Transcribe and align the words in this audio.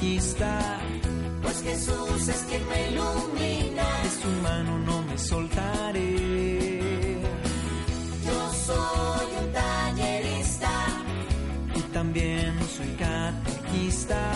catequista. 0.00 0.80
Pues 1.42 1.62
Jesús 1.62 2.28
es 2.28 2.46
quien 2.48 2.66
me 2.68 2.88
ilumina. 2.90 3.84
De 4.02 4.10
su 4.22 4.28
mano 4.42 4.78
no 4.78 5.02
me 5.02 5.18
soltaré. 5.18 7.20
Yo 8.24 8.52
soy 8.66 9.26
un 9.42 9.52
tallerista 9.52 10.70
y 11.74 11.80
también 11.92 12.54
soy 12.76 12.88
catequista. 12.98 14.32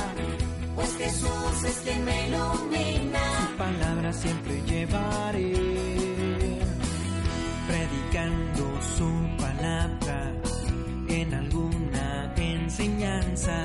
Pues 0.74 0.96
Jesús 0.96 1.64
es 1.66 1.76
quien 1.84 2.04
me 2.04 2.28
ilumina. 2.28 3.20
Su 3.48 3.56
palabra 3.56 4.12
siempre 4.12 4.60
llevaré, 4.66 5.52
predicando 7.69 8.80
su 8.97 9.10
palabra 9.38 10.32
en 11.08 11.34
alguna 11.34 12.34
enseñanza. 12.36 13.62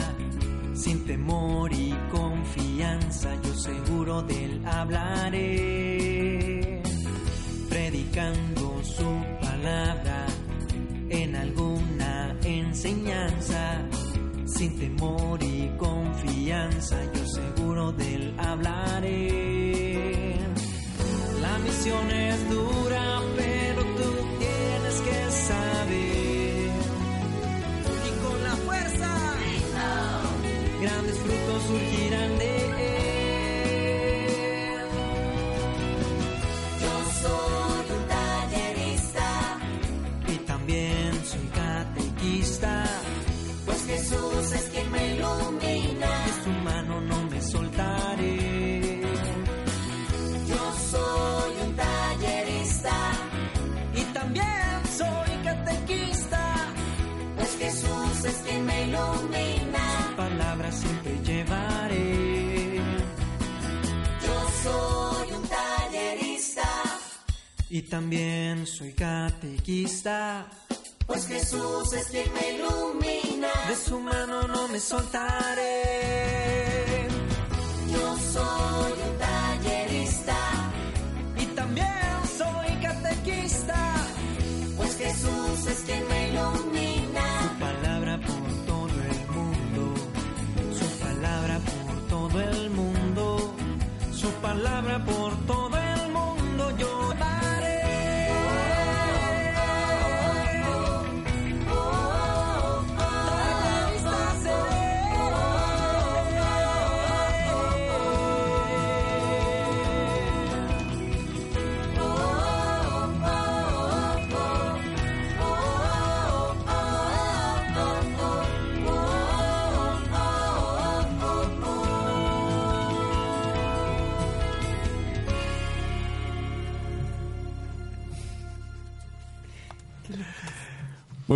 Sin 0.80 1.06
temor 1.06 1.72
y 1.74 1.94
confianza, 2.10 3.30
yo 3.44 3.54
seguro 3.54 4.22
de 4.22 4.46
él 4.46 4.62
hablaré 4.66 6.00
predicando 7.70 8.82
su 8.84 9.26
palabra 9.42 10.26
en 11.10 11.36
alguna 11.36 12.34
enseñanza. 12.46 13.82
Sin 14.46 14.80
temor 14.80 15.44
y 15.44 15.70
confianza, 15.78 16.98
yo 17.14 17.26
seguro 17.26 17.92
de 17.92 18.34
hablaré. 18.38 20.36
La 21.42 21.58
misión 21.60 22.10
es 22.10 22.50
dura, 22.50 23.22
pero 23.36 23.69
y 67.70 67.84
también 67.84 68.66
soy 68.66 68.94
catequista. 68.94 70.48
Pues 71.06 71.28
Jesús 71.28 71.94
es 71.94 72.08
quien 72.08 72.32
me 72.34 72.56
ilumina. 72.56 73.50
De 73.68 73.76
su 73.76 74.00
mano 74.00 74.48
no 74.48 74.68
me 74.68 74.80
soltaré. 74.80 76.20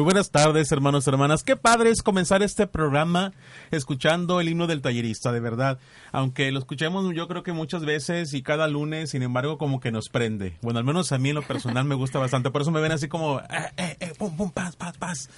Buenas 0.03 0.31
tardes, 0.31 0.71
hermanos 0.71 1.07
y 1.07 1.09
hermanas. 1.09 1.43
Qué 1.43 1.55
padre 1.55 1.89
es 1.89 2.03
comenzar 2.03 2.43
este 2.43 2.67
programa 2.67 3.31
escuchando 3.71 4.41
el 4.41 4.49
himno 4.49 4.67
del 4.67 4.81
tallerista, 4.81 5.31
de 5.31 5.39
verdad. 5.39 5.79
Aunque 6.11 6.51
lo 6.51 6.59
escuchemos 6.59 7.13
yo 7.15 7.27
creo 7.27 7.41
que 7.41 7.53
muchas 7.53 7.85
veces 7.85 8.33
y 8.33 8.43
cada 8.43 8.67
lunes, 8.67 9.11
sin 9.11 9.23
embargo, 9.23 9.57
como 9.57 9.79
que 9.79 9.91
nos 9.91 10.09
prende. 10.09 10.57
Bueno, 10.61 10.79
al 10.79 10.85
menos 10.85 11.11
a 11.11 11.17
mí 11.17 11.29
en 11.29 11.35
lo 11.35 11.41
personal 11.41 11.85
me 11.85 11.95
gusta 11.95 12.19
bastante. 12.19 12.51
Por 12.51 12.61
eso 12.61 12.71
me 12.71 12.81
ven 12.81 12.91
así 12.91 13.07
como, 13.07 13.39
eh, 13.39 13.45
eh, 13.77 13.97
eh, 13.99 14.13
pum, 14.17 14.35
pum, 14.35 14.51
paz, 14.51 14.75
paz, 14.75 14.97
paz. 14.97 15.29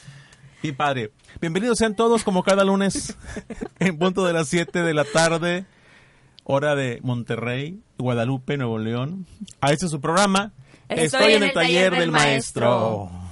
Y 0.63 0.71
padre, 0.71 1.11
bienvenidos 1.39 1.77
sean 1.77 1.95
todos 1.95 2.23
como 2.23 2.41
cada 2.43 2.63
lunes 2.63 3.15
en 3.79 3.99
punto 3.99 4.25
de 4.25 4.33
las 4.33 4.47
7 4.47 4.81
de 4.81 4.93
la 4.95 5.05
tarde, 5.05 5.65
hora 6.43 6.75
de 6.75 6.99
Monterrey, 7.03 7.81
Guadalupe, 7.99 8.57
Nuevo 8.57 8.79
León. 8.79 9.27
A 9.61 9.71
este 9.71 9.85
es 9.85 9.91
su 9.91 10.01
programa. 10.01 10.53
Estoy, 10.89 11.33
en, 11.33 11.43
el 11.43 11.53
taller, 11.53 11.95
del, 11.95 12.11
maestro. 12.11 13.24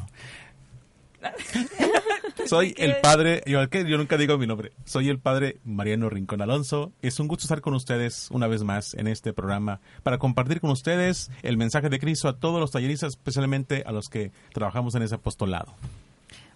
Soy 2.46 2.74
el 2.78 2.98
padre, 2.98 3.42
yo, 3.46 3.64
yo 3.64 3.98
nunca 3.98 4.18
digo 4.18 4.38
mi 4.38 4.48
nombre, 4.48 4.74
soy 4.86 5.10
el 5.10 5.20
padre 5.20 5.58
Mariano 5.64 6.10
Rincón 6.10 6.42
Alonso. 6.42 6.92
Es 7.02 7.20
un 7.20 7.28
gusto 7.28 7.44
estar 7.44 7.62
con 7.62 7.74
ustedes 7.74 8.30
una 8.32 8.48
vez 8.48 8.64
más 8.64 8.94
en 8.96 9.08
este 9.08 9.34
programa 9.34 9.80
para 10.04 10.18
compartir 10.18 10.60
con 10.60 10.70
ustedes 10.70 11.32
el 11.42 11.58
mensaje 11.58 11.90
de 11.90 12.00
Cristo 12.00 12.28
a 12.28 12.38
todos 12.38 12.60
los 12.60 12.72
talleristas, 12.72 13.14
especialmente 13.14 13.84
a 13.86 13.92
los 13.92 14.10
que 14.10 14.32
trabajamos 14.52 14.96
en 14.96 15.04
ese 15.04 15.16
apostolado. 15.16 15.74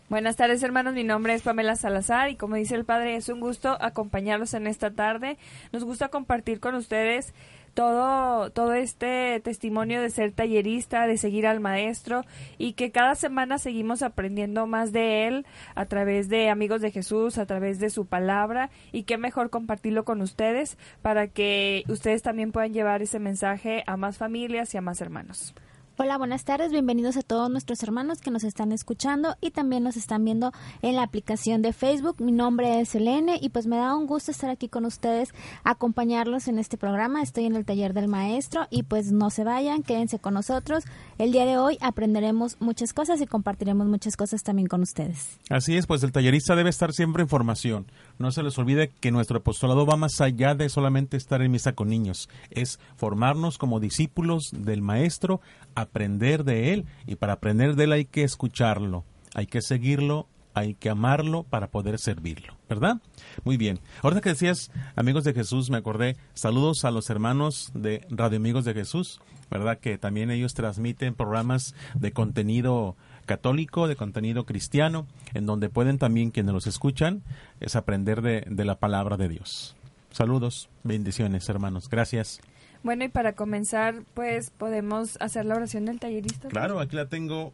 Buenas 0.09 0.35
tardes 0.35 0.63
hermanos, 0.63 0.93
mi 0.93 1.03
nombre 1.03 1.33
es 1.33 1.41
Pamela 1.41 1.75
Salazar 1.75 2.29
y 2.29 2.35
como 2.35 2.55
dice 2.55 2.75
el 2.75 2.85
Padre, 2.85 3.15
es 3.15 3.29
un 3.29 3.39
gusto 3.39 3.77
acompañarlos 3.81 4.53
en 4.53 4.67
esta 4.67 4.91
tarde. 4.91 5.37
Nos 5.71 5.83
gusta 5.83 6.09
compartir 6.09 6.59
con 6.59 6.75
ustedes 6.75 7.33
todo, 7.77 8.50
todo 8.50 8.74
este 8.74 9.39
testimonio 9.41 10.01
de 10.01 10.09
ser 10.09 10.31
tallerista, 10.31 11.06
de 11.06 11.15
seguir 11.15 11.45
al 11.45 11.59
maestro 11.59 12.24
y 12.57 12.74
que 12.74 12.89
cada 12.89 13.13
semana 13.13 13.59
seguimos 13.59 14.01
aprendiendo 14.01 14.65
más 14.65 14.91
de 14.91 15.27
él 15.27 15.45
a 15.75 15.85
través 15.85 16.27
de 16.27 16.50
amigos 16.50 16.81
de 16.81 16.89
Jesús, 16.89 17.38
a 17.38 17.45
través 17.45 17.77
de 17.79 17.91
su 17.91 18.07
palabra 18.07 18.71
y 18.91 19.03
qué 19.03 19.19
mejor 19.19 19.51
compartirlo 19.51 20.06
con 20.06 20.24
ustedes 20.24 20.75
para 21.03 21.27
que 21.27 21.83
ustedes 21.88 22.24
también 22.24 22.51
puedan 22.51 22.74
llevar 22.74 23.03
ese 23.03 23.19
mensaje 23.19 23.83
a 23.85 23.95
más 23.95 24.18
familias 24.18 24.74
y 24.74 24.77
a 24.77 24.81
más 24.81 25.00
hermanos. 25.00 25.53
Hola, 25.99 26.19
buenas 26.19 26.45
tardes, 26.45 26.71
bienvenidos 26.71 27.17
a 27.17 27.23
todos 27.23 27.49
nuestros 27.49 27.81
hermanos 27.81 28.21
que 28.21 28.29
nos 28.29 28.44
están 28.44 28.71
escuchando 28.71 29.35
y 29.41 29.49
también 29.49 29.81
nos 29.81 29.97
están 29.97 30.23
viendo 30.23 30.51
en 30.83 30.95
la 30.95 31.01
aplicación 31.01 31.63
de 31.63 31.73
Facebook. 31.73 32.21
Mi 32.21 32.31
nombre 32.31 32.79
es 32.79 32.94
Elene 32.94 33.39
y 33.41 33.49
pues 33.49 33.65
me 33.65 33.77
da 33.77 33.95
un 33.95 34.05
gusto 34.05 34.29
estar 34.29 34.51
aquí 34.51 34.69
con 34.69 34.85
ustedes, 34.85 35.29
acompañarlos 35.63 36.47
en 36.49 36.59
este 36.59 36.77
programa. 36.77 37.23
Estoy 37.23 37.45
en 37.45 37.55
el 37.55 37.65
taller 37.65 37.95
del 37.95 38.09
maestro 38.09 38.67
y 38.69 38.83
pues 38.83 39.11
no 39.11 39.31
se 39.31 39.44
vayan, 39.44 39.81
quédense 39.81 40.19
con 40.19 40.35
nosotros. 40.35 40.83
El 41.17 41.31
día 41.31 41.47
de 41.47 41.57
hoy 41.57 41.79
aprenderemos 41.81 42.57
muchas 42.59 42.93
cosas 42.93 43.19
y 43.19 43.25
compartiremos 43.25 43.88
muchas 43.88 44.15
cosas 44.15 44.43
también 44.43 44.67
con 44.67 44.83
ustedes. 44.83 45.39
Así 45.50 45.77
es, 45.77 45.88
pues 45.88 46.03
el 46.03 46.11
tallerista 46.11 46.55
debe 46.55 46.69
estar 46.69 46.93
siempre 46.93 47.23
en 47.23 47.27
formación. 47.27 47.88
No 48.19 48.31
se 48.31 48.43
les 48.43 48.57
olvide 48.57 48.89
que 48.99 49.11
nuestro 49.11 49.39
apostolado 49.39 49.85
va 49.85 49.95
más 49.95 50.21
allá 50.21 50.55
de 50.55 50.69
solamente 50.69 51.17
estar 51.17 51.41
en 51.41 51.51
misa 51.51 51.73
con 51.73 51.89
niños, 51.89 52.29
es 52.49 52.79
formarnos 52.95 53.57
como 53.57 53.79
discípulos 53.79 54.49
del 54.51 54.81
maestro 54.81 55.41
aprender 55.75 56.43
de 56.43 56.73
Él 56.73 56.85
y 57.05 57.15
para 57.15 57.33
aprender 57.33 57.75
de 57.75 57.83
Él 57.85 57.91
hay 57.91 58.05
que 58.05 58.23
escucharlo, 58.23 59.05
hay 59.35 59.45
que 59.45 59.61
seguirlo, 59.61 60.27
hay 60.57 60.73
que 60.73 60.89
amarlo 60.89 61.43
para 61.43 61.67
poder 61.67 61.99
servirlo, 61.99 62.55
¿verdad? 62.67 62.97
Muy 63.43 63.57
bien. 63.57 63.79
Ahora 64.01 64.21
que 64.21 64.29
decías, 64.29 64.71
amigos 64.95 65.23
de 65.23 65.33
Jesús, 65.33 65.69
me 65.69 65.77
acordé, 65.77 66.17
saludos 66.33 66.83
a 66.83 66.91
los 66.91 67.11
hermanos 67.11 67.71
de 67.75 68.07
Radio 68.09 68.37
Amigos 68.37 68.65
de 68.65 68.73
Jesús, 68.73 69.21
¿verdad? 69.51 69.77
Que 69.77 69.99
también 69.99 70.31
ellos 70.31 70.55
transmiten 70.55 71.13
programas 71.13 71.75
de 71.93 72.11
contenido 72.11 72.95
católico, 73.27 73.88
de 73.88 73.95
contenido 73.95 74.47
cristiano, 74.47 75.06
en 75.35 75.45
donde 75.45 75.69
pueden 75.69 76.00
también 76.00 76.31
quienes 76.31 76.53
los 76.53 76.65
escuchan, 76.65 77.21
es 77.59 77.75
aprender 77.75 78.24
de, 78.24 78.41
de 78.50 78.65
la 78.65 78.79
palabra 78.79 79.18
de 79.18 79.29
Dios. 79.29 79.75
Saludos, 80.09 80.69
bendiciones, 80.83 81.47
hermanos. 81.47 81.89
Gracias. 81.89 82.41
Bueno, 82.81 83.03
y 83.03 83.09
para 83.09 83.33
comenzar, 83.33 84.03
pues 84.13 84.50
podemos 84.50 85.18
hacer 85.21 85.45
la 85.45 85.56
oración 85.56 85.85
del 85.85 86.00
tallerista. 86.00 86.47
Claro, 86.47 86.79
aquí 86.79 86.95
la 86.95 87.07
tengo. 87.07 87.53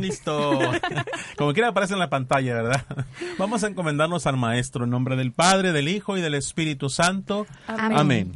Listo. 0.00 0.58
Como 1.38 1.52
quiera 1.52 1.68
aparece 1.68 1.94
en 1.94 2.00
la 2.00 2.10
pantalla, 2.10 2.54
¿verdad? 2.54 2.84
Vamos 3.38 3.64
a 3.64 3.68
encomendarnos 3.68 4.26
al 4.26 4.36
Maestro 4.36 4.84
en 4.84 4.90
nombre 4.90 5.16
del 5.16 5.32
Padre, 5.32 5.72
del 5.72 5.88
Hijo 5.88 6.18
y 6.18 6.20
del 6.20 6.34
Espíritu 6.34 6.90
Santo. 6.90 7.46
Amén. 7.66 7.98
Amén. 7.98 8.32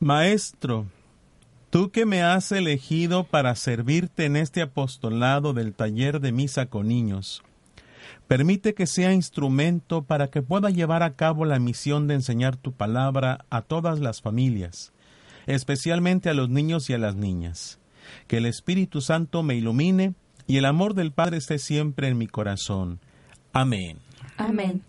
Maestro, 0.00 0.86
tú 1.74 1.90
que 1.90 2.06
me 2.06 2.22
has 2.22 2.52
elegido 2.52 3.24
para 3.24 3.56
servirte 3.56 4.26
en 4.26 4.36
este 4.36 4.62
apostolado 4.62 5.54
del 5.54 5.74
taller 5.74 6.20
de 6.20 6.30
misa 6.30 6.66
con 6.66 6.86
niños, 6.86 7.42
Permite 8.28 8.74
que 8.74 8.86
sea 8.86 9.12
instrumento 9.12 10.02
para 10.02 10.28
que 10.28 10.40
pueda 10.40 10.70
llevar 10.70 11.02
a 11.02 11.14
cabo 11.14 11.44
la 11.44 11.58
misión 11.58 12.06
de 12.06 12.14
enseñar 12.14 12.56
tu 12.56 12.72
palabra 12.72 13.44
a 13.50 13.60
todas 13.60 13.98
las 13.98 14.22
familias, 14.22 14.92
especialmente 15.46 16.30
a 16.30 16.34
los 16.34 16.48
niños 16.48 16.88
y 16.88 16.94
a 16.94 16.98
las 16.98 17.16
niñas. 17.16 17.80
Que 18.28 18.36
el 18.36 18.46
Espíritu 18.46 19.00
Santo 19.00 19.42
me 19.42 19.56
ilumine 19.56 20.14
y 20.46 20.58
el 20.58 20.66
amor 20.66 20.94
del 20.94 21.10
Padre 21.10 21.38
esté 21.38 21.58
siempre 21.58 22.06
en 22.06 22.16
mi 22.16 22.28
corazón. 22.28 23.00
Amén. 23.52 23.98
Amén. 24.36 24.80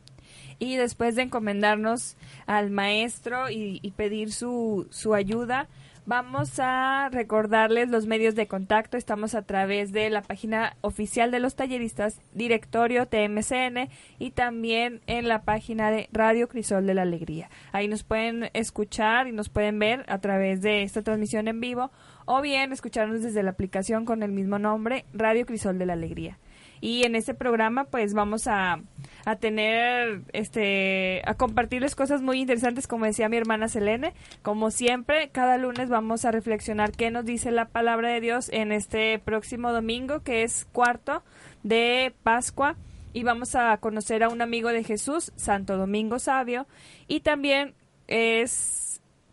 Y 0.59 0.75
después 0.75 1.15
de 1.15 1.23
encomendarnos 1.23 2.15
al 2.45 2.69
Maestro 2.69 3.49
y, 3.49 3.79
y 3.81 3.91
pedir 3.91 4.31
su, 4.31 4.87
su 4.91 5.13
ayuda, 5.15 5.67
Vamos 6.07 6.59
a 6.59 7.09
recordarles 7.11 7.89
los 7.89 8.05
medios 8.05 8.35
de 8.35 8.45
contacto. 8.45 8.95
Estamos 8.95 9.33
a 9.33 9.41
través 9.41 9.91
de 9.91 10.11
la 10.11 10.21
página 10.21 10.77
oficial 10.81 11.31
de 11.31 11.39
los 11.39 11.55
talleristas, 11.55 12.21
directorio 12.31 13.07
TMCN 13.07 13.89
y 14.19 14.29
también 14.29 15.01
en 15.07 15.27
la 15.27 15.41
página 15.41 15.89
de 15.89 16.07
Radio 16.11 16.47
Crisol 16.47 16.85
de 16.85 16.93
la 16.93 17.01
Alegría. 17.01 17.49
Ahí 17.71 17.87
nos 17.87 18.03
pueden 18.03 18.51
escuchar 18.53 19.27
y 19.27 19.31
nos 19.31 19.49
pueden 19.49 19.79
ver 19.79 20.05
a 20.07 20.19
través 20.19 20.61
de 20.61 20.83
esta 20.83 21.01
transmisión 21.01 21.47
en 21.47 21.59
vivo 21.59 21.89
o 22.25 22.39
bien 22.43 22.71
escucharnos 22.71 23.23
desde 23.23 23.41
la 23.41 23.49
aplicación 23.49 24.05
con 24.05 24.21
el 24.21 24.31
mismo 24.31 24.59
nombre, 24.59 25.05
Radio 25.11 25.47
Crisol 25.47 25.79
de 25.79 25.87
la 25.87 25.93
Alegría. 25.93 26.37
Y 26.81 27.03
en 27.03 27.15
este 27.15 27.33
programa 27.33 27.85
pues 27.85 28.13
vamos 28.13 28.47
a, 28.47 28.81
a 29.25 29.35
tener, 29.37 30.21
este, 30.33 31.21
a 31.25 31.33
compartirles 31.35 31.95
cosas 31.95 32.21
muy 32.21 32.39
interesantes 32.39 32.87
como 32.87 33.05
decía 33.05 33.29
mi 33.29 33.37
hermana 33.37 33.67
Selene. 33.67 34.13
Como 34.41 34.71
siempre, 34.71 35.29
cada 35.29 35.57
lunes 35.57 35.89
vamos 35.89 36.25
a 36.25 36.31
reflexionar 36.31 36.91
qué 36.91 37.11
nos 37.11 37.25
dice 37.25 37.51
la 37.51 37.65
palabra 37.65 38.09
de 38.09 38.21
Dios 38.21 38.49
en 38.51 38.71
este 38.71 39.19
próximo 39.19 39.71
domingo 39.71 40.21
que 40.21 40.43
es 40.43 40.65
cuarto 40.71 41.23
de 41.63 42.13
Pascua 42.23 42.75
y 43.15 43.23
vamos 43.23 43.55
a 43.55 43.77
conocer 43.77 44.23
a 44.23 44.29
un 44.29 44.41
amigo 44.41 44.69
de 44.69 44.83
Jesús, 44.83 45.31
Santo 45.37 45.77
Domingo 45.77 46.19
Sabio, 46.19 46.67
y 47.07 47.21
también 47.21 47.73
es 48.07 48.84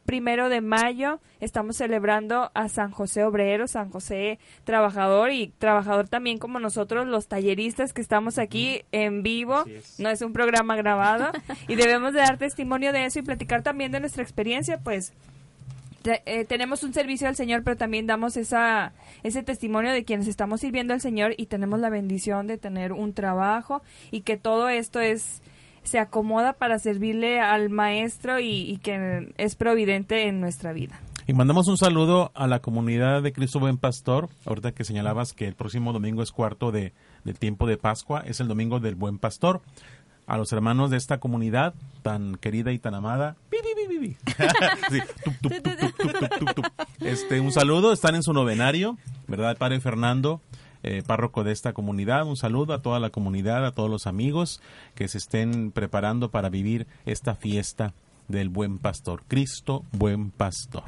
primero 0.05 0.49
de 0.49 0.61
mayo 0.61 1.21
estamos 1.41 1.77
celebrando 1.77 2.51
a 2.55 2.69
San 2.69 2.91
José 2.91 3.25
Obrero, 3.25 3.67
San 3.67 3.91
José 3.91 4.39
Trabajador 4.65 5.31
y 5.31 5.49
trabajador 5.59 6.09
también 6.09 6.39
como 6.39 6.59
nosotros 6.59 7.07
los 7.07 7.29
talleristas 7.29 7.93
que 7.93 8.01
estamos 8.01 8.39
aquí 8.39 8.83
en 8.93 9.23
vivo, 9.23 9.65
no 9.99 10.11
es 10.11 10.23
un 10.23 10.33
programa 10.33 10.77
grabado 10.77 11.31
y 11.69 11.77
debemos 11.77 12.13
de 12.13 12.21
dar 12.21 12.39
testimonio 12.39 12.93
de 12.93 13.07
eso 13.07 13.19
y 13.19 13.23
platicar 13.23 13.63
también 13.63 13.93
de 13.93 14.01
nuestra 14.01 14.23
experiencia, 14.23 14.79
pues 14.79 15.13
eh, 16.05 16.45
tenemos 16.45 16.83
un 16.83 16.93
servicio 16.93 17.29
al 17.29 17.37
Señor, 17.37 17.63
pero 17.63 17.77
también 17.77 18.07
damos 18.07 18.37
esa, 18.37 18.93
ese 19.23 19.43
testimonio 19.43 19.93
de 19.93 20.05
quienes 20.05 20.27
estamos 20.27 20.61
sirviendo 20.61 20.95
al 20.95 21.01
Señor 21.01 21.35
y 21.37 21.47
tenemos 21.47 21.79
la 21.79 21.91
bendición 21.91 22.47
de 22.47 22.59
tener 22.59 22.93
un 22.93 23.15
trabajo 23.15 23.83
y 24.11 24.23
que 24.23 24.37
todo 24.37 24.69
esto 24.69 25.01
es 25.01 25.43
se 25.85 25.99
acomoda 25.99 26.55
para 26.55 26.79
servirle 26.79 27.41
al 27.41 27.71
maestro 27.71 28.41
y, 28.41 28.79
que 28.83 29.33
es 29.37 29.57
providente 29.57 30.29
en 30.29 30.41
nuestra 30.41 30.73
vida. 30.73 31.01
Y 31.27 31.35
mandamos 31.35 31.69
un 31.69 31.79
saludo 31.79 32.33
a 32.35 32.47
la 32.47 32.61
comunidad 32.61 33.23
de 33.23 33.33
Cristo 33.33 33.61
Buen 33.61 33.79
Pastor. 33.79 34.29
Ahorita 34.45 34.73
que 34.73 34.85
señalabas 34.85 35.33
que 35.33 35.47
el 35.47 35.55
próximo 35.55 35.93
domingo 35.93 36.23
es 36.23 36.33
cuarto 36.33 36.73
de, 36.73 36.93
del 37.25 37.39
tiempo 37.39 37.67
de 37.67 37.77
Pascua, 37.77 38.23
es 38.27 38.41
el 38.41 38.49
domingo 38.49 38.81
del 38.81 38.97
Buen 38.97 39.19
Pastor. 39.19 39.63
A 40.27 40.37
los 40.37 40.53
hermanos 40.53 40.91
de 40.91 40.97
esta 40.97 41.19
comunidad 41.19 41.75
tan 42.03 42.37
querida 42.37 42.73
y 42.73 42.79
tan 42.79 42.95
amada. 42.95 43.37
este, 47.01 47.41
un 47.41 47.53
saludo, 47.53 47.93
están 47.93 48.15
en 48.15 48.23
su 48.23 48.33
novenario, 48.33 48.99
¿verdad? 49.27 49.57
Padre 49.59 49.81
Fernando 49.81 50.41
eh, 50.83 51.03
párroco 51.07 51.45
de 51.45 51.53
esta 51.53 51.73
comunidad. 51.73 52.27
Un 52.27 52.37
saludo 52.37 52.75
a 52.75 52.83
toda 52.83 53.01
la 53.01 53.11
comunidad, 53.11 53.65
a 53.67 53.73
todos 53.73 53.91
los 53.91 54.07
amigos 54.07 54.61
que 54.95 55.09
se 55.09 55.19
estén 55.19 55.73
preparando 55.73 56.31
para 56.31 56.49
vivir 56.49 56.87
esta 57.07 57.35
fiesta 57.35 57.95
del 58.29 58.49
buen 58.49 58.79
pastor, 58.79 59.23
Cristo 59.29 59.85
buen 59.93 60.31
pastor. 60.31 60.85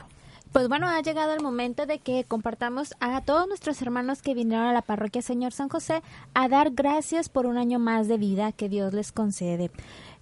Pues 0.55 0.69
bueno, 0.69 0.87
ha 0.89 1.01
llegado 1.01 1.35
el 1.35 1.43
momento 1.43 1.85
de 1.85 1.99
que 1.99 2.23
compartamos 2.23 2.95
a 3.01 3.21
todos 3.23 3.49
nuestros 3.49 3.83
hermanos 3.83 4.23
que 4.23 4.35
vinieron 4.35 4.67
a 4.67 4.73
la 4.73 4.83
parroquia 4.83 5.21
Señor 5.21 5.53
San 5.53 5.69
José 5.69 6.01
a 6.33 6.49
dar 6.49 6.71
gracias 6.71 7.29
por 7.29 7.47
un 7.47 7.59
año 7.59 7.81
más 7.81 8.07
de 8.07 8.19
vida 8.19 8.53
que 8.53 8.69
Dios 8.69 8.95
les 8.95 9.11
concede. 9.11 9.73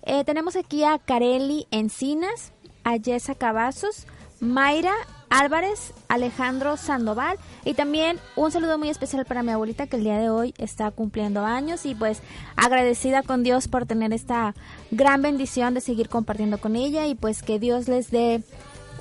Eh, 0.05 0.25
tenemos 0.25 0.57
aquí 0.57 0.85
a 0.85 0.99
Careli 0.99 1.67
Encinas, 1.71 2.53
a 2.83 2.97
Yesa 2.97 3.35
Cavazos, 3.35 4.07
Mayra 4.41 4.95
Álvarez, 5.33 5.95
Alejandro 6.09 6.77
Sandoval 6.77 7.39
y 7.65 7.73
también 7.73 8.19
un 8.37 8.53
saludo 8.53 8.77
muy 8.77 8.91
especial 8.91 9.25
para 9.25 9.43
mi 9.43 9.51
abuelita 9.51 9.87
que 9.87 9.97
el 9.97 10.05
día 10.05 10.19
de 10.19 10.29
hoy 10.29 10.53
está 10.59 10.91
cumpliendo 10.91 11.47
años 11.47 11.87
y 11.87 11.95
pues 11.95 12.21
agradecida 12.55 13.23
con 13.23 13.43
Dios 13.43 13.67
por 13.67 13.87
tener 13.87 14.13
esta 14.13 14.55
gran 14.91 15.23
bendición 15.23 15.73
de 15.73 15.81
seguir 15.81 16.11
compartiendo 16.11 16.59
con 16.59 16.77
ella 16.77 17.07
y 17.07 17.15
pues 17.15 17.43
que 17.43 17.59
Dios 17.59 17.89
les 17.89 18.11
dé 18.11 18.43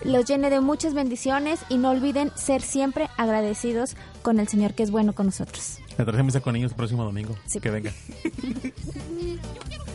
los 0.06 0.24
llene 0.24 0.50
de 0.50 0.62
muchas 0.62 0.94
bendiciones 0.94 1.60
y 1.68 1.78
no 1.78 1.90
olviden 1.90 2.32
ser 2.36 2.62
siempre 2.62 3.10
agradecidos 3.18 3.98
con 4.22 4.40
el 4.40 4.48
Señor 4.48 4.74
que 4.74 4.84
es 4.84 4.90
bueno 4.90 5.14
con 5.14 5.26
nosotros. 5.26 5.80
Me 5.98 6.06
traje 6.06 6.42
con 6.42 6.56
ellos 6.56 6.72
el 6.72 6.78
próximo 6.78 7.04
domingo. 7.04 7.36
Sí. 7.46 7.60
Que 7.60 7.70
venga. 7.70 7.92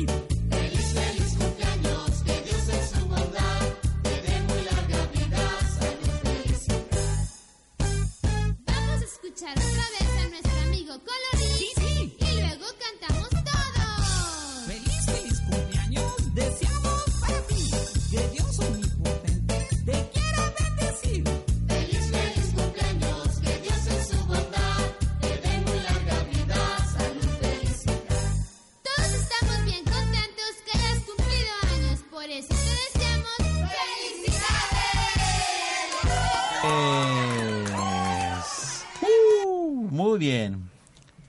You. 0.00 0.29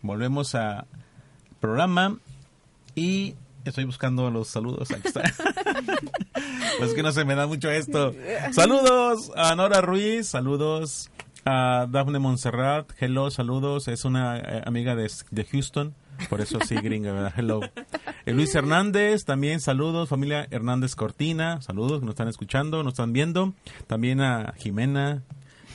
Volvemos 0.02 0.56
a 0.56 0.86
programa 1.60 2.18
y 2.96 3.36
estoy 3.66 3.86
buscando 3.86 4.30
los 4.32 4.48
saludos. 4.48 4.92
Aquí 4.92 5.08
está. 5.08 5.22
pues 6.80 6.94
que 6.94 7.04
no 7.04 7.12
se 7.12 7.26
me 7.26 7.36
da 7.36 7.48
mucho 7.48 7.70
esto. 7.70 8.14
Saludos 8.52 9.32
a 9.36 9.56
Nora 9.56 9.82
Ruiz, 9.82 10.28
saludos 10.28 11.12
a 11.46 11.88
Daphne 11.90 12.20
Montserrat, 12.20 12.92
hello, 13.00 13.32
saludos. 13.32 13.88
Es 13.88 14.06
una 14.06 14.38
eh, 14.38 14.62
amiga 14.66 14.96
de, 14.96 15.10
de 15.32 15.46
Houston. 15.46 15.96
Por 16.30 16.42
eso 16.42 16.60
sí, 16.66 16.76
gringa, 16.76 17.14
¿verdad? 17.14 17.34
Hello. 17.36 17.62
Eh, 18.26 18.34
Luis 18.34 18.54
Hernández, 18.54 19.26
también 19.26 19.60
saludos. 19.60 20.10
Familia 20.10 20.48
Hernández 20.52 20.96
Cortina, 20.96 21.62
saludos, 21.62 22.02
nos 22.02 22.12
están 22.12 22.28
escuchando, 22.28 22.84
nos 22.84 22.94
están 22.94 23.14
viendo. 23.14 23.54
También 23.88 24.22
a 24.22 24.54
Jimena, 24.58 25.24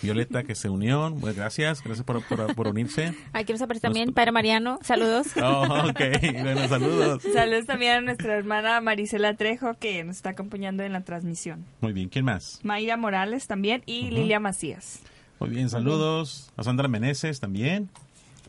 Violeta 0.03 0.43
que 0.43 0.55
se 0.55 0.69
unió. 0.69 1.15
Pues 1.21 1.37
gracias, 1.37 1.83
gracias 1.83 2.05
por, 2.05 2.23
por, 2.25 2.55
por 2.55 2.69
unirse. 2.69 3.15
Aquí 3.33 3.53
nos 3.53 3.63
aparece 3.63 3.83
también 3.83 4.13
Padre 4.13 4.33
Mariano. 4.33 4.79
Saludos. 4.83 5.29
Oh, 5.49 5.63
ok, 5.91 6.01
bueno, 6.43 6.67
saludos. 6.69 7.23
Saludos 7.33 7.67
también 7.67 7.93
a 7.93 8.01
nuestra 8.01 8.35
hermana 8.37 8.81
Marisela 8.81 9.35
Trejo 9.35 9.75
que 9.75 10.03
nos 10.03 10.17
está 10.17 10.31
acompañando 10.31 10.83
en 10.83 10.93
la 10.93 11.03
transmisión. 11.03 11.65
Muy 11.81 11.93
bien, 11.93 12.09
¿quién 12.09 12.25
más? 12.25 12.59
Mayra 12.63 12.97
Morales 12.97 13.47
también 13.47 13.83
y 13.87 14.11
Lilia 14.11 14.41
Macías. 14.41 15.01
Muy 15.39 15.51
bien, 15.51 15.71
saludos 15.71 16.51
a 16.57 16.65
Sandra 16.65 16.89
Meneses 16.89 17.39
también, 17.41 17.91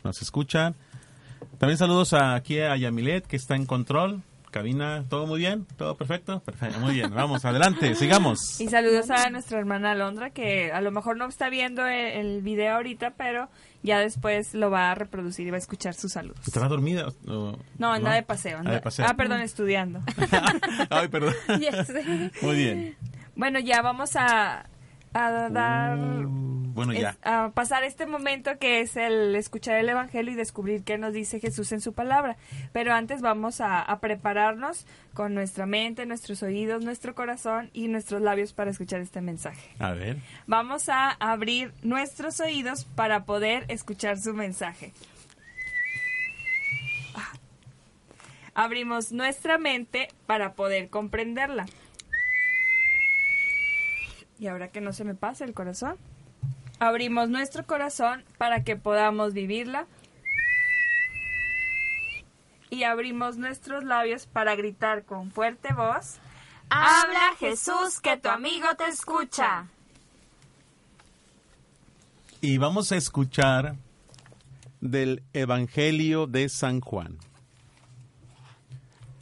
nos 0.03 0.21
escuchan. 0.21 0.75
También 1.59 1.77
saludos 1.77 2.13
a, 2.13 2.35
aquí 2.35 2.59
a 2.59 2.75
Yamilet 2.75 3.27
que 3.27 3.35
está 3.35 3.55
en 3.55 3.65
control. 3.65 4.21
Cabina, 4.51 5.03
¿todo 5.09 5.27
muy 5.27 5.39
bien? 5.39 5.65
¿Todo 5.77 5.95
perfecto? 5.97 6.39
Perfecto, 6.39 6.79
muy 6.79 6.93
bien. 6.93 7.13
Vamos, 7.13 7.43
adelante, 7.45 7.93
sigamos. 7.95 8.59
Y 8.61 8.67
saludos 8.69 9.09
a 9.11 9.29
nuestra 9.29 9.59
hermana 9.59 9.91
Alondra, 9.91 10.29
que 10.29 10.71
a 10.71 10.81
lo 10.81 10.91
mejor 10.91 11.17
no 11.17 11.25
está 11.27 11.49
viendo 11.49 11.85
el, 11.85 11.95
el 12.35 12.41
video 12.41 12.75
ahorita, 12.75 13.11
pero 13.17 13.49
ya 13.83 13.99
después 13.99 14.53
lo 14.53 14.71
va 14.71 14.91
a 14.91 14.95
reproducir 14.95 15.45
y 15.47 15.51
va 15.51 15.57
a 15.57 15.59
escuchar 15.59 15.93
sus 15.93 16.13
saludos. 16.13 16.39
¿Estaba 16.47 16.67
dormida? 16.69 17.09
o- 17.27 17.57
No, 17.77 17.91
anda 17.91 18.13
de 18.13 18.23
paseo. 18.23 18.57
anda- 18.59 18.71
Ah, 18.71 18.73
de 18.75 18.81
paseo. 18.81 19.05
Ah, 19.07 19.13
perdón, 19.15 19.41
estudiando. 19.41 20.01
Ay, 20.89 21.07
perdón. 21.09 21.33
Muy 22.41 22.55
bien. 22.55 22.95
bueno, 23.35 23.59
ya 23.59 23.81
vamos 23.81 24.15
a, 24.15 24.65
a 25.17 25.49
dar... 25.49 25.97
Uh, 25.97 26.47
bueno, 26.73 26.91
es- 26.91 27.01
ya. 27.01 27.17
a 27.23 27.49
pasar 27.51 27.83
este 27.83 28.05
momento 28.05 28.59
que 28.59 28.81
es 28.81 28.95
el 28.97 29.35
escuchar 29.35 29.77
el 29.77 29.89
Evangelio 29.89 30.31
y 30.33 30.35
descubrir 30.35 30.83
qué 30.83 30.97
nos 30.99 31.11
dice 31.11 31.39
Jesús 31.39 31.71
en 31.71 31.81
su 31.81 31.93
palabra. 31.93 32.37
Pero 32.71 32.93
antes 32.93 33.21
vamos 33.21 33.61
a, 33.61 33.81
a 33.81 33.99
prepararnos 33.99 34.85
con 35.15 35.33
nuestra 35.33 35.65
mente, 35.65 36.05
nuestros 36.05 36.43
oídos, 36.43 36.83
nuestro 36.83 37.15
corazón 37.15 37.71
y 37.73 37.87
nuestros 37.87 38.21
labios 38.21 38.53
para 38.53 38.69
escuchar 38.69 39.01
este 39.01 39.21
mensaje. 39.21 39.71
A 39.79 39.91
ver. 39.93 40.17
Vamos 40.45 40.87
a 40.89 41.09
abrir 41.11 41.73
nuestros 41.81 42.39
oídos 42.39 42.85
para 42.85 43.25
poder 43.25 43.65
escuchar 43.69 44.19
su 44.19 44.35
mensaje. 44.35 44.93
Ah. 47.15 47.33
Abrimos 48.53 49.11
nuestra 49.11 49.57
mente 49.57 50.09
para 50.27 50.53
poder 50.53 50.89
comprenderla. 50.89 51.65
Y 54.39 54.47
ahora 54.47 54.69
que 54.69 54.81
no 54.81 54.93
se 54.93 55.03
me 55.03 55.15
pase 55.15 55.43
el 55.43 55.53
corazón. 55.53 55.97
Abrimos 56.79 57.29
nuestro 57.29 57.65
corazón 57.65 58.23
para 58.37 58.63
que 58.63 58.75
podamos 58.75 59.33
vivirla. 59.33 59.87
Y 62.69 62.83
abrimos 62.83 63.37
nuestros 63.37 63.83
labios 63.83 64.27
para 64.27 64.55
gritar 64.55 65.03
con 65.03 65.31
fuerte 65.31 65.73
voz. 65.73 66.19
Habla 66.69 67.35
Jesús, 67.39 67.99
que 68.01 68.17
tu 68.17 68.29
amigo 68.29 68.67
te 68.77 68.85
escucha. 68.87 69.67
Y 72.41 72.57
vamos 72.57 72.91
a 72.91 72.97
escuchar 72.97 73.75
del 74.81 75.23
Evangelio 75.33 76.27
de 76.27 76.49
San 76.49 76.81
Juan. 76.81 77.17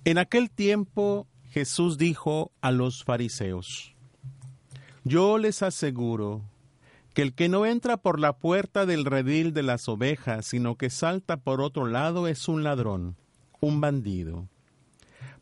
En 0.04 0.18
aquel 0.18 0.50
tiempo 0.50 1.28
Jesús 1.52 1.98
dijo 1.98 2.52
a 2.62 2.72
los 2.72 3.04
fariseos, 3.04 3.95
Yo 5.08 5.38
les 5.38 5.62
aseguro 5.62 6.42
que 7.14 7.22
el 7.22 7.36
que 7.36 7.48
no 7.48 7.68
entra 7.68 7.96
por 7.98 8.20
la 8.20 8.38
puerta 8.38 8.88
del 8.88 9.06
redil 9.06 9.54
de 9.54 9.62
las 9.62 9.88
ovejas, 9.88 10.48
sino 10.48 10.78
que 10.78 10.90
salta 10.90 11.38
por 11.38 11.62
otro 11.62 11.86
lado, 11.86 12.28
es 12.28 12.48
un 12.48 12.64
ladrón, 12.64 13.16
un 13.62 13.80
bandido. 13.82 14.50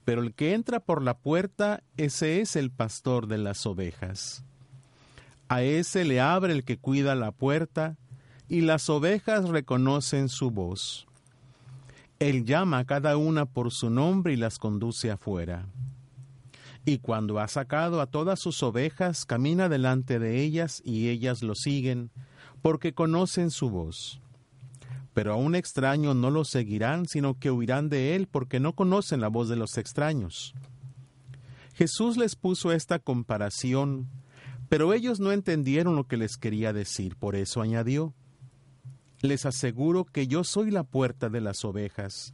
Pero 0.03 0.21
el 0.21 0.33
que 0.33 0.53
entra 0.53 0.81
por 0.81 1.01
la 1.01 1.17
puerta, 1.17 1.81
ese 1.95 2.41
es 2.41 2.57
el 2.57 2.71
pastor 2.71 3.27
de 3.27 3.37
las 3.37 3.65
ovejas. 3.65 4.43
A 5.47 5.63
ese 5.63 6.03
le 6.03 6.19
abre 6.19 6.51
el 6.51 6.65
que 6.65 6.77
cuida 6.77 7.15
la 7.15 7.31
puerta, 7.31 7.95
y 8.49 8.61
las 8.61 8.89
ovejas 8.89 9.47
reconocen 9.47 10.27
su 10.27 10.51
voz. 10.51 11.07
Él 12.19 12.43
llama 12.43 12.79
a 12.79 12.85
cada 12.85 13.15
una 13.15 13.45
por 13.45 13.71
su 13.71 13.89
nombre 13.89 14.33
y 14.33 14.35
las 14.35 14.59
conduce 14.59 15.09
afuera. 15.09 15.67
Y 16.85 16.97
cuando 16.97 17.39
ha 17.39 17.47
sacado 17.47 18.01
a 18.01 18.07
todas 18.07 18.39
sus 18.39 18.61
ovejas, 18.61 19.25
camina 19.25 19.69
delante 19.69 20.19
de 20.19 20.41
ellas 20.41 20.81
y 20.83 21.09
ellas 21.09 21.41
lo 21.41 21.55
siguen, 21.55 22.11
porque 22.61 22.93
conocen 22.93 23.51
su 23.51 23.69
voz. 23.69 24.21
Pero 25.13 25.33
a 25.33 25.35
un 25.37 25.55
extraño 25.55 26.13
no 26.13 26.29
lo 26.29 26.43
seguirán, 26.43 27.07
sino 27.07 27.39
que 27.39 27.51
huirán 27.51 27.87
de 27.87 28.15
él, 28.15 28.27
porque 28.27 28.59
no 28.59 28.73
conocen 28.73 29.21
la 29.21 29.29
voz 29.29 29.47
de 29.47 29.55
los 29.55 29.77
extraños. 29.77 30.53
Jesús 31.73 32.17
les 32.17 32.35
puso 32.35 32.71
esta 32.71 32.99
comparación, 32.99 34.09
pero 34.69 34.93
ellos 34.93 35.19
no 35.19 35.31
entendieron 35.31 35.95
lo 35.95 36.07
que 36.07 36.17
les 36.17 36.35
quería 36.37 36.73
decir, 36.73 37.15
por 37.15 37.35
eso 37.35 37.61
añadió, 37.61 38.13
Les 39.21 39.45
aseguro 39.45 40.03
que 40.03 40.27
yo 40.27 40.43
soy 40.43 40.69
la 40.69 40.83
puerta 40.83 41.29
de 41.29 41.39
las 41.39 41.63
ovejas. 41.63 42.33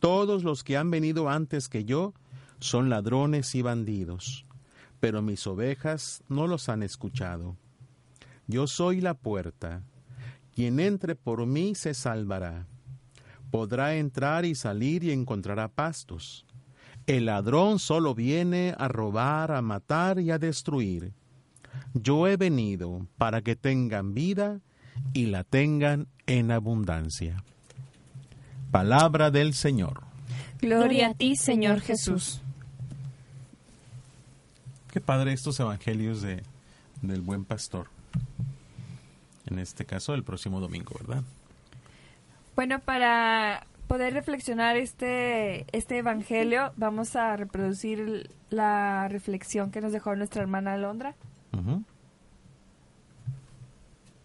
Todos 0.00 0.44
los 0.44 0.62
que 0.64 0.76
han 0.76 0.90
venido 0.90 1.30
antes 1.30 1.68
que 1.68 1.84
yo 1.84 2.12
son 2.60 2.90
ladrones 2.90 3.54
y 3.54 3.62
bandidos, 3.62 4.46
pero 5.00 5.22
mis 5.22 5.46
ovejas 5.46 6.22
no 6.28 6.46
los 6.46 6.68
han 6.68 6.82
escuchado. 6.82 7.56
Yo 8.46 8.66
soy 8.66 9.00
la 9.00 9.14
puerta. 9.14 9.82
Quien 10.54 10.80
entre 10.80 11.14
por 11.14 11.46
mí 11.46 11.74
se 11.74 11.94
salvará. 11.94 12.66
Podrá 13.50 13.94
entrar 13.94 14.44
y 14.44 14.54
salir 14.54 15.04
y 15.04 15.10
encontrará 15.10 15.68
pastos. 15.68 16.44
El 17.06 17.26
ladrón 17.26 17.78
solo 17.78 18.14
viene 18.14 18.74
a 18.78 18.88
robar, 18.88 19.52
a 19.52 19.62
matar 19.62 20.20
y 20.20 20.30
a 20.30 20.38
destruir. 20.38 21.12
Yo 21.94 22.28
he 22.28 22.36
venido 22.36 23.06
para 23.16 23.42
que 23.42 23.56
tengan 23.56 24.14
vida 24.14 24.60
y 25.12 25.26
la 25.26 25.44
tengan 25.44 26.08
en 26.26 26.50
abundancia. 26.50 27.42
Palabra 28.70 29.30
del 29.30 29.54
Señor. 29.54 30.02
Gloria 30.60 31.08
a 31.08 31.14
ti, 31.14 31.36
Señor 31.36 31.80
Jesús. 31.80 32.42
Qué 34.90 35.00
padre 35.00 35.32
estos 35.32 35.60
evangelios 35.60 36.20
de, 36.22 36.42
del 37.02 37.20
buen 37.20 37.44
pastor. 37.44 37.88
En 39.46 39.58
este 39.58 39.84
caso, 39.86 40.14
el 40.14 40.24
próximo 40.24 40.60
domingo, 40.60 40.94
¿verdad? 40.98 41.22
Bueno, 42.56 42.80
para 42.80 43.66
poder 43.86 44.14
reflexionar 44.14 44.76
este, 44.76 45.66
este 45.76 45.98
evangelio, 45.98 46.72
vamos 46.76 47.16
a 47.16 47.36
reproducir 47.36 48.30
la 48.50 49.08
reflexión 49.08 49.70
que 49.70 49.80
nos 49.80 49.92
dejó 49.92 50.14
nuestra 50.16 50.42
hermana 50.42 50.74
Alondra. 50.74 51.14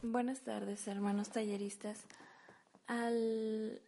Buenas 0.02 0.42
tardes, 0.42 0.88
hermanos 0.88 1.30
talleristas. 1.30 2.06
Al, 2.88 3.82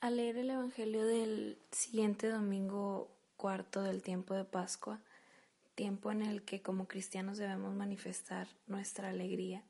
al 0.00 0.16
leer 0.16 0.38
el 0.38 0.50
Evangelio 0.50 1.04
del 1.04 1.58
siguiente 1.70 2.28
domingo 2.28 3.14
cuarto 3.36 3.82
del 3.82 4.02
tiempo 4.02 4.34
de 4.34 4.44
Pascua, 4.44 5.00
tiempo 5.78 6.10
en 6.10 6.22
el 6.22 6.42
que 6.42 6.60
como 6.60 6.88
cristianos 6.88 7.38
debemos 7.38 7.72
manifestar 7.72 8.48
nuestra 8.66 9.10
alegría, 9.10 9.62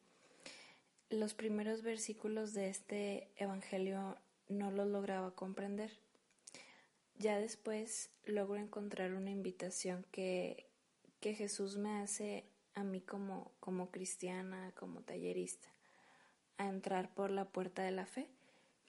los 1.10 1.34
primeros 1.34 1.82
versículos 1.82 2.54
de 2.54 2.70
este 2.70 3.28
Evangelio 3.36 4.16
no 4.48 4.70
los 4.70 4.88
lograba 4.88 5.32
comprender. 5.32 5.92
Ya 7.18 7.38
después 7.38 8.08
logro 8.24 8.56
encontrar 8.56 9.12
una 9.12 9.30
invitación 9.30 10.06
que, 10.10 10.70
que 11.20 11.34
Jesús 11.34 11.76
me 11.76 12.00
hace 12.00 12.46
a 12.74 12.84
mí 12.84 13.02
como, 13.02 13.52
como 13.60 13.90
cristiana, 13.90 14.72
como 14.76 15.02
tallerista 15.02 15.68
a 16.56 16.68
entrar 16.70 17.12
por 17.12 17.30
la 17.30 17.44
puerta 17.44 17.82
de 17.82 17.90
la 17.90 18.06
fe, 18.06 18.30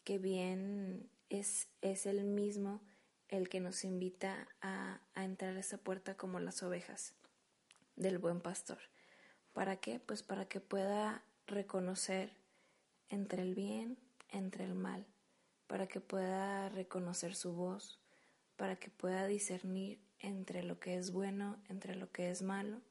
que 0.05 0.19
bien 0.19 1.09
es, 1.29 1.67
es 1.81 2.05
el 2.05 2.23
mismo 2.23 2.79
el 3.29 3.49
que 3.49 3.59
nos 3.59 3.83
invita 3.83 4.47
a, 4.61 5.01
a 5.13 5.23
entrar 5.23 5.55
a 5.55 5.59
esa 5.59 5.77
puerta 5.77 6.17
como 6.17 6.39
las 6.39 6.61
ovejas 6.63 7.13
del 7.95 8.17
buen 8.17 8.41
pastor. 8.41 8.79
¿Para 9.53 9.77
qué? 9.77 9.99
Pues 9.99 10.23
para 10.23 10.45
que 10.45 10.59
pueda 10.59 11.23
reconocer 11.47 12.31
entre 13.09 13.41
el 13.41 13.55
bien, 13.55 13.97
entre 14.29 14.65
el 14.65 14.75
mal, 14.75 15.05
para 15.67 15.87
que 15.87 16.01
pueda 16.01 16.69
reconocer 16.69 17.35
su 17.35 17.53
voz, 17.53 17.99
para 18.55 18.75
que 18.75 18.89
pueda 18.89 19.27
discernir 19.27 19.99
entre 20.19 20.63
lo 20.63 20.79
que 20.79 20.97
es 20.97 21.11
bueno, 21.11 21.57
entre 21.69 21.95
lo 21.95 22.11
que 22.11 22.29
es 22.29 22.41
malo 22.41 22.81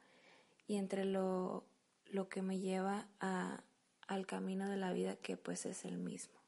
y 0.67 0.77
entre 0.77 1.05
lo, 1.05 1.67
lo 2.07 2.29
que 2.29 2.43
me 2.43 2.59
lleva 2.59 3.09
a, 3.21 3.63
al 4.07 4.27
camino 4.27 4.69
de 4.69 4.77
la 4.77 4.93
vida 4.93 5.17
que 5.17 5.37
pues 5.37 5.67
es 5.67 5.85
el 5.85 5.99
mismo. 5.99 6.39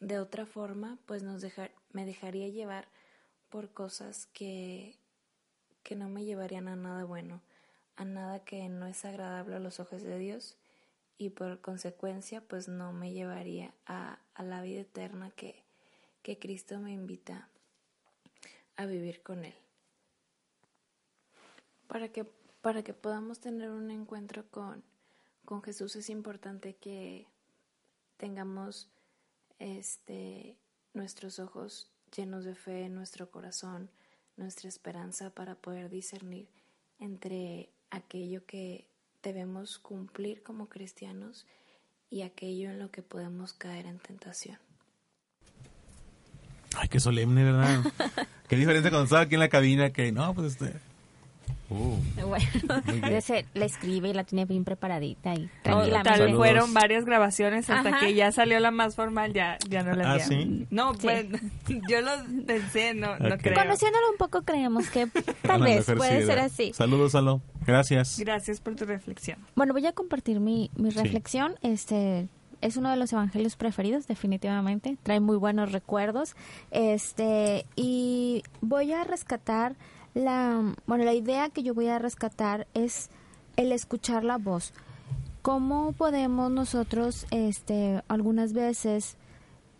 De 0.00 0.18
otra 0.18 0.46
forma, 0.46 0.98
pues 1.06 1.22
nos 1.22 1.42
dejar, 1.42 1.72
me 1.92 2.04
dejaría 2.04 2.48
llevar 2.48 2.88
por 3.48 3.70
cosas 3.70 4.26
que, 4.32 4.96
que 5.82 5.96
no 5.96 6.08
me 6.08 6.24
llevarían 6.24 6.68
a 6.68 6.76
nada 6.76 7.04
bueno, 7.04 7.40
a 7.96 8.04
nada 8.04 8.44
que 8.44 8.68
no 8.68 8.86
es 8.86 9.04
agradable 9.04 9.56
a 9.56 9.60
los 9.60 9.80
ojos 9.80 10.02
de 10.02 10.18
Dios 10.18 10.56
y 11.18 11.30
por 11.30 11.60
consecuencia 11.60 12.40
pues 12.42 12.68
no 12.68 12.92
me 12.92 13.12
llevaría 13.12 13.72
a, 13.86 14.18
a 14.34 14.42
la 14.42 14.60
vida 14.62 14.80
eterna 14.80 15.30
que, 15.30 15.62
que 16.22 16.38
Cristo 16.38 16.78
me 16.78 16.92
invita 16.92 17.48
a 18.76 18.84
vivir 18.84 19.22
con 19.22 19.44
Él. 19.44 19.54
Para 21.86 22.08
que, 22.08 22.24
para 22.60 22.82
que 22.82 22.92
podamos 22.92 23.40
tener 23.40 23.70
un 23.70 23.90
encuentro 23.90 24.44
con, 24.50 24.82
con 25.44 25.62
Jesús 25.62 25.96
es 25.96 26.10
importante 26.10 26.74
que 26.74 27.26
tengamos 28.16 28.90
este, 29.58 30.56
nuestros 30.94 31.38
ojos 31.38 31.90
llenos 32.14 32.44
de 32.44 32.54
fe, 32.54 32.88
nuestro 32.88 33.30
corazón, 33.30 33.90
nuestra 34.36 34.68
esperanza 34.68 35.30
para 35.30 35.54
poder 35.54 35.90
discernir 35.90 36.48
entre 36.98 37.70
aquello 37.90 38.44
que 38.46 38.88
debemos 39.22 39.78
cumplir 39.78 40.42
como 40.42 40.68
cristianos 40.68 41.46
y 42.10 42.22
aquello 42.22 42.70
en 42.70 42.78
lo 42.78 42.90
que 42.90 43.02
podemos 43.02 43.52
caer 43.52 43.86
en 43.86 43.98
tentación. 43.98 44.58
Ay, 46.76 46.88
qué 46.88 47.00
solemne, 47.00 47.44
¿verdad? 47.44 47.84
qué 48.48 48.56
diferencia 48.56 48.90
cuando 48.90 49.04
estaba 49.04 49.22
aquí 49.22 49.34
en 49.34 49.40
la 49.40 49.48
cabina 49.48 49.92
que, 49.92 50.12
no, 50.12 50.34
pues 50.34 50.52
este... 50.52 50.74
Uh, 51.68 51.96
Bueno, 52.26 52.46
debe 53.02 53.20
ser, 53.20 53.44
la 53.54 53.64
escribe 53.64 54.08
y 54.08 54.12
la 54.12 54.22
tiene 54.24 54.44
bien 54.44 54.64
preparadita 54.64 55.34
y 55.34 55.48
tal 55.62 56.34
fueron 56.36 56.72
varias 56.74 57.04
grabaciones 57.04 57.68
hasta 57.70 57.88
Ajá. 57.88 57.98
que 58.00 58.14
ya 58.14 58.30
salió 58.30 58.60
la 58.60 58.70
más 58.70 58.94
formal, 58.94 59.32
ya, 59.32 59.58
ya 59.68 59.82
no 59.82 59.92
la 59.94 60.12
¿Ah, 60.14 60.18
sí? 60.20 60.66
No, 60.70 60.94
Sí. 60.94 61.00
pues 61.02 61.26
yo 61.90 62.00
lo 62.02 62.10
pensé, 62.46 62.94
no, 62.94 63.18
no 63.18 63.34
Ok. 63.34 63.40
creo. 63.42 63.54
Conociéndolo 63.60 64.10
un 64.10 64.16
poco 64.16 64.42
creemos 64.42 64.88
que 64.90 65.08
tal 65.42 65.62
vez 65.62 65.86
puede 65.86 66.20
sí, 66.20 66.26
ser 66.26 66.38
así. 66.38 66.72
Saludos, 66.72 67.12
Salo. 67.12 67.40
Gracias. 67.66 68.18
Gracias 68.20 68.60
por 68.60 68.76
tu 68.76 68.84
reflexión. 68.84 69.38
Bueno, 69.56 69.72
voy 69.72 69.86
a 69.86 69.92
compartir 69.92 70.38
mi, 70.40 70.70
mi 70.76 70.92
Sí. 70.92 70.98
reflexión. 70.98 71.56
Este 71.62 72.28
es 72.60 72.76
uno 72.76 72.90
de 72.90 72.96
los 72.96 73.12
evangelios 73.12 73.56
preferidos, 73.56 74.06
definitivamente. 74.06 74.96
Trae 75.02 75.18
muy 75.20 75.36
buenos 75.36 75.72
recuerdos. 75.72 76.36
Este 76.70 77.66
y 77.74 78.42
voy 78.60 78.92
a 78.92 79.02
rescatar 79.04 79.74
la, 80.16 80.74
bueno, 80.86 81.04
la 81.04 81.12
idea 81.12 81.50
que 81.50 81.62
yo 81.62 81.74
voy 81.74 81.88
a 81.88 81.98
rescatar 81.98 82.66
es 82.72 83.10
el 83.56 83.70
escuchar 83.70 84.24
la 84.24 84.38
voz. 84.38 84.72
¿Cómo 85.42 85.92
podemos 85.92 86.50
nosotros, 86.50 87.26
este, 87.30 88.02
algunas 88.08 88.54
veces 88.54 89.16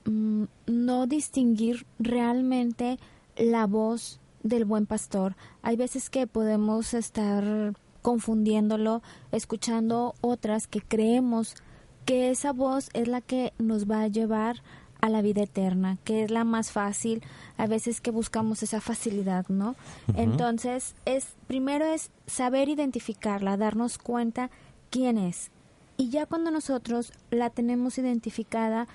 mm, 0.05 0.45
no 0.67 1.07
distinguir 1.07 1.87
realmente 1.99 2.99
la 3.37 3.67
voz 3.67 4.21
del 4.43 4.67
buen 4.67 4.87
pastor. 4.87 5.35
Hay 5.63 5.77
veces 5.77 6.11
que 6.11 6.27
podemos 6.27 6.95
estar 6.95 7.75
confundiéndolo, 8.03 9.03
escuchando 9.33 10.15
otras 10.21 10.69
que 10.69 10.81
creemos 10.81 11.57
que 12.05 12.31
esa 12.31 12.53
voz 12.53 12.91
es 12.93 13.09
la 13.09 13.21
que 13.21 13.53
nos 13.59 13.91
va 13.91 14.03
a 14.03 14.09
llevar 14.09 14.63
a 15.07 15.11
la 15.11 15.23
vida 15.23 15.43
eterna, 15.43 15.99
que 16.05 16.23
es 16.23 16.31
la 16.31 16.45
más 16.45 16.73
fácil, 16.73 17.23
a 17.57 17.67
veces 17.67 18.01
que 18.01 18.11
buscamos 18.11 18.63
esa 18.63 18.81
facilidad, 18.81 19.47
¿no? 19.49 19.77
Entonces, 20.15 20.95
es 21.05 21.29
primero 21.47 21.85
es 21.87 22.11
saber 22.27 22.69
identificarla, 22.69 23.57
darnos 23.57 23.99
cuenta 23.99 24.51
quién 24.91 25.19
es. 25.19 25.51
Y 25.97 26.11
ya 26.11 26.27
cuando 26.27 26.51
nosotros 26.51 27.13
la 27.31 27.51
tenemos 27.51 27.99
identificada, 27.99 28.87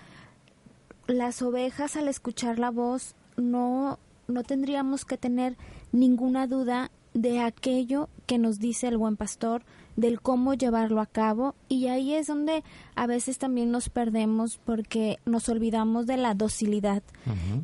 las 1.08 1.42
ovejas 1.42 1.96
al 1.96 2.08
escuchar 2.08 2.60
la 2.60 2.70
voz 2.70 3.16
no, 3.38 3.98
no 4.28 4.44
tendríamos 4.44 5.06
que 5.06 5.18
tener 5.18 5.58
ninguna 5.92 6.48
duda 6.48 6.92
de 7.14 7.40
aquello 7.40 8.10
que 8.26 8.38
nos 8.38 8.60
dice 8.60 8.88
el 8.88 8.98
buen 8.98 9.18
pastor, 9.18 9.64
del 9.96 10.22
cómo 10.22 10.54
llevarlo 10.54 11.02
a 11.02 11.06
cabo. 11.06 11.56
Y 11.68 11.88
ahí 11.88 12.14
es 12.14 12.28
donde 12.28 12.64
a 12.96 13.08
veces 13.08 13.38
también 13.38 13.72
nos 13.72 13.90
perdemos 13.90 14.60
porque 14.64 15.20
nos 15.26 15.50
olvidamos 15.50 16.08
de 16.08 16.18
la 16.18 16.34
docilidad 16.34 17.04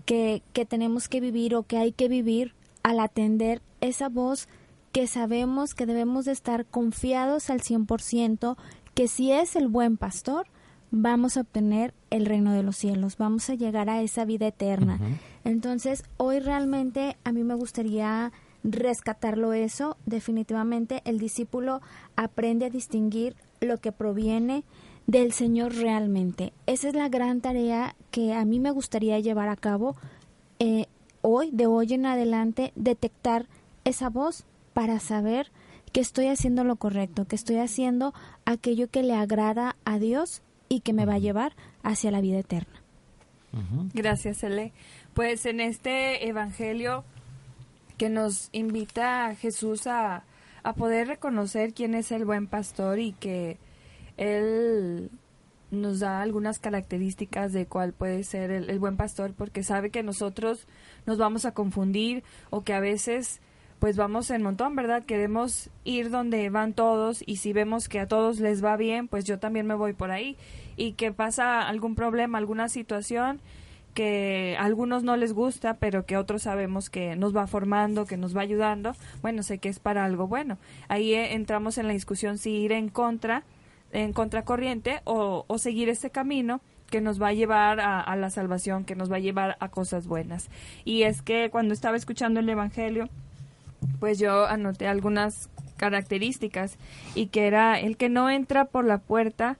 que, 0.06 0.42
que 0.54 0.66
tenemos 0.66 1.08
que 1.08 1.22
vivir 1.22 1.56
o 1.56 1.64
que 1.64 1.78
hay 1.78 1.92
que 1.92 2.10
vivir 2.10 2.54
al 2.84 3.00
atender 3.00 3.62
esa 3.82 4.10
voz 4.10 4.48
que 4.92 5.08
sabemos 5.08 5.74
que 5.76 5.86
debemos 5.86 6.26
de 6.26 6.32
estar 6.32 6.66
confiados 6.66 7.50
al 7.50 7.62
100%, 7.62 8.58
que 8.94 9.08
si 9.08 9.32
es 9.32 9.56
el 9.56 9.68
buen 9.68 9.98
pastor, 9.98 10.48
vamos 10.92 11.38
a 11.38 11.42
obtener 11.42 11.94
el 12.10 12.26
reino 12.26 12.54
de 12.54 12.64
los 12.64 12.78
cielos, 12.78 13.18
vamos 13.18 13.50
a 13.50 13.56
llegar 13.56 13.90
a 13.90 14.02
esa 14.02 14.26
vida 14.26 14.48
eterna. 14.48 15.00
Entonces, 15.44 16.04
hoy 16.18 16.40
realmente 16.40 17.18
a 17.24 17.32
mí 17.32 17.44
me 17.44 17.54
gustaría 17.54 18.32
rescatarlo 18.68 19.54
eso. 19.54 19.98
Definitivamente 20.06 21.02
el 21.06 21.20
discípulo 21.20 21.82
aprende 22.16 22.66
a 22.66 22.70
distinguir 22.70 23.36
lo 23.62 23.78
que 23.78 23.92
proviene 23.92 24.64
del 25.08 25.32
Señor 25.32 25.74
realmente. 25.74 26.54
Esa 26.66 26.90
es 26.90 26.94
la 26.94 27.10
gran 27.10 27.42
tarea 27.42 27.96
que 28.12 28.34
a 28.34 28.44
mí 28.46 28.60
me 28.60 28.72
gustaría 28.72 29.20
llevar 29.20 29.50
a 29.50 29.56
cabo 29.56 29.96
eh, 30.60 30.86
hoy, 31.22 31.50
de 31.52 31.66
hoy 31.66 31.94
en 31.94 32.06
adelante, 32.06 32.74
detectar 32.76 33.48
esa 33.86 34.10
voz 34.10 34.46
para 34.74 35.00
saber 35.00 35.50
que 35.94 36.02
estoy 36.02 36.28
haciendo 36.28 36.66
lo 36.66 36.76
correcto, 36.76 37.26
que 37.26 37.38
estoy 37.38 37.58
haciendo 37.58 38.14
aquello 38.46 38.90
que 38.90 39.02
le 39.02 39.14
agrada 39.14 39.78
a 39.86 39.98
Dios 39.98 40.42
y 40.68 40.82
que 40.82 40.94
me 40.94 41.06
va 41.06 41.16
a 41.16 41.20
llevar 41.20 41.54
hacia 41.84 42.12
la 42.12 42.22
vida 42.22 42.40
eterna. 42.40 42.84
Gracias, 43.94 44.44
Ele. 44.44 44.74
Pues 45.14 45.46
en 45.46 45.62
este 45.62 46.28
evangelio 46.28 47.06
que 47.98 48.10
nos 48.10 48.50
invita 48.52 49.28
a 49.28 49.36
Jesús 49.36 49.88
a, 49.88 50.24
a 50.64 50.74
poder 50.74 51.08
reconocer 51.08 51.74
quién 51.74 51.96
es 51.96 52.12
el 52.12 52.26
buen 52.26 52.48
pastor 52.48 53.00
y 53.00 53.14
que 53.14 53.58
Él 54.18 55.10
nos 55.72 56.00
da 56.00 56.22
algunas 56.22 56.60
características 56.60 57.52
de 57.52 57.66
cuál 57.66 57.94
puede 57.94 58.24
ser 58.24 58.52
el, 58.52 58.70
el 58.70 58.80
buen 58.80 58.96
pastor 58.96 59.34
porque 59.34 59.64
sabe 59.64 59.90
que 59.90 60.04
nosotros 60.04 60.66
nos 61.06 61.18
vamos 61.18 61.46
a 61.46 61.54
confundir 61.54 62.24
o 62.50 62.64
que 62.64 62.74
a 62.74 62.80
veces 62.80 63.42
pues 63.80 63.96
vamos 63.96 64.32
en 64.32 64.42
montón, 64.42 64.76
¿verdad? 64.76 65.04
Queremos 65.04 65.70
ir 65.84 66.10
donde 66.10 66.50
van 66.50 66.74
todos 66.74 67.24
y 67.26 67.38
si 67.38 67.54
vemos 67.54 67.88
que 67.88 68.00
a 68.00 68.08
todos 68.08 68.40
les 68.40 68.64
va 68.64 68.76
bien, 68.76 69.08
pues 69.08 69.24
yo 69.26 69.38
también 69.38 69.68
me 69.68 69.76
voy 69.76 69.94
por 69.94 70.10
ahí 70.10 70.36
y 70.78 70.94
que 70.94 71.12
pasa 71.12 71.62
algún 71.62 71.94
problema, 71.94 72.40
alguna 72.40 72.70
situación 72.70 73.40
que 73.98 74.56
a 74.60 74.66
algunos 74.66 75.02
no 75.02 75.18
les 75.18 75.34
gusta, 75.34 75.74
pero 75.74 76.06
que 76.06 76.18
otros 76.18 76.44
sabemos 76.44 76.92
que 76.92 77.16
nos 77.16 77.36
va 77.36 77.48
formando, 77.48 78.06
que 78.06 78.16
nos 78.16 78.38
va 78.38 78.42
ayudando, 78.42 78.96
bueno, 79.24 79.42
sé 79.42 79.58
que 79.58 79.70
es 79.70 79.80
para 79.80 80.06
algo 80.06 80.28
bueno. 80.28 80.60
Ahí 80.88 81.16
eh, 81.16 81.34
entramos 81.34 81.80
en 81.80 81.88
la 81.88 81.94
discusión 81.94 82.38
si 82.38 82.52
ir 82.52 82.74
en 82.74 82.90
contra, 82.90 83.42
en 83.92 84.14
contracorriente 84.14 85.02
o, 85.04 85.46
o 85.48 85.58
seguir 85.58 85.90
este 85.90 86.12
camino 86.12 86.62
que 86.92 87.02
nos 87.02 87.20
va 87.20 87.30
a 87.30 87.34
llevar 87.34 87.80
a, 87.80 88.00
a 88.00 88.16
la 88.16 88.30
salvación, 88.30 88.86
que 88.86 88.96
nos 88.96 89.12
va 89.12 89.16
a 89.16 89.20
llevar 89.20 89.58
a 89.60 89.70
cosas 89.70 90.06
buenas. 90.06 90.52
Y 90.86 91.02
es 91.02 91.24
que 91.24 91.50
cuando 91.50 91.74
estaba 91.74 91.98
escuchando 91.98 92.40
el 92.40 92.48
Evangelio, 92.48 93.10
pues 94.00 94.20
yo 94.20 94.46
anoté 94.46 94.88
algunas 94.88 95.50
características 95.76 96.78
y 97.16 97.28
que 97.28 97.48
era 97.48 97.80
el 97.80 97.98
que 97.98 98.10
no 98.10 98.30
entra 98.30 98.66
por 98.66 98.86
la 98.86 99.00
puerta 99.00 99.58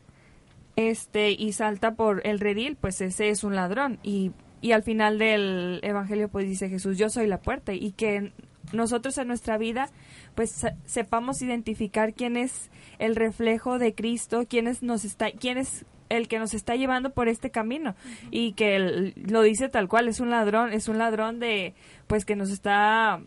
este 0.78 1.32
y 1.32 1.52
salta 1.52 1.96
por 1.96 2.26
el 2.26 2.40
redil, 2.40 2.78
pues 2.80 3.02
ese 3.02 3.28
es 3.30 3.44
un 3.44 3.56
ladrón. 3.56 4.00
Y, 4.04 4.32
y 4.62 4.72
al 4.72 4.84
final 4.84 5.20
del 5.20 5.82
evangelio 5.84 6.30
pues 6.30 6.48
dice 6.48 6.70
Jesús, 6.70 6.98
yo 6.98 7.10
soy 7.10 7.28
la 7.28 7.42
puerta 7.42 7.74
y 7.74 7.92
que 7.92 8.32
nosotros 8.72 9.18
en 9.18 9.28
nuestra 9.28 9.58
vida 9.58 9.90
pues 10.36 10.52
se- 10.52 10.76
sepamos 10.86 11.42
identificar 11.42 12.14
quién 12.14 12.38
es 12.38 12.70
el 13.00 13.16
reflejo 13.16 13.80
de 13.80 13.94
Cristo, 13.96 14.46
quién 14.48 14.68
es 14.68 14.82
nos 14.84 15.04
está 15.04 15.32
quién 15.32 15.58
es 15.58 15.86
el 16.10 16.28
que 16.30 16.40
nos 16.40 16.54
está 16.54 16.76
llevando 16.76 17.10
por 17.10 17.28
este 17.28 17.50
camino. 17.52 17.96
Y 18.32 18.54
que 18.54 18.76
él 18.78 19.14
lo 19.16 19.42
dice 19.42 19.68
tal 19.68 19.88
cual, 19.90 20.08
es 20.08 20.20
un 20.22 20.30
ladrón, 20.30 20.72
es 20.72 20.88
un 20.88 20.98
ladrón 21.00 21.40
de 21.40 21.74
pues 22.08 22.24
que 22.24 22.36
nos 22.38 22.50
está 22.50 23.20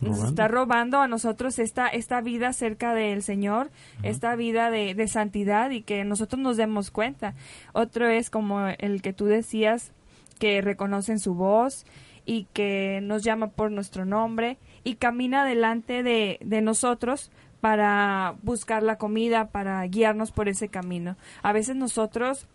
nos 0.00 0.16
Robando. 0.16 0.28
está 0.28 0.48
robando 0.48 1.00
a 1.00 1.08
nosotros 1.08 1.58
esta, 1.58 1.88
esta 1.88 2.20
vida 2.20 2.52
cerca 2.52 2.94
del 2.94 3.22
Señor, 3.22 3.70
esta 4.02 4.34
vida 4.34 4.70
de, 4.70 4.94
de 4.94 5.08
santidad 5.08 5.70
y 5.70 5.82
que 5.82 6.04
nosotros 6.04 6.40
nos 6.40 6.56
demos 6.56 6.90
cuenta. 6.90 7.34
Otro 7.72 8.08
es 8.08 8.30
como 8.30 8.66
el 8.66 9.02
que 9.02 9.12
tú 9.12 9.26
decías, 9.26 9.92
que 10.38 10.60
reconocen 10.62 11.18
su 11.18 11.34
voz 11.34 11.84
y 12.24 12.44
que 12.52 13.00
nos 13.02 13.22
llama 13.22 13.48
por 13.48 13.70
nuestro 13.70 14.04
nombre 14.04 14.58
y 14.84 14.94
camina 14.94 15.44
delante 15.44 16.02
de, 16.02 16.38
de 16.42 16.62
nosotros 16.62 17.30
para 17.60 18.36
buscar 18.42 18.82
la 18.82 18.96
comida, 18.96 19.48
para 19.48 19.84
guiarnos 19.86 20.32
por 20.32 20.48
ese 20.48 20.68
camino. 20.68 21.16
A 21.42 21.52
veces 21.52 21.76
nosotros 21.76 22.46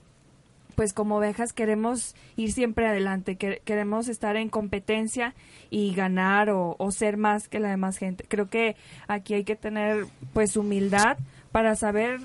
pues 0.76 0.94
como 0.94 1.18
ovejas 1.18 1.54
queremos 1.54 2.16
ir 2.36 2.52
siempre 2.52 2.88
adelante, 2.88 3.36
que- 3.38 3.62
queremos 3.66 4.08
estar 4.08 4.36
en 4.36 4.50
competencia 4.50 5.34
y 5.70 5.94
ganar 5.96 6.50
o, 6.50 6.76
o 6.78 6.92
ser 6.92 7.18
más 7.18 7.48
que 7.48 7.60
la 7.60 7.70
demás 7.70 7.98
gente. 7.98 8.26
Creo 8.28 8.50
que 8.50 8.76
aquí 9.08 9.34
hay 9.34 9.44
que 9.44 9.56
tener 9.56 10.06
pues 10.34 10.58
humildad 10.58 11.18
para 11.52 11.76
saber 11.76 12.20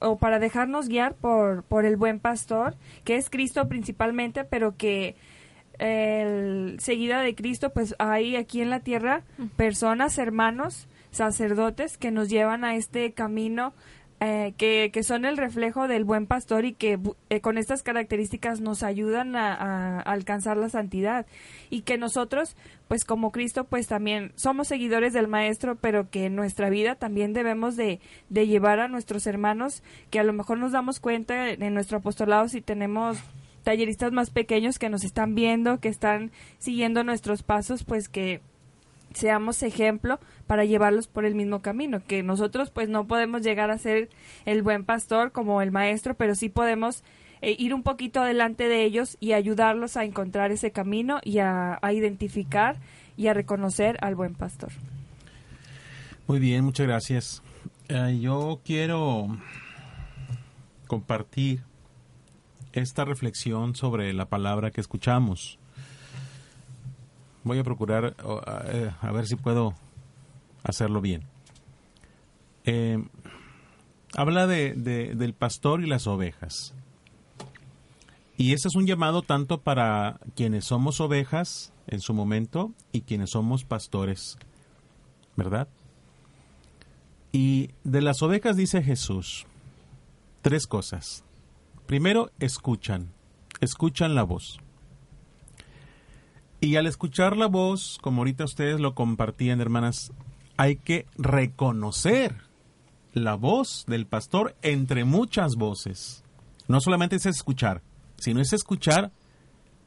o 0.00 0.16
para 0.18 0.38
dejarnos 0.38 0.88
guiar 0.88 1.14
por, 1.14 1.62
por 1.62 1.84
el 1.86 1.96
buen 1.96 2.18
pastor, 2.20 2.74
que 3.04 3.16
es 3.16 3.30
Cristo 3.30 3.68
principalmente, 3.68 4.44
pero 4.44 4.76
que 4.76 5.14
el 5.78 6.78
seguida 6.80 7.20
de 7.20 7.34
Cristo, 7.34 7.70
pues 7.70 7.94
hay 7.98 8.36
aquí 8.36 8.60
en 8.60 8.70
la 8.70 8.80
tierra 8.80 9.22
personas, 9.56 10.18
hermanos, 10.18 10.86
sacerdotes 11.10 11.96
que 11.98 12.10
nos 12.10 12.28
llevan 12.28 12.64
a 12.64 12.76
este 12.76 13.12
camino 13.12 13.72
eh, 14.24 14.54
que, 14.56 14.90
que, 14.92 15.02
son 15.02 15.24
el 15.24 15.36
reflejo 15.36 15.88
del 15.88 16.04
buen 16.04 16.26
pastor 16.26 16.64
y 16.64 16.72
que 16.72 16.98
eh, 17.30 17.40
con 17.40 17.58
estas 17.58 17.82
características 17.82 18.60
nos 18.60 18.82
ayudan 18.82 19.36
a, 19.36 19.54
a, 19.54 20.00
alcanzar 20.00 20.56
la 20.56 20.68
santidad. 20.68 21.26
Y 21.70 21.82
que 21.82 21.98
nosotros 21.98 22.56
pues 22.88 23.04
como 23.04 23.32
Cristo 23.32 23.64
pues 23.64 23.86
también 23.86 24.32
somos 24.36 24.68
seguidores 24.68 25.12
del 25.12 25.28
maestro 25.28 25.76
pero 25.76 26.10
que 26.10 26.26
en 26.26 26.36
nuestra 26.36 26.70
vida 26.70 26.94
también 26.94 27.32
debemos 27.32 27.76
de, 27.76 28.00
de 28.28 28.46
llevar 28.46 28.78
a 28.80 28.88
nuestros 28.88 29.26
hermanos 29.26 29.82
que 30.10 30.20
a 30.20 30.24
lo 30.24 30.32
mejor 30.32 30.58
nos 30.58 30.72
damos 30.72 31.00
cuenta 31.00 31.50
en 31.50 31.74
nuestro 31.74 31.98
apostolado 31.98 32.48
si 32.48 32.60
tenemos 32.60 33.18
talleristas 33.64 34.12
más 34.12 34.30
pequeños 34.30 34.78
que 34.78 34.90
nos 34.90 35.04
están 35.04 35.34
viendo, 35.34 35.80
que 35.80 35.88
están 35.88 36.30
siguiendo 36.58 37.02
nuestros 37.02 37.42
pasos, 37.42 37.82
pues 37.82 38.08
que 38.08 38.40
seamos 39.14 39.62
ejemplo 39.62 40.20
para 40.46 40.64
llevarlos 40.64 41.06
por 41.06 41.24
el 41.24 41.34
mismo 41.34 41.62
camino, 41.62 42.02
que 42.06 42.22
nosotros 42.22 42.70
pues 42.70 42.88
no 42.88 43.06
podemos 43.06 43.42
llegar 43.42 43.70
a 43.70 43.78
ser 43.78 44.10
el 44.44 44.62
buen 44.62 44.84
pastor 44.84 45.32
como 45.32 45.62
el 45.62 45.70
maestro, 45.70 46.14
pero 46.14 46.34
sí 46.34 46.48
podemos 46.48 47.02
eh, 47.40 47.56
ir 47.58 47.74
un 47.74 47.82
poquito 47.82 48.20
adelante 48.20 48.68
de 48.68 48.84
ellos 48.84 49.16
y 49.20 49.32
ayudarlos 49.32 49.96
a 49.96 50.04
encontrar 50.04 50.50
ese 50.50 50.70
camino 50.70 51.20
y 51.22 51.38
a, 51.38 51.78
identificar 51.92 52.76
y 53.16 53.28
a 53.28 53.34
reconocer 53.34 53.98
al 54.00 54.14
buen 54.14 54.34
pastor. 54.34 54.72
Muy 56.26 56.38
bien, 56.38 56.64
muchas 56.64 56.86
gracias. 56.86 57.42
Uh, 57.90 58.08
yo 58.18 58.60
quiero 58.64 59.28
compartir 60.86 61.60
esta 62.72 63.04
reflexión 63.04 63.74
sobre 63.74 64.12
la 64.14 64.24
palabra 64.24 64.70
que 64.70 64.80
escuchamos. 64.80 65.58
Voy 67.44 67.58
a 67.58 67.64
procurar 67.64 68.16
uh, 68.24 68.40
a 69.00 69.12
ver 69.12 69.26
si 69.26 69.36
puedo 69.36 69.74
hacerlo 70.62 71.00
bien. 71.00 71.22
Eh, 72.64 72.98
habla 74.16 74.46
de, 74.46 74.74
de, 74.74 75.14
del 75.14 75.34
pastor 75.34 75.82
y 75.82 75.86
las 75.86 76.06
ovejas. 76.06 76.74
Y 78.36 78.52
ese 78.52 78.68
es 78.68 78.74
un 78.74 78.86
llamado 78.86 79.22
tanto 79.22 79.60
para 79.60 80.18
quienes 80.34 80.64
somos 80.64 81.00
ovejas 81.00 81.72
en 81.86 82.00
su 82.00 82.14
momento 82.14 82.72
y 82.90 83.02
quienes 83.02 83.30
somos 83.30 83.64
pastores, 83.64 84.38
¿verdad? 85.36 85.68
Y 87.30 87.70
de 87.84 88.00
las 88.00 88.22
ovejas 88.22 88.56
dice 88.56 88.82
Jesús 88.82 89.46
tres 90.44 90.66
cosas. 90.66 91.24
Primero, 91.86 92.30
escuchan, 92.38 93.12
escuchan 93.60 94.14
la 94.14 94.24
voz. 94.24 94.58
Y 96.64 96.76
al 96.76 96.86
escuchar 96.86 97.36
la 97.36 97.46
voz, 97.46 97.98
como 98.00 98.22
ahorita 98.22 98.44
ustedes 98.44 98.80
lo 98.80 98.94
compartían, 98.94 99.60
hermanas, 99.60 100.12
hay 100.56 100.76
que 100.76 101.04
reconocer 101.18 102.36
la 103.12 103.34
voz 103.34 103.84
del 103.86 104.06
pastor 104.06 104.56
entre 104.62 105.04
muchas 105.04 105.56
voces. 105.56 106.24
No 106.66 106.80
solamente 106.80 107.16
es 107.16 107.26
escuchar, 107.26 107.82
sino 108.16 108.40
es 108.40 108.54
escuchar 108.54 109.12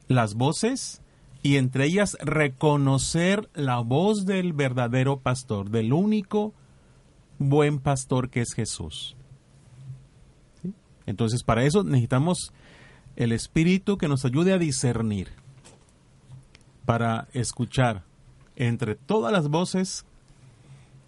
las 0.06 0.34
voces 0.34 1.02
y 1.42 1.56
entre 1.56 1.84
ellas 1.86 2.16
reconocer 2.20 3.50
la 3.54 3.80
voz 3.80 4.24
del 4.24 4.52
verdadero 4.52 5.18
pastor, 5.18 5.70
del 5.70 5.92
único 5.92 6.54
buen 7.40 7.80
pastor 7.80 8.30
que 8.30 8.42
es 8.42 8.52
Jesús. 8.54 9.16
Entonces 11.06 11.42
para 11.42 11.64
eso 11.64 11.82
necesitamos 11.82 12.52
el 13.16 13.32
Espíritu 13.32 13.98
que 13.98 14.06
nos 14.06 14.24
ayude 14.24 14.52
a 14.52 14.58
discernir, 14.58 15.32
para 16.88 17.28
escuchar 17.34 18.02
entre 18.56 18.94
todas 18.94 19.30
las 19.30 19.48
voces 19.48 20.06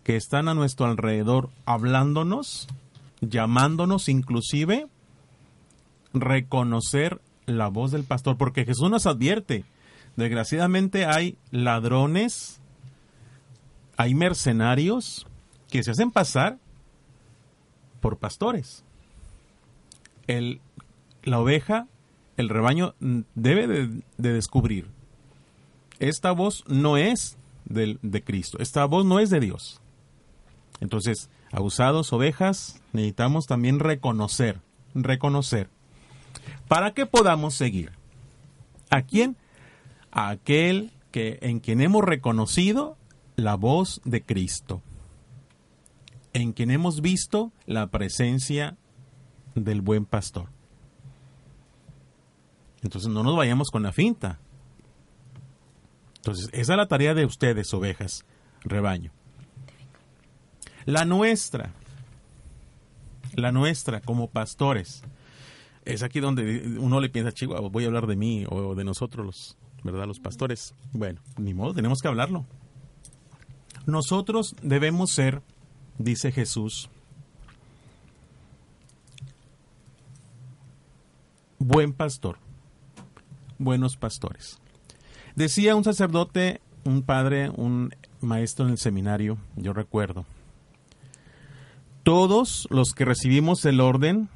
que 0.04 0.14
están 0.14 0.46
a 0.46 0.52
nuestro 0.52 0.84
alrededor 0.84 1.48
hablándonos, 1.64 2.68
llamándonos 3.22 4.10
inclusive, 4.10 4.88
reconocer 6.12 7.22
la 7.46 7.68
voz 7.68 7.92
del 7.92 8.04
pastor, 8.04 8.36
porque 8.36 8.66
Jesús 8.66 8.90
nos 8.90 9.06
advierte, 9.06 9.64
desgraciadamente 10.16 11.06
hay 11.06 11.38
ladrones, 11.50 12.60
hay 13.96 14.14
mercenarios 14.14 15.26
que 15.70 15.82
se 15.82 15.92
hacen 15.92 16.10
pasar 16.10 16.58
por 18.02 18.18
pastores. 18.18 18.84
El, 20.26 20.60
la 21.22 21.40
oveja, 21.40 21.86
el 22.36 22.50
rebaño 22.50 22.94
debe 23.34 23.66
de, 23.66 24.02
de 24.18 24.32
descubrir, 24.34 24.99
esta 26.00 26.32
voz 26.32 26.64
no 26.66 26.96
es 26.96 27.38
de, 27.64 27.98
de 28.02 28.24
Cristo, 28.24 28.58
esta 28.60 28.84
voz 28.86 29.04
no 29.04 29.20
es 29.20 29.30
de 29.30 29.40
Dios. 29.40 29.80
Entonces, 30.80 31.30
abusados, 31.52 32.12
ovejas, 32.12 32.80
necesitamos 32.92 33.46
también 33.46 33.78
reconocer, 33.78 34.60
reconocer, 34.94 35.68
para 36.68 36.92
que 36.92 37.06
podamos 37.06 37.54
seguir. 37.54 37.92
¿A 38.90 39.02
quién? 39.02 39.36
A 40.10 40.30
aquel 40.30 40.90
que, 41.12 41.38
en 41.42 41.60
quien 41.60 41.80
hemos 41.80 42.04
reconocido 42.04 42.96
la 43.36 43.54
voz 43.54 44.00
de 44.04 44.22
Cristo, 44.22 44.82
en 46.32 46.52
quien 46.52 46.70
hemos 46.70 47.00
visto 47.00 47.52
la 47.66 47.88
presencia 47.88 48.76
del 49.54 49.80
buen 49.80 50.06
pastor. 50.06 50.48
Entonces 52.82 53.10
no 53.10 53.22
nos 53.22 53.36
vayamos 53.36 53.70
con 53.70 53.82
la 53.82 53.92
finta. 53.92 54.38
Entonces, 56.20 56.50
esa 56.52 56.74
es 56.74 56.76
la 56.76 56.86
tarea 56.86 57.14
de 57.14 57.24
ustedes, 57.24 57.72
ovejas, 57.72 58.26
rebaño. 58.62 59.10
La 60.84 61.06
nuestra, 61.06 61.72
la 63.34 63.52
nuestra 63.52 64.00
como 64.00 64.28
pastores, 64.28 65.02
es 65.86 66.02
aquí 66.02 66.20
donde 66.20 66.76
uno 66.78 67.00
le 67.00 67.08
piensa, 67.08 67.32
chico, 67.32 67.70
voy 67.70 67.84
a 67.84 67.86
hablar 67.86 68.06
de 68.06 68.16
mí 68.16 68.44
o 68.50 68.74
de 68.74 68.84
nosotros, 68.84 69.26
los, 69.26 69.56
¿verdad? 69.82 70.06
Los 70.06 70.20
pastores. 70.20 70.74
Bueno, 70.92 71.20
ni 71.38 71.54
modo, 71.54 71.72
tenemos 71.72 72.00
que 72.00 72.08
hablarlo. 72.08 72.44
Nosotros 73.86 74.54
debemos 74.62 75.10
ser, 75.10 75.42
dice 75.96 76.32
Jesús, 76.32 76.90
buen 81.58 81.94
pastor, 81.94 82.36
buenos 83.58 83.96
pastores. 83.96 84.60
Decía 85.36 85.76
un 85.76 85.84
sacerdote, 85.84 86.60
un 86.84 87.02
padre, 87.02 87.50
un 87.50 87.94
maestro 88.20 88.66
en 88.66 88.72
el 88.72 88.78
seminario, 88.78 89.38
yo 89.56 89.72
recuerdo, 89.72 90.24
todos 92.02 92.66
los 92.70 92.92
que 92.92 93.04
recibimos 93.04 93.64
el 93.64 93.80
orden 93.80 94.28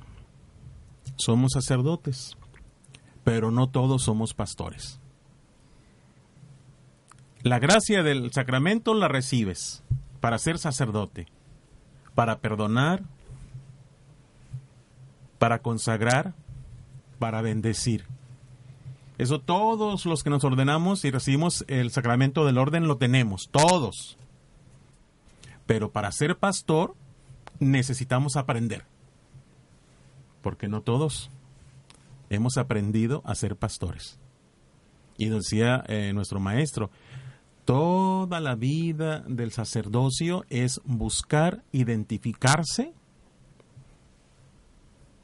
somos 1.16 1.52
sacerdotes, 1.52 2.36
pero 3.24 3.50
no 3.50 3.68
todos 3.68 4.02
somos 4.02 4.34
pastores. 4.34 5.00
La 7.42 7.58
gracia 7.58 8.02
del 8.02 8.32
sacramento 8.32 8.94
la 8.94 9.08
recibes 9.08 9.82
para 10.20 10.38
ser 10.38 10.58
sacerdote, 10.58 11.26
para 12.14 12.38
perdonar, 12.38 13.02
para 15.38 15.58
consagrar, 15.60 16.34
para 17.18 17.42
bendecir. 17.42 18.06
Eso 19.16 19.40
todos 19.40 20.06
los 20.06 20.24
que 20.24 20.30
nos 20.30 20.42
ordenamos 20.44 21.04
y 21.04 21.10
recibimos 21.10 21.64
el 21.68 21.90
sacramento 21.90 22.44
del 22.44 22.58
orden 22.58 22.88
lo 22.88 22.96
tenemos, 22.96 23.48
todos. 23.50 24.16
Pero 25.66 25.92
para 25.92 26.10
ser 26.10 26.36
pastor 26.36 26.94
necesitamos 27.60 28.36
aprender. 28.36 28.84
Porque 30.42 30.68
no 30.68 30.82
todos 30.82 31.30
hemos 32.28 32.58
aprendido 32.58 33.22
a 33.24 33.34
ser 33.36 33.56
pastores. 33.56 34.18
Y 35.16 35.28
decía 35.28 35.84
eh, 35.86 36.12
nuestro 36.12 36.40
maestro, 36.40 36.90
toda 37.64 38.40
la 38.40 38.56
vida 38.56 39.20
del 39.20 39.52
sacerdocio 39.52 40.44
es 40.48 40.80
buscar 40.84 41.62
identificarse 41.70 42.92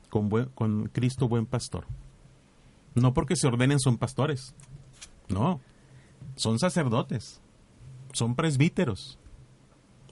con, 0.08 0.30
con 0.54 0.88
Cristo 0.88 1.28
buen 1.28 1.46
pastor. 1.46 1.86
No 2.94 3.14
porque 3.14 3.36
se 3.36 3.46
ordenen 3.46 3.78
son 3.78 3.98
pastores, 3.98 4.54
no, 5.28 5.60
son 6.36 6.58
sacerdotes, 6.58 7.40
son 8.12 8.34
presbíteros. 8.34 9.18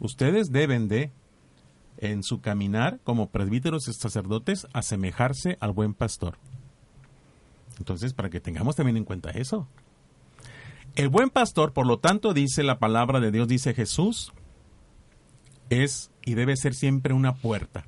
Ustedes 0.01 0.51
deben 0.51 0.89
de 0.89 1.13
en 1.99 2.23
su 2.23 2.41
caminar 2.41 3.01
como 3.03 3.31
presbíteros 3.31 3.89
y 3.89 3.93
sacerdotes 3.93 4.67
asemejarse 4.73 5.59
al 5.61 5.73
buen 5.73 5.95
pastor. 5.95 6.39
Entonces, 7.79 8.15
para 8.15 8.31
que 8.31 8.41
tengamos 8.41 8.77
también 8.77 8.97
en 8.97 9.05
cuenta 9.05 9.31
eso. 9.31 9.69
El 10.95 11.09
buen 11.09 11.31
pastor, 11.31 11.73
por 11.73 11.87
lo 11.87 11.99
tanto, 11.99 12.35
dice 12.35 12.63
la 12.63 12.79
palabra 12.79 13.21
de 13.21 13.31
Dios, 13.31 13.49
dice 13.49 13.75
Jesús, 13.75 14.33
es 15.71 16.11
y 16.25 16.35
debe 16.35 16.57
ser 16.57 16.75
siempre 16.75 17.15
una 17.15 17.35
puerta. 17.35 17.85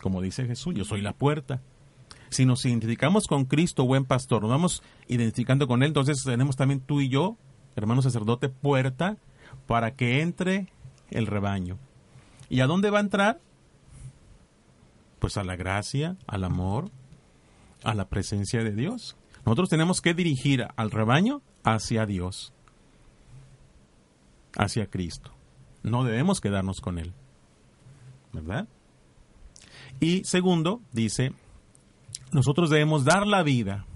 como 0.00 0.20
dice 0.20 0.44
Jesús, 0.46 0.74
yo 0.74 0.84
soy 0.84 1.00
la 1.00 1.14
puerta. 1.14 1.62
Si 2.30 2.46
nos 2.46 2.64
identificamos 2.64 3.26
con 3.26 3.44
Cristo, 3.44 3.84
buen 3.84 4.04
pastor, 4.04 4.42
nos 4.42 4.50
vamos 4.50 4.82
identificando 5.08 5.66
con 5.66 5.82
Él, 5.82 5.88
entonces 5.88 6.22
tenemos 6.24 6.56
también 6.56 6.80
tú 6.80 7.00
y 7.00 7.08
yo, 7.08 7.36
hermano 7.76 8.02
sacerdote, 8.02 8.48
puerta 8.48 9.16
para 9.66 9.94
que 9.94 10.20
entre 10.20 10.68
el 11.10 11.26
rebaño. 11.26 11.78
¿Y 12.48 12.60
a 12.60 12.66
dónde 12.66 12.90
va 12.90 12.98
a 12.98 13.02
entrar? 13.02 13.40
Pues 15.18 15.36
a 15.36 15.44
la 15.44 15.56
gracia, 15.56 16.16
al 16.26 16.44
amor, 16.44 16.90
a 17.82 17.94
la 17.94 18.08
presencia 18.08 18.62
de 18.62 18.72
Dios. 18.72 19.16
Nosotros 19.44 19.68
tenemos 19.68 20.00
que 20.00 20.14
dirigir 20.14 20.66
al 20.76 20.90
rebaño 20.90 21.42
hacia 21.62 22.06
Dios, 22.06 22.52
hacia 24.56 24.86
Cristo. 24.86 25.30
No 25.82 26.04
debemos 26.04 26.40
quedarnos 26.40 26.80
con 26.80 26.98
Él. 26.98 27.12
¿Verdad? 28.32 28.66
Y 30.00 30.24
segundo, 30.24 30.80
dice, 30.92 31.32
nosotros 32.34 32.68
debemos 32.68 33.04
dar 33.04 33.28
la 33.28 33.44
vida 33.44 33.86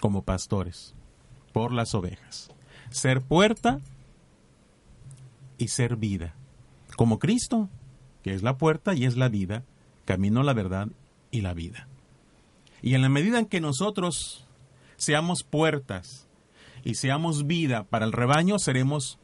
como 0.00 0.22
pastores 0.22 0.94
por 1.52 1.72
las 1.72 1.92
ovejas. 1.94 2.48
Ser 2.90 3.22
puerta 3.22 3.80
y 5.58 5.68
ser 5.68 5.96
vida. 5.96 6.34
Como 6.96 7.18
Cristo, 7.18 7.68
que 8.22 8.34
es 8.34 8.44
la 8.44 8.56
puerta 8.56 8.94
y 8.94 9.04
es 9.04 9.16
la 9.16 9.28
vida, 9.28 9.64
camino, 10.04 10.44
la 10.44 10.52
verdad 10.52 10.88
y 11.32 11.40
la 11.40 11.54
vida. 11.54 11.88
Y 12.82 12.94
en 12.94 13.02
la 13.02 13.08
medida 13.08 13.40
en 13.40 13.46
que 13.46 13.60
nosotros 13.60 14.46
seamos 14.96 15.42
puertas 15.42 16.28
y 16.84 16.94
seamos 16.94 17.48
vida 17.48 17.82
para 17.82 18.04
el 18.04 18.12
rebaño, 18.12 18.60
seremos 18.60 19.18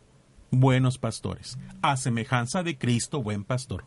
buenos 0.50 0.98
pastores, 0.98 1.58
a 1.80 1.96
semejanza 1.96 2.64
de 2.64 2.76
Cristo, 2.76 3.22
buen 3.22 3.44
pastor. 3.44 3.84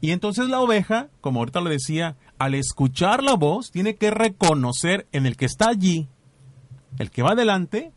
Y 0.00 0.12
entonces 0.12 0.48
la 0.48 0.60
oveja, 0.60 1.08
como 1.20 1.40
ahorita 1.40 1.60
lo 1.60 1.68
decía, 1.68 2.16
al 2.38 2.54
escuchar 2.54 3.22
la 3.22 3.34
voz, 3.34 3.70
tiene 3.70 3.96
que 3.96 4.10
reconocer 4.10 5.06
en 5.12 5.26
el 5.26 5.36
que 5.36 5.46
está 5.46 5.70
allí, 5.70 6.08
el 6.98 7.10
que 7.10 7.22
va 7.22 7.32
adelante, 7.32 7.92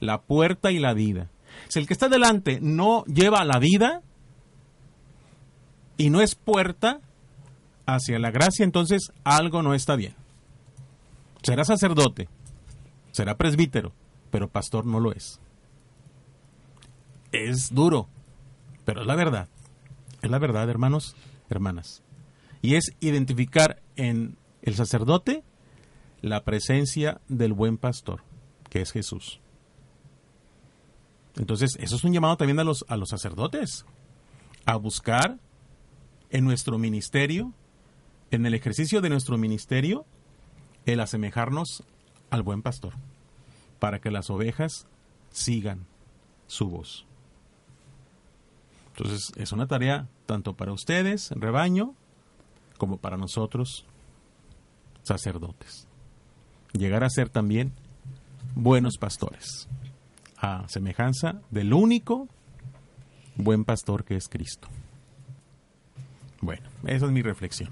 la 0.00 0.22
puerta 0.22 0.70
y 0.70 0.78
la 0.78 0.94
vida. 0.94 1.30
Si 1.68 1.78
el 1.78 1.86
que 1.86 1.92
está 1.92 2.08
delante 2.08 2.60
no 2.60 3.04
lleva 3.04 3.44
la 3.44 3.58
vida 3.58 4.02
y 5.96 6.10
no 6.10 6.20
es 6.20 6.34
puerta 6.34 7.00
hacia 7.86 8.18
la 8.18 8.30
gracia, 8.30 8.64
entonces 8.64 9.12
algo 9.24 9.62
no 9.62 9.74
está 9.74 9.96
bien. 9.96 10.14
Será 11.42 11.64
sacerdote, 11.64 12.28
será 13.10 13.36
presbítero, 13.36 13.92
pero 14.30 14.48
pastor 14.48 14.86
no 14.86 15.00
lo 15.00 15.12
es. 15.12 15.40
Es 17.32 17.74
duro, 17.74 18.08
pero 18.84 19.00
es 19.00 19.06
la 19.06 19.16
verdad. 19.16 19.48
Es 20.22 20.30
la 20.30 20.38
verdad, 20.38 20.68
hermanos, 20.68 21.16
hermanas. 21.50 22.02
Y 22.62 22.76
es 22.76 22.94
identificar 23.00 23.82
en 23.96 24.38
el 24.62 24.74
sacerdote 24.76 25.42
la 26.22 26.44
presencia 26.44 27.20
del 27.28 27.52
buen 27.52 27.76
pastor, 27.76 28.22
que 28.70 28.80
es 28.80 28.92
Jesús. 28.92 29.40
Entonces, 31.36 31.76
eso 31.80 31.96
es 31.96 32.04
un 32.04 32.12
llamado 32.12 32.36
también 32.36 32.60
a 32.60 32.64
los, 32.64 32.84
a 32.88 32.96
los 32.96 33.08
sacerdotes, 33.08 33.84
a 34.64 34.76
buscar 34.76 35.38
en 36.30 36.44
nuestro 36.44 36.78
ministerio, 36.78 37.52
en 38.30 38.46
el 38.46 38.54
ejercicio 38.54 39.00
de 39.00 39.10
nuestro 39.10 39.36
ministerio, 39.36 40.06
el 40.86 41.00
asemejarnos 41.00 41.84
al 42.30 42.42
buen 42.42 42.62
pastor, 42.62 42.94
para 43.78 44.00
que 44.00 44.10
las 44.10 44.30
ovejas 44.30 44.86
sigan 45.30 45.86
su 46.46 46.68
voz. 46.68 47.06
Entonces, 48.96 49.32
es 49.36 49.52
una 49.52 49.66
tarea 49.66 50.08
tanto 50.26 50.54
para 50.54 50.72
ustedes, 50.72 51.30
rebaño, 51.32 51.94
como 52.82 52.96
para 52.96 53.16
nosotros, 53.16 53.86
sacerdotes. 55.04 55.86
Llegar 56.72 57.04
a 57.04 57.10
ser 57.10 57.28
también 57.28 57.70
buenos 58.56 58.98
pastores 58.98 59.68
a 60.36 60.66
semejanza 60.66 61.40
del 61.52 61.74
único 61.74 62.26
buen 63.36 63.64
pastor 63.64 64.04
que 64.04 64.16
es 64.16 64.26
Cristo. 64.26 64.66
Bueno, 66.40 66.68
esa 66.84 67.06
es 67.06 67.12
mi 67.12 67.22
reflexión. 67.22 67.70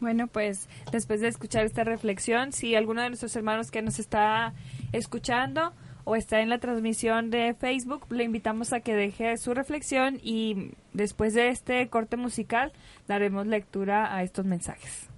Bueno, 0.00 0.26
pues 0.26 0.70
después 0.90 1.20
de 1.20 1.28
escuchar 1.28 1.66
esta 1.66 1.84
reflexión, 1.84 2.52
si 2.52 2.74
alguno 2.74 3.02
de 3.02 3.10
nuestros 3.10 3.36
hermanos 3.36 3.70
que 3.70 3.82
nos 3.82 3.98
está 3.98 4.54
escuchando 4.92 5.74
o 6.04 6.16
está 6.16 6.40
en 6.40 6.48
la 6.48 6.58
transmisión 6.58 7.30
de 7.30 7.54
Facebook, 7.54 8.06
le 8.10 8.24
invitamos 8.24 8.72
a 8.72 8.80
que 8.80 8.94
deje 8.94 9.36
su 9.36 9.54
reflexión 9.54 10.18
y 10.22 10.72
después 10.92 11.34
de 11.34 11.48
este 11.48 11.88
corte 11.88 12.16
musical 12.16 12.72
daremos 13.06 13.46
lectura 13.46 14.14
a 14.14 14.22
estos 14.22 14.44
mensajes. 14.44 15.08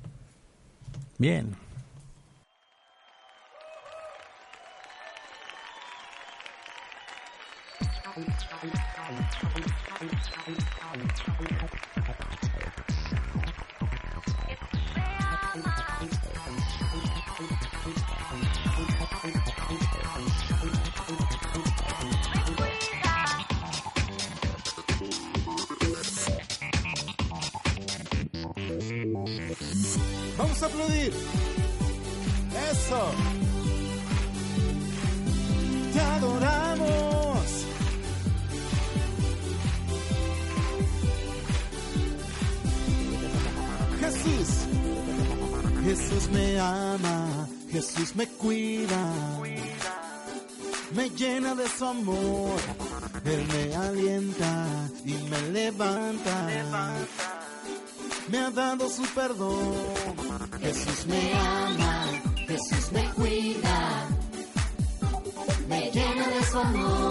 Bien. 1.18 1.56
A 30.64 30.66
aplaudir. 30.66 31.12
Eso. 32.70 33.02
Te 35.92 36.00
adoramos. 36.00 37.46
Jesús. 44.00 44.48
Jesús 45.84 46.28
me 46.30 46.58
ama. 46.58 47.48
Jesús 47.70 48.16
me 48.16 48.26
cuida. 48.26 49.02
Me 50.94 51.10
llena 51.10 51.54
de 51.54 51.68
su 51.68 51.84
amor. 51.84 52.60
Él 53.24 53.46
me 53.52 53.76
alienta 53.76 54.66
y 55.04 55.12
me 55.12 55.40
levanta 55.50 56.48
me 58.28 58.38
ha 58.38 58.50
dado 58.50 58.88
su 58.88 59.02
perdón. 59.14 59.74
Jesús 60.60 61.06
me 61.06 61.32
ama, 61.34 62.06
Jesús 62.46 62.92
me 62.92 63.04
cuida, 63.14 64.06
me 65.68 65.90
llena 65.90 66.28
de 66.28 66.44
su 66.44 66.58
amor, 66.58 67.03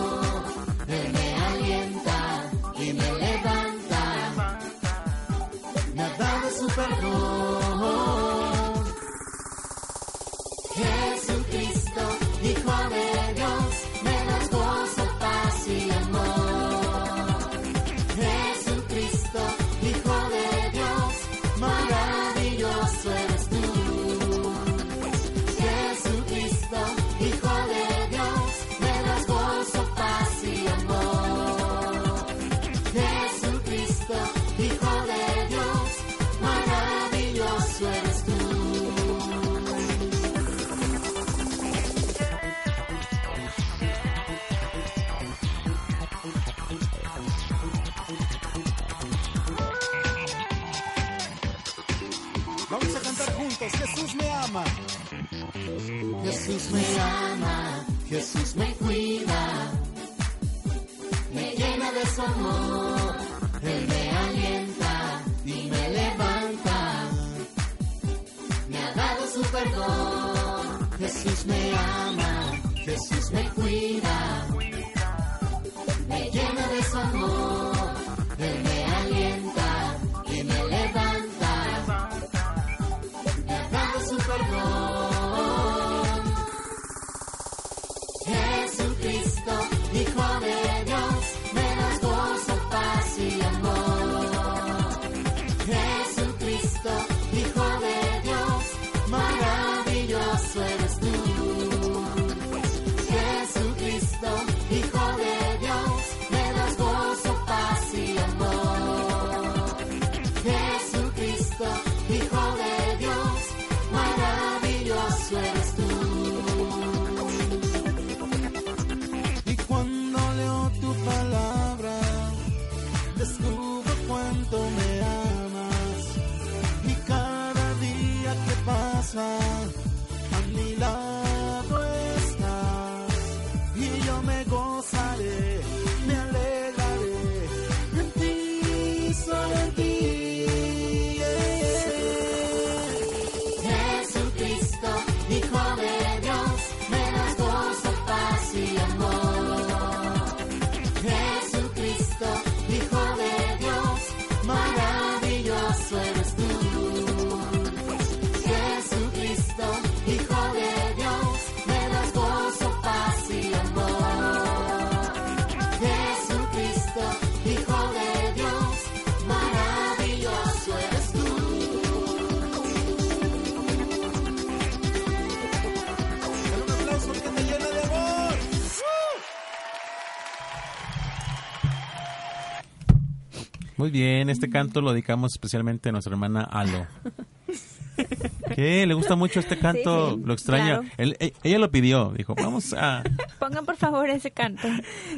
Muy 183.84 183.91
bien, 183.91 184.30
este 184.30 184.50
canto 184.50 184.80
lo 184.80 184.93
dedicamos 184.93 185.34
especialmente 185.34 185.89
a 185.89 185.91
nuestra 185.91 186.13
hermana 186.13 186.43
Alo. 186.43 186.88
¿Qué? 188.56 188.86
¿Le 188.88 188.93
gusta 188.93 189.17
mucho 189.17 189.41
este 189.41 189.60
canto? 189.60 190.12
Sí, 190.12 190.15
sí, 190.15 190.24
lo 190.26 190.34
extraña. 190.34 190.65
claro. 190.80 190.84
Él- 190.96 191.17
e- 191.19 191.34
ella 191.43 191.60
lo 191.60 191.69
pidió, 191.69 192.13
dijo, 192.15 192.34
vamos 192.34 192.74
a... 192.74 193.04
Pongan 193.39 193.65
por 193.65 193.76
favor 193.76 194.10
ese 194.10 194.32
canto. 194.32 194.69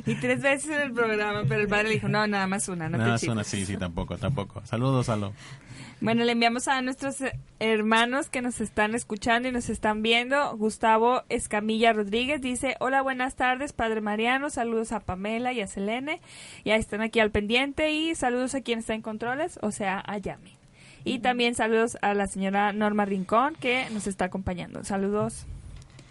Y 0.08 0.15
tres 0.15 0.41
veces 0.41 0.71
en 0.71 0.82
el 0.82 0.91
programa, 0.93 1.43
pero 1.47 1.62
el 1.62 1.67
padre 1.67 1.89
le 1.89 1.93
dijo, 1.93 2.08
no, 2.10 2.25
nada 2.25 2.47
más 2.47 2.67
una, 2.67 2.89
no 2.89 2.97
Nada, 2.97 3.19
te 3.19 3.28
suena 3.28 3.43
chingues". 3.43 3.65
así, 3.65 3.73
sí, 3.73 3.78
tampoco, 3.78 4.17
tampoco. 4.17 4.63
Saludos, 4.65 5.10
Alo. 5.10 5.32
Bueno, 6.01 6.25
le 6.25 6.34
enviamos 6.34 6.67
a 6.67 6.81
nuestros 6.81 7.21
eh, 7.21 7.39
hermanos 7.60 8.29
que 8.29 8.41
nos 8.41 8.60
están 8.60 8.95
escuchando 8.95 9.47
y 9.47 9.51
nos 9.51 9.69
están 9.69 10.01
viendo. 10.01 10.55
Gustavo 10.58 11.23
Escamilla 11.29 11.93
Rodríguez 11.93 12.41
dice, 12.41 12.75
hola, 12.79 13.01
buenas 13.01 13.36
tardes, 13.36 13.71
Padre 13.71 14.01
Mariano. 14.01 14.49
Saludos 14.49 14.91
a 14.91 14.99
Pamela 14.99 15.53
y 15.53 15.62
a 15.62 15.67
Selene. 15.67 16.19
Ya 16.65 16.75
están 16.75 17.01
aquí 17.01 17.19
al 17.21 17.31
pendiente 17.31 17.91
y 17.91 18.13
saludos 18.13 18.55
a 18.55 18.62
quien 18.62 18.79
está 18.79 18.93
en 18.93 19.01
controles, 19.01 19.58
o 19.62 19.71
sea, 19.71 20.03
a 20.05 20.17
Yami. 20.17 20.53
Y 21.05 21.19
también 21.19 21.55
saludos 21.55 21.97
a 22.01 22.13
la 22.13 22.27
señora 22.27 22.73
Norma 22.73 23.05
Rincón 23.05 23.55
que 23.55 23.88
nos 23.91 24.05
está 24.08 24.25
acompañando. 24.25 24.84
Saludos. 24.84 25.45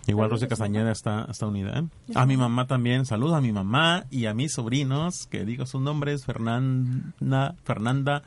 Igual 0.07 0.31
Rosy 0.31 0.47
Castañeda 0.49 0.93
está, 0.93 1.27
está 1.31 1.47
unida. 1.47 1.79
¿eh? 1.79 1.85
A 2.15 2.27
mi 2.27 2.37
mamá 2.37 2.67
también, 2.67 3.05
saludos 3.05 3.37
a 3.37 3.41
mi 3.41 3.53
mamá 3.53 4.05
y 4.11 4.27
a 4.27 4.35
mis 4.35 4.53
sobrinos, 4.53 5.27
que 5.31 5.45
digo 5.45 5.67
sus 5.67 5.81
nombres, 5.81 6.25
Fernanda, 6.25 7.55
Fernanda 7.65 8.23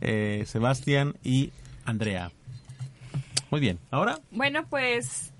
eh, 0.00 0.44
Sebastián 0.46 1.14
y 1.22 1.52
Andrea. 1.84 2.30
Muy 3.50 3.60
bien, 3.60 3.78
ahora 3.90 4.18
Bueno, 4.30 4.66
pues 4.68 5.32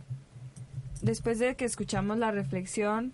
después 1.03 1.39
de 1.39 1.55
que 1.55 1.65
escuchamos 1.65 2.19
la 2.19 2.31
reflexión, 2.31 3.13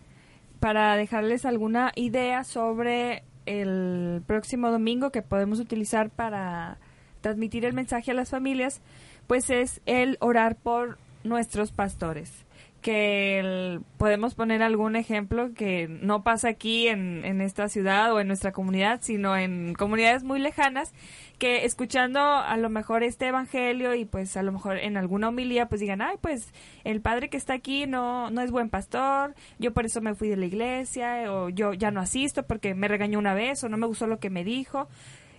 para 0.60 0.94
dejarles 0.96 1.46
alguna 1.46 1.90
idea 1.96 2.44
sobre 2.44 3.24
el 3.46 4.22
próximo 4.26 4.70
domingo 4.70 5.10
que 5.10 5.22
podemos 5.22 5.58
utilizar 5.58 6.10
para 6.10 6.78
transmitir 7.22 7.64
el 7.64 7.72
mensaje 7.72 8.10
a 8.10 8.14
las 8.14 8.30
familias, 8.30 8.80
pues 9.26 9.50
es 9.50 9.80
el 9.86 10.18
orar 10.20 10.56
por 10.56 10.98
nuestros 11.24 11.72
pastores. 11.72 12.30
Que 12.80 13.80
podemos 13.98 14.34
poner 14.34 14.62
algún 14.62 14.96
ejemplo 14.96 15.52
que 15.54 15.86
no 15.88 16.22
pasa 16.22 16.48
aquí 16.48 16.88
en, 16.88 17.24
en 17.24 17.40
esta 17.40 17.68
ciudad 17.68 18.12
o 18.12 18.20
en 18.20 18.26
nuestra 18.26 18.52
comunidad, 18.52 19.00
sino 19.02 19.36
en 19.36 19.74
comunidades 19.74 20.24
muy 20.24 20.40
lejanas, 20.40 20.92
que 21.40 21.64
escuchando 21.64 22.20
a 22.20 22.56
lo 22.58 22.68
mejor 22.68 23.02
este 23.02 23.28
evangelio 23.28 23.94
y 23.94 24.04
pues 24.04 24.36
a 24.36 24.42
lo 24.42 24.52
mejor 24.52 24.76
en 24.76 24.98
alguna 24.98 25.28
homilía 25.28 25.66
pues 25.66 25.80
digan, 25.80 26.02
ay 26.02 26.16
pues 26.20 26.52
el 26.84 27.00
padre 27.00 27.30
que 27.30 27.38
está 27.38 27.54
aquí 27.54 27.86
no, 27.86 28.30
no 28.30 28.42
es 28.42 28.50
buen 28.50 28.68
pastor, 28.68 29.34
yo 29.58 29.72
por 29.72 29.86
eso 29.86 30.02
me 30.02 30.14
fui 30.14 30.28
de 30.28 30.36
la 30.36 30.44
iglesia 30.44 31.32
o 31.32 31.48
yo 31.48 31.72
ya 31.72 31.90
no 31.90 32.00
asisto 32.00 32.42
porque 32.42 32.74
me 32.74 32.88
regañó 32.88 33.18
una 33.18 33.32
vez 33.32 33.64
o 33.64 33.70
no 33.70 33.78
me 33.78 33.86
gustó 33.86 34.06
lo 34.06 34.18
que 34.18 34.28
me 34.28 34.44
dijo 34.44 34.86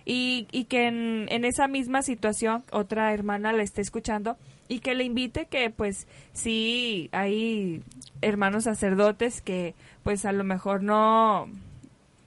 y, 0.04 0.48
y 0.50 0.64
que 0.64 0.88
en, 0.88 1.26
en 1.30 1.44
esa 1.44 1.68
misma 1.68 2.02
situación 2.02 2.64
otra 2.72 3.14
hermana 3.14 3.52
la 3.52 3.62
esté 3.62 3.80
escuchando 3.80 4.36
y 4.72 4.78
que 4.80 4.94
le 4.94 5.04
invite 5.04 5.46
que 5.46 5.68
pues 5.70 6.06
sí 6.32 7.10
hay 7.12 7.82
hermanos 8.22 8.64
sacerdotes 8.64 9.42
que 9.42 9.74
pues 10.02 10.24
a 10.24 10.32
lo 10.32 10.44
mejor 10.44 10.82
no 10.82 11.46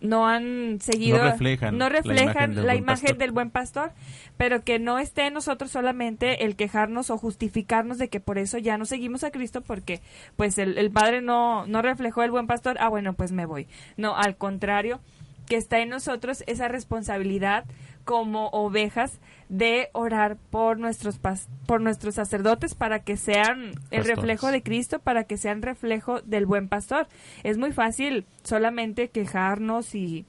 no 0.02 0.28
han 0.28 0.80
seguido 0.82 1.18
No 1.18 1.32
reflejan 1.32 1.78
no 1.80 1.86
la 1.86 1.90
reflejan 1.90 2.52
imagen 2.52 2.56
del 2.56 2.68
la 2.68 2.74
buen 2.74 2.84
imagen 2.84 3.02
pastor. 3.02 3.18
del 3.18 3.32
buen 3.32 3.50
pastor 3.50 3.92
pero 4.38 4.64
que 4.64 4.78
no 4.78 5.00
esté 5.00 5.26
en 5.26 5.34
nosotros 5.34 5.72
solamente 5.72 6.46
el 6.46 6.56
quejarnos 6.56 7.10
o 7.10 7.18
justificarnos 7.18 7.98
de 7.98 8.10
que 8.10 8.20
por 8.20 8.38
eso 8.38 8.60
ya 8.60 8.78
no 8.78 8.86
seguimos 8.86 9.24
a 9.24 9.32
Cristo 9.32 9.62
porque 9.62 10.02
pues 10.36 10.60
el, 10.60 10.78
el 10.78 10.92
padre 10.92 11.22
no 11.22 11.66
no 11.66 11.82
reflejó 11.82 12.22
el 12.22 12.30
buen 12.30 12.46
pastor 12.46 12.78
ah 12.80 12.90
bueno 12.90 13.14
pues 13.14 13.32
me 13.32 13.48
voy 13.48 13.68
no 13.98 14.16
al 14.16 14.36
contrario 14.38 15.00
que 15.48 15.56
está 15.58 15.80
en 15.80 15.90
nosotros 15.90 16.44
esa 16.48 16.68
responsabilidad 16.68 17.66
como 18.04 18.48
ovejas 18.50 19.20
de 19.50 19.90
orar 19.94 20.38
por 20.52 20.78
nuestros 20.80 21.22
pas- 21.22 21.48
por 21.66 21.82
nuestros 21.82 22.16
sacerdotes 22.16 22.76
para 22.76 23.00
que 23.00 23.18
sean 23.18 23.74
el 23.92 24.06
reflejo 24.06 24.52
de 24.52 24.62
Cristo, 24.62 25.00
para 25.00 25.24
que 25.24 25.38
sean 25.38 25.62
reflejo 25.62 26.22
del 26.22 26.46
buen 26.46 26.68
pastor. 26.68 27.08
Es 27.44 27.58
muy 27.58 27.72
fácil 27.72 28.26
solamente 28.44 29.10
quejarnos 29.10 29.96
y 29.96 30.26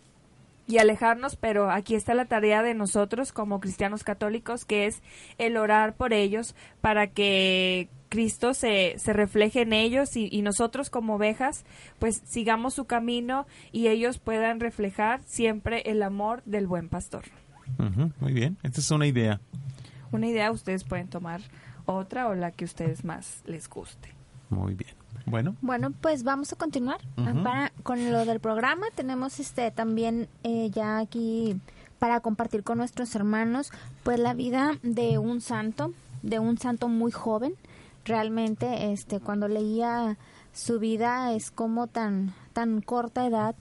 y 0.68 0.78
alejarnos, 0.78 1.36
pero 1.36 1.70
aquí 1.70 1.94
está 1.94 2.12
la 2.14 2.24
tarea 2.24 2.60
de 2.64 2.74
nosotros 2.74 3.30
como 3.32 3.60
cristianos 3.60 4.02
católicos, 4.02 4.64
que 4.64 4.86
es 4.86 5.00
el 5.38 5.56
orar 5.58 5.94
por 5.94 6.12
ellos 6.12 6.56
para 6.80 7.06
que 7.06 7.88
Cristo 8.09 8.54
se, 8.54 8.94
se 8.98 9.12
refleje 9.12 9.62
en 9.62 9.72
ellos 9.72 10.16
y, 10.16 10.28
y 10.30 10.42
nosotros 10.42 10.90
como 10.90 11.16
ovejas, 11.16 11.64
pues 11.98 12.22
sigamos 12.24 12.74
su 12.74 12.84
camino 12.84 13.46
y 13.72 13.88
ellos 13.88 14.18
puedan 14.18 14.61
reflejar 14.61 15.22
siempre 15.24 15.82
el 15.86 16.02
amor 16.02 16.42
del 16.44 16.66
buen 16.66 16.88
pastor. 16.88 17.24
Muy 18.20 18.32
bien, 18.32 18.57
esta 18.62 18.80
es 18.80 18.90
una 18.90 19.07
idea. 19.07 19.40
Una 20.12 20.28
idea, 20.28 20.52
ustedes 20.52 20.84
pueden 20.84 21.09
tomar 21.09 21.40
otra 21.84 22.28
o 22.28 22.34
la 22.34 22.52
que 22.52 22.64
a 22.64 22.66
ustedes 22.66 23.04
más 23.04 23.42
les 23.46 23.68
guste. 23.68 24.14
Muy 24.50 24.74
bien. 24.74 24.94
Bueno, 25.26 25.57
Bueno, 25.61 25.90
pues 26.00 26.22
vamos 26.22 26.52
a 26.52 26.57
continuar 26.57 27.00
Ujú. 27.16 27.42
para, 27.42 27.72
con 27.82 28.12
lo 28.12 28.24
del 28.24 28.38
programa. 28.38 28.86
Tenemos 28.94 29.40
este 29.40 29.72
también 29.72 30.28
eh, 30.44 30.70
ya 30.70 30.98
aquí 30.98 31.61
para 31.98 32.20
compartir 32.20 32.62
con 32.62 32.78
nuestros 32.78 33.14
hermanos, 33.16 33.72
pues 34.04 34.20
la 34.20 34.34
vida 34.34 34.78
de 34.84 35.18
un 35.18 35.40
santo, 35.40 35.92
de 36.22 36.38
un 36.38 36.59
santo 36.59 36.88
muy 36.88 37.11
joven. 37.11 37.54
Realmente, 38.07 38.92
este, 38.92 39.20
cuando 39.20 39.48
leía 39.48 40.16
su 40.52 40.78
vida 40.78 41.32
es 41.34 41.50
como 41.50 41.86
tan 41.86 42.32
tan 42.52 42.80
corta 42.80 43.26
edad 43.26 43.54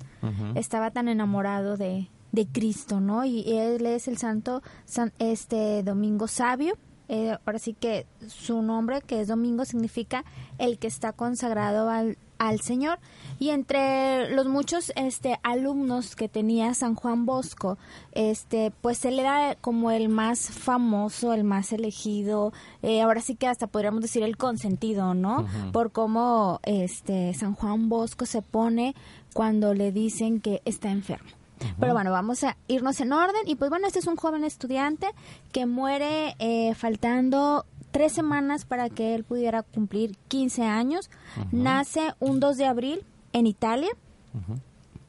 estaba 0.56 0.90
tan 0.92 1.10
enamorado 1.10 1.76
de, 1.76 2.08
de 2.32 2.48
Cristo, 2.48 3.02
¿no? 3.02 3.26
Y 3.26 3.44
él 3.52 3.86
es 3.86 4.08
el 4.08 4.18
santo 4.18 4.62
san- 4.86 5.12
este 5.20 5.84
Domingo 5.84 6.28
Sabio. 6.28 6.78
Eh, 7.10 7.38
ahora 7.46 7.60
sí 7.60 7.74
que 7.74 8.08
su 8.28 8.62
nombre, 8.62 9.02
que 9.02 9.20
es 9.22 9.28
Domingo, 9.28 9.66
significa 9.66 10.24
el 10.58 10.80
que 10.80 10.88
está 10.88 11.12
consagrado 11.12 11.90
al, 11.90 12.18
al 12.38 12.62
Señor. 12.62 13.00
Y 13.38 13.50
entre 13.50 14.30
los 14.30 14.48
muchos 14.48 14.94
este, 14.96 15.40
alumnos 15.44 16.16
que 16.16 16.30
tenía 16.30 16.74
San 16.74 16.96
Juan 16.96 17.26
Bosco, 17.26 17.78
este, 18.14 18.72
pues 18.82 19.04
él 19.06 19.20
era 19.20 19.56
como 19.56 19.92
el 19.92 20.08
más 20.08 20.50
famoso, 20.50 21.34
el 21.34 21.44
más 21.44 21.74
elegido, 21.74 22.54
eh, 22.82 23.02
ahora 23.02 23.22
sí 23.22 23.36
que 23.36 23.48
hasta 23.48 23.68
podríamos 23.68 24.02
decir 24.02 24.24
el 24.24 24.38
consentido, 24.38 25.14
¿no? 25.14 25.46
Por 25.74 25.92
cómo 25.92 26.60
este, 26.64 27.34
San 27.34 27.56
Juan 27.56 27.90
Bosco 27.90 28.26
se 28.26 28.42
pone 28.42 28.96
cuando 29.34 29.74
le 29.74 29.92
dicen 29.92 30.40
que 30.40 30.62
está 30.64 30.90
enfermo. 30.90 31.30
Pero 31.80 31.94
bueno, 31.94 32.12
vamos 32.12 32.44
a 32.44 32.58
irnos 32.68 33.00
en 33.02 33.14
orden. 33.14 33.42
Y 33.46 33.56
pues 33.56 33.70
bueno, 33.70 33.88
este 33.88 34.00
es 34.00 34.08
un 34.08 34.16
joven 34.16 34.44
estudiante 34.44 35.08
que 35.52 35.66
muere 35.66 36.36
eh, 36.40 36.74
faltando 36.76 37.66
tres 37.96 38.12
semanas 38.12 38.66
para 38.66 38.90
que 38.90 39.16
él 39.16 39.24
pudiera 39.24 39.64
cumplir 39.64 40.18
15 40.28 40.64
años. 40.64 41.10
Nace 41.54 42.14
un 42.20 42.42
2 42.42 42.58
de 42.58 42.66
abril 42.66 43.06
en 43.32 43.48
Italia. 43.48 43.88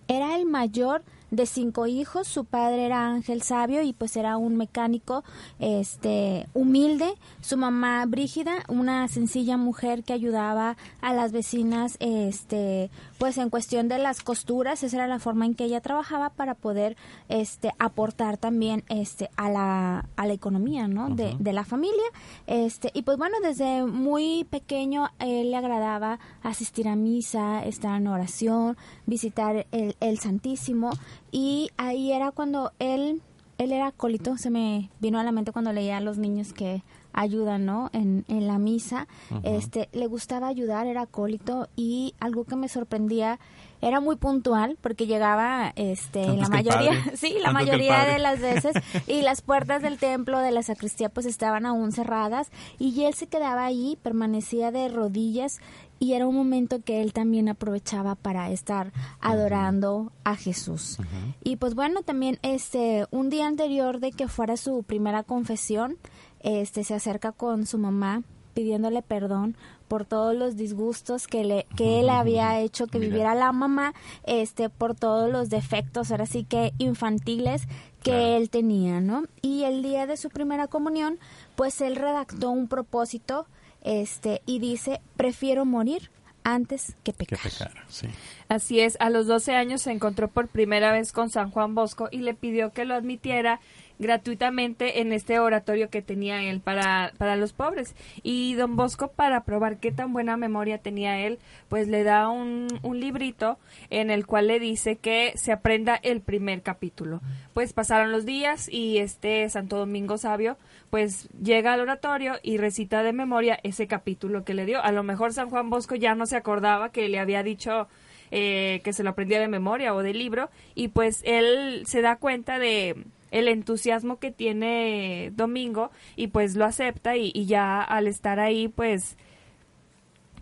Era 0.07 0.37
el 0.37 0.47
mayor 0.47 1.03
de 1.32 1.47
cinco 1.47 1.89
hijos, 1.89 2.28
su 2.28 2.45
padre 2.45 2.87
era 2.87 3.09
Ángel 3.09 3.43
Sabio 3.43 3.82
y 3.82 3.93
pues 3.93 4.16
era 4.16 4.37
un 4.37 4.57
mecánico 4.57 5.24
este 5.59 6.47
humilde, 6.55 7.12
su 7.41 7.57
mamá 7.57 8.07
Brígida, 8.07 8.62
una 8.68 9.09
sencilla 9.09 9.57
mujer 9.57 10.05
que 10.05 10.12
ayudaba 10.12 10.76
a 11.01 11.12
las 11.12 11.32
vecinas 11.32 11.97
este 11.99 12.89
pues 13.19 13.39
en 13.39 13.51
cuestión 13.51 13.89
de 13.89 13.99
las 13.99 14.23
costuras, 14.23 14.83
esa 14.83 14.97
era 14.97 15.07
la 15.07 15.19
forma 15.19 15.47
en 15.47 15.55
que 15.55 15.64
ella 15.64 15.81
trabajaba 15.81 16.31
para 16.31 16.55
poder 16.55 16.97
este 17.29 17.73
aportar 17.79 18.37
también 18.37 18.85
este 18.89 19.31
a 19.37 19.51
la, 19.51 20.09
a 20.17 20.27
la 20.27 20.33
economía, 20.33 20.89
¿no? 20.89 21.11
de, 21.11 21.37
de 21.39 21.53
la 21.53 21.64
familia. 21.64 22.05
Este 22.47 22.91
y 22.95 23.03
pues 23.03 23.19
bueno, 23.19 23.37
desde 23.43 23.85
muy 23.85 24.45
pequeño 24.45 25.11
él 25.19 25.51
le 25.51 25.57
agradaba 25.57 26.19
asistir 26.43 26.89
a 26.89 26.97
misa, 26.97 27.64
estar 27.64 27.97
en 27.97 28.07
oración, 28.07 28.77
visitar 29.07 29.67
el, 29.73 29.97
el 30.01 30.19
Santísimo 30.19 30.91
y 31.31 31.71
ahí 31.77 32.12
era 32.12 32.33
cuando 32.33 32.73
él 32.79 33.23
él 33.59 33.73
era 33.73 33.87
acólito, 33.87 34.37
se 34.37 34.51
me 34.51 34.91
vino 35.01 35.19
a 35.19 35.25
la 35.25 35.33
mente 35.33 35.53
cuando 35.53 35.73
leía 35.73 35.97
a 35.97 36.01
los 36.01 36.19
niños 36.19 36.53
que 36.53 36.83
ayudan, 37.17 37.64
¿no? 37.67 37.91
En, 37.93 38.25
en 38.29 38.47
la 38.47 38.59
misa, 38.59 39.09
este, 39.43 39.89
le 39.93 40.07
gustaba 40.07 40.47
ayudar, 40.47 40.87
era 40.87 41.03
acólito 41.03 41.69
y 41.75 42.14
algo 42.21 42.45
que 42.45 42.55
me 42.55 42.69
sorprendía 42.69 43.41
era 43.83 44.01
muy 44.01 44.17
puntual 44.17 44.79
porque 44.81 45.07
llegaba, 45.07 45.73
este, 45.77 46.25
Antes 46.25 46.41
la 46.41 46.49
mayoría, 46.49 46.93
sí, 47.14 47.37
la 47.41 47.51
Antes 47.51 47.53
mayoría 47.53 48.05
de 48.05 48.19
las 48.19 48.41
veces 48.41 48.75
y 49.07 49.23
las 49.23 49.43
puertas 49.43 49.83
del 49.83 49.99
templo 49.99 50.39
de 50.39 50.51
la 50.51 50.62
sacristía 50.62 51.09
pues 51.09 51.27
estaban 51.27 51.67
aún 51.67 51.93
cerradas 51.93 52.51
y 52.79 53.05
él 53.05 53.14
se 53.14 53.27
quedaba 53.27 53.64
ahí, 53.64 53.99
permanecía 54.03 54.71
de 54.71 54.89
rodillas 54.89 55.61
y 55.99 56.12
era 56.12 56.27
un 56.27 56.37
momento 56.37 56.83
que 56.83 57.01
él 57.01 57.12
también 57.12 57.49
aprovechaba 57.49 58.14
para 58.14 58.51
estar 58.51 58.93
adorando 59.21 60.12
a 60.25 60.37
Jesús. 60.37 60.99
Y 61.43 61.57
pues 61.57 61.75
bueno, 61.75 62.03
también 62.03 62.39
este 62.43 63.07
un 63.11 63.31
día 63.31 63.47
anterior 63.47 63.99
de 63.99 64.12
que 64.12 64.29
fuera 64.29 64.59
su 64.59 64.83
primera 64.83 65.23
confesión, 65.23 65.97
este 66.41 66.84
se 66.84 66.95
acerca 66.95 67.32
con 67.32 67.66
su 67.66 67.78
mamá 67.78 68.22
pidiéndole 68.55 69.03
perdón 69.03 69.55
por 69.87 70.05
todos 70.07 70.34
los 70.34 70.57
disgustos 70.57 71.26
que 71.26 71.45
le 71.45 71.66
que 71.76 72.01
él 72.01 72.09
había 72.09 72.59
hecho 72.61 72.87
que 72.87 72.99
Mira. 72.99 73.11
viviera 73.11 73.34
la 73.34 73.53
mamá, 73.53 73.93
este 74.24 74.70
por 74.70 74.95
todos 74.95 75.30
los 75.30 75.51
defectos 75.51 76.11
ahora 76.11 76.24
sí 76.26 76.45
que 76.45 76.72
infantiles 76.78 77.66
que 78.03 78.12
Claro. 78.12 78.37
él 78.37 78.51
tenía, 78.51 79.01
¿no? 79.01 79.24
Y 79.43 79.64
el 79.64 79.82
día 79.82 80.07
de 80.07 80.16
su 80.16 80.30
primera 80.30 80.68
comunión, 80.68 81.18
pues 81.57 81.80
él 81.80 81.97
redactó 81.97 82.51
un 82.51 82.66
propósito 82.68 83.47
este 83.82 84.41
y 84.47 84.59
dice, 84.59 85.01
"Prefiero 85.16 85.64
morir 85.64 86.11
antes 86.45 86.95
que 87.05 87.12
Que 87.12 87.26
pecar." 87.26 87.39
pecar, 87.43 87.72
sí. 87.89 88.07
Así 88.49 88.80
es, 88.80 88.97
a 89.01 89.11
los 89.11 89.26
12 89.26 89.55
años 89.55 89.82
se 89.82 89.91
encontró 89.93 90.28
por 90.28 90.49
primera 90.49 90.93
vez 90.93 91.12
con 91.12 91.30
San 91.30 91.51
Juan 91.51 91.74
Bosco 91.74 92.09
y 92.11 92.18
le 92.18 92.34
pidió 92.34 92.72
que 92.72 92.84
lo 92.84 92.95
admitiera 92.95 93.61
gratuitamente 93.99 95.01
en 95.01 95.12
este 95.12 95.38
oratorio 95.38 95.90
que 95.90 96.03
tenía 96.03 96.42
él 96.42 96.61
para, 96.61 97.12
para 97.18 97.36
los 97.36 97.53
pobres. 97.53 97.94
Y 98.22 98.55
don 98.55 98.76
Bosco, 98.76 99.09
para 99.09 99.44
probar 99.44 99.78
qué 99.78 99.92
tan 99.92 100.12
buena 100.12 100.36
memoria 100.36 100.78
tenía 100.78 101.20
él, 101.20 101.38
pues 101.68 101.88
le 101.88 102.05
da 102.05 102.28
un, 102.28 102.68
un 102.82 103.01
librito 103.01 103.59
en 103.90 104.11
el 104.11 104.26
cual 104.26 104.49
le 104.49 104.61
dice 104.61 104.97
que 104.97 105.32
se 105.36 105.53
aprenda 105.53 105.97
el 105.97 106.20
primer 106.20 106.62
capítulo. 106.62 107.20
Pues 107.55 107.72
pasaron 107.72 108.12
los 108.12 108.24
días 108.24 108.68
y 108.70 108.99
este 108.99 109.49
Santo 109.49 109.76
Domingo 109.76 110.18
Sabio 110.18 110.57
pues 110.90 111.28
llega 111.42 111.72
al 111.72 111.80
oratorio 111.80 112.34
y 112.42 112.59
recita 112.59 113.03
de 113.03 113.12
memoria 113.12 113.59
ese 113.62 113.86
capítulo 113.86 114.44
que 114.44 114.55
le 114.55 114.66
dio. 114.66 114.82
A 114.82 114.92
lo 114.92 115.03
mejor 115.03 115.32
San 115.32 115.51
Juan 115.51 115.70
Bosco 115.70 115.94
ya 115.94 116.14
no 116.14 116.26
se 116.26 116.36
acordaba 116.36 116.90
que 116.90 117.09
le 117.09 117.18
había 117.18 117.42
dicho 117.42 117.88
eh, 118.30 118.80
que 118.84 118.92
se 118.92 119.03
lo 119.03 119.11
aprendía 119.11 119.40
de 119.40 119.49
memoria 119.49 119.94
o 119.94 120.03
del 120.03 120.18
libro 120.18 120.51
y 120.74 120.88
pues 120.88 121.22
él 121.24 121.84
se 121.86 122.03
da 122.03 122.16
cuenta 122.16 122.59
de 122.59 123.05
el 123.31 123.49
entusiasmo 123.49 124.18
que 124.18 124.31
tiene 124.31 125.33
Domingo 125.35 125.91
y 126.16 126.29
pues 126.29 126.57
lo 126.57 126.64
acepta 126.64 127.16
y, 127.16 127.33
ya 127.47 127.83
al 127.83 128.07
estar 128.07 128.41
ahí 128.41 128.68
pues 128.68 129.16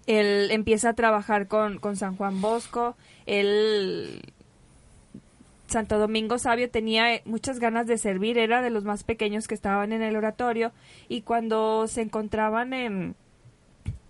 él 0.06 0.50
empieza 0.50 0.90
a 0.90 0.94
trabajar 0.94 1.48
con, 1.48 1.78
con 1.78 1.96
San 1.96 2.16
Juan 2.16 2.40
Bosco, 2.40 2.96
él 3.26 4.22
Santo 5.66 5.98
Domingo 5.98 6.38
Sabio 6.38 6.70
tenía 6.70 7.20
muchas 7.24 7.58
ganas 7.58 7.86
de 7.86 7.98
servir, 7.98 8.38
era 8.38 8.62
de 8.62 8.70
los 8.70 8.84
más 8.84 9.02
pequeños 9.02 9.48
que 9.48 9.54
estaban 9.54 9.92
en 9.92 10.02
el 10.02 10.14
oratorio 10.14 10.72
y 11.08 11.22
cuando 11.22 11.88
se 11.88 12.02
encontraban 12.02 12.72
en, 12.74 13.16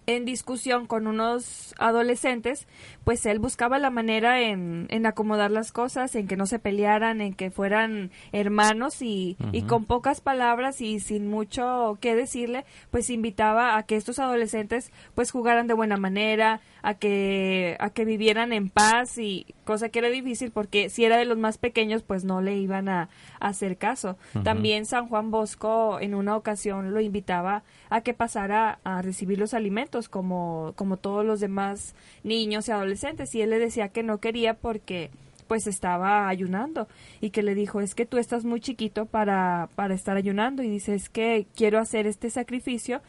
en 0.06 0.24
discusión 0.24 0.86
con 0.86 1.06
unos 1.06 1.74
adolescentes, 1.78 2.66
pues 3.04 3.24
él 3.26 3.38
buscaba 3.38 3.78
la 3.78 3.90
manera 3.90 4.40
en, 4.40 4.86
en 4.90 5.06
acomodar 5.06 5.50
las 5.50 5.72
cosas, 5.72 6.14
en 6.14 6.26
que 6.26 6.36
no 6.36 6.46
se 6.46 6.58
pelearan, 6.58 7.20
en 7.20 7.34
que 7.34 7.50
fueran 7.50 8.10
hermanos 8.32 9.02
y, 9.02 9.36
y 9.52 9.62
con 9.62 9.84
pocas 9.84 10.20
palabras 10.20 10.80
y 10.80 11.00
sin 11.00 11.28
mucho 11.28 11.98
que 12.00 12.14
decirle, 12.14 12.64
pues 12.90 13.10
invitaba 13.10 13.76
a 13.76 13.84
que 13.84 13.96
estos 13.96 14.18
adolescentes 14.18 14.92
pues 15.14 15.30
jugaran 15.30 15.66
de 15.66 15.74
buena 15.74 15.96
manera, 15.96 16.60
a 16.82 16.94
que, 16.94 17.76
a 17.80 17.90
que 17.90 18.04
vivieran 18.04 18.52
en 18.52 18.68
paz 18.68 19.16
y 19.18 19.46
cosa 19.64 19.88
que 19.88 20.00
era 20.00 20.08
difícil 20.08 20.50
porque 20.50 20.90
si 20.90 21.04
era 21.04 21.16
de 21.16 21.24
los 21.24 21.38
más 21.38 21.56
pequeños 21.56 22.02
pues 22.02 22.24
no 22.24 22.42
le 22.42 22.56
iban 22.56 22.88
a, 22.88 23.08
a 23.40 23.48
hacer 23.48 23.78
caso. 23.78 24.18
También 24.42 24.84
San 24.84 25.08
Juan 25.08 25.30
Bosco 25.30 25.98
en 26.00 26.14
una 26.14 26.36
ocasión 26.36 26.92
lo 26.92 27.00
invitaba 27.00 27.62
a 27.88 28.02
que 28.02 28.12
pasara 28.12 28.80
a 28.84 29.00
recibir 29.00 29.38
los 29.38 29.54
alimentos 29.54 29.93
como, 30.08 30.72
como 30.76 30.96
todos 30.96 31.24
los 31.24 31.40
demás 31.40 31.94
niños 32.22 32.68
y 32.68 32.72
adolescentes. 32.72 33.34
Y 33.34 33.42
él 33.42 33.50
le 33.50 33.58
decía 33.58 33.88
que 33.88 34.02
no 34.02 34.18
quería 34.18 34.54
porque 34.54 35.10
pues 35.46 35.66
estaba 35.66 36.28
ayunando. 36.28 36.88
Y 37.20 37.30
que 37.30 37.42
le 37.42 37.54
dijo 37.54 37.80
es 37.80 37.94
que 37.94 38.06
tú 38.06 38.18
estás 38.18 38.44
muy 38.44 38.60
chiquito 38.60 39.06
para, 39.06 39.68
para 39.74 39.94
estar 39.94 40.16
ayunando 40.16 40.62
y 40.62 40.68
dice 40.68 40.94
es 40.94 41.08
que 41.08 41.46
quiero 41.56 41.78
hacer 41.78 42.06
este 42.06 42.30
sacrificio 42.30 43.02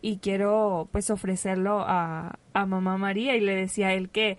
y 0.00 0.16
quiero 0.18 0.88
pues 0.90 1.10
ofrecerlo 1.10 1.80
a, 1.80 2.38
a 2.54 2.66
mamá 2.66 2.98
María 2.98 3.36
y 3.36 3.40
le 3.40 3.54
decía 3.54 3.94
él 3.94 4.10
que 4.10 4.36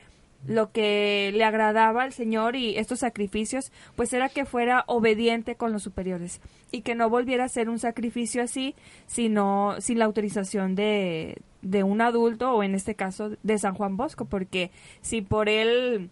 lo 0.48 0.72
que 0.72 1.32
le 1.34 1.44
agradaba 1.44 2.04
al 2.04 2.14
Señor 2.14 2.56
y 2.56 2.78
estos 2.78 3.00
sacrificios, 3.00 3.72
pues 3.96 4.14
era 4.14 4.30
que 4.30 4.46
fuera 4.46 4.84
obediente 4.88 5.56
con 5.56 5.72
los 5.72 5.84
superiores 5.84 6.42
y 6.72 6.82
que 6.82 6.96
no 6.96 7.10
volviera 7.10 7.46
a 7.46 7.50
ser 7.50 7.70
un 7.70 7.80
sacrificio 7.80 8.44
así, 8.44 8.76
sino 9.08 9.76
sin 9.80 10.00
la 10.00 10.06
autorización 10.06 10.76
de, 10.76 11.42
de 11.62 11.84
un 11.84 12.02
adulto 12.02 12.54
o 12.54 12.64
en 12.64 12.76
este 12.76 12.96
caso 12.96 13.32
de 13.42 13.58
San 13.58 13.74
Juan 13.74 13.98
Bosco, 13.98 14.26
porque 14.26 14.72
si 15.02 15.22
por 15.22 15.50
él 15.50 16.10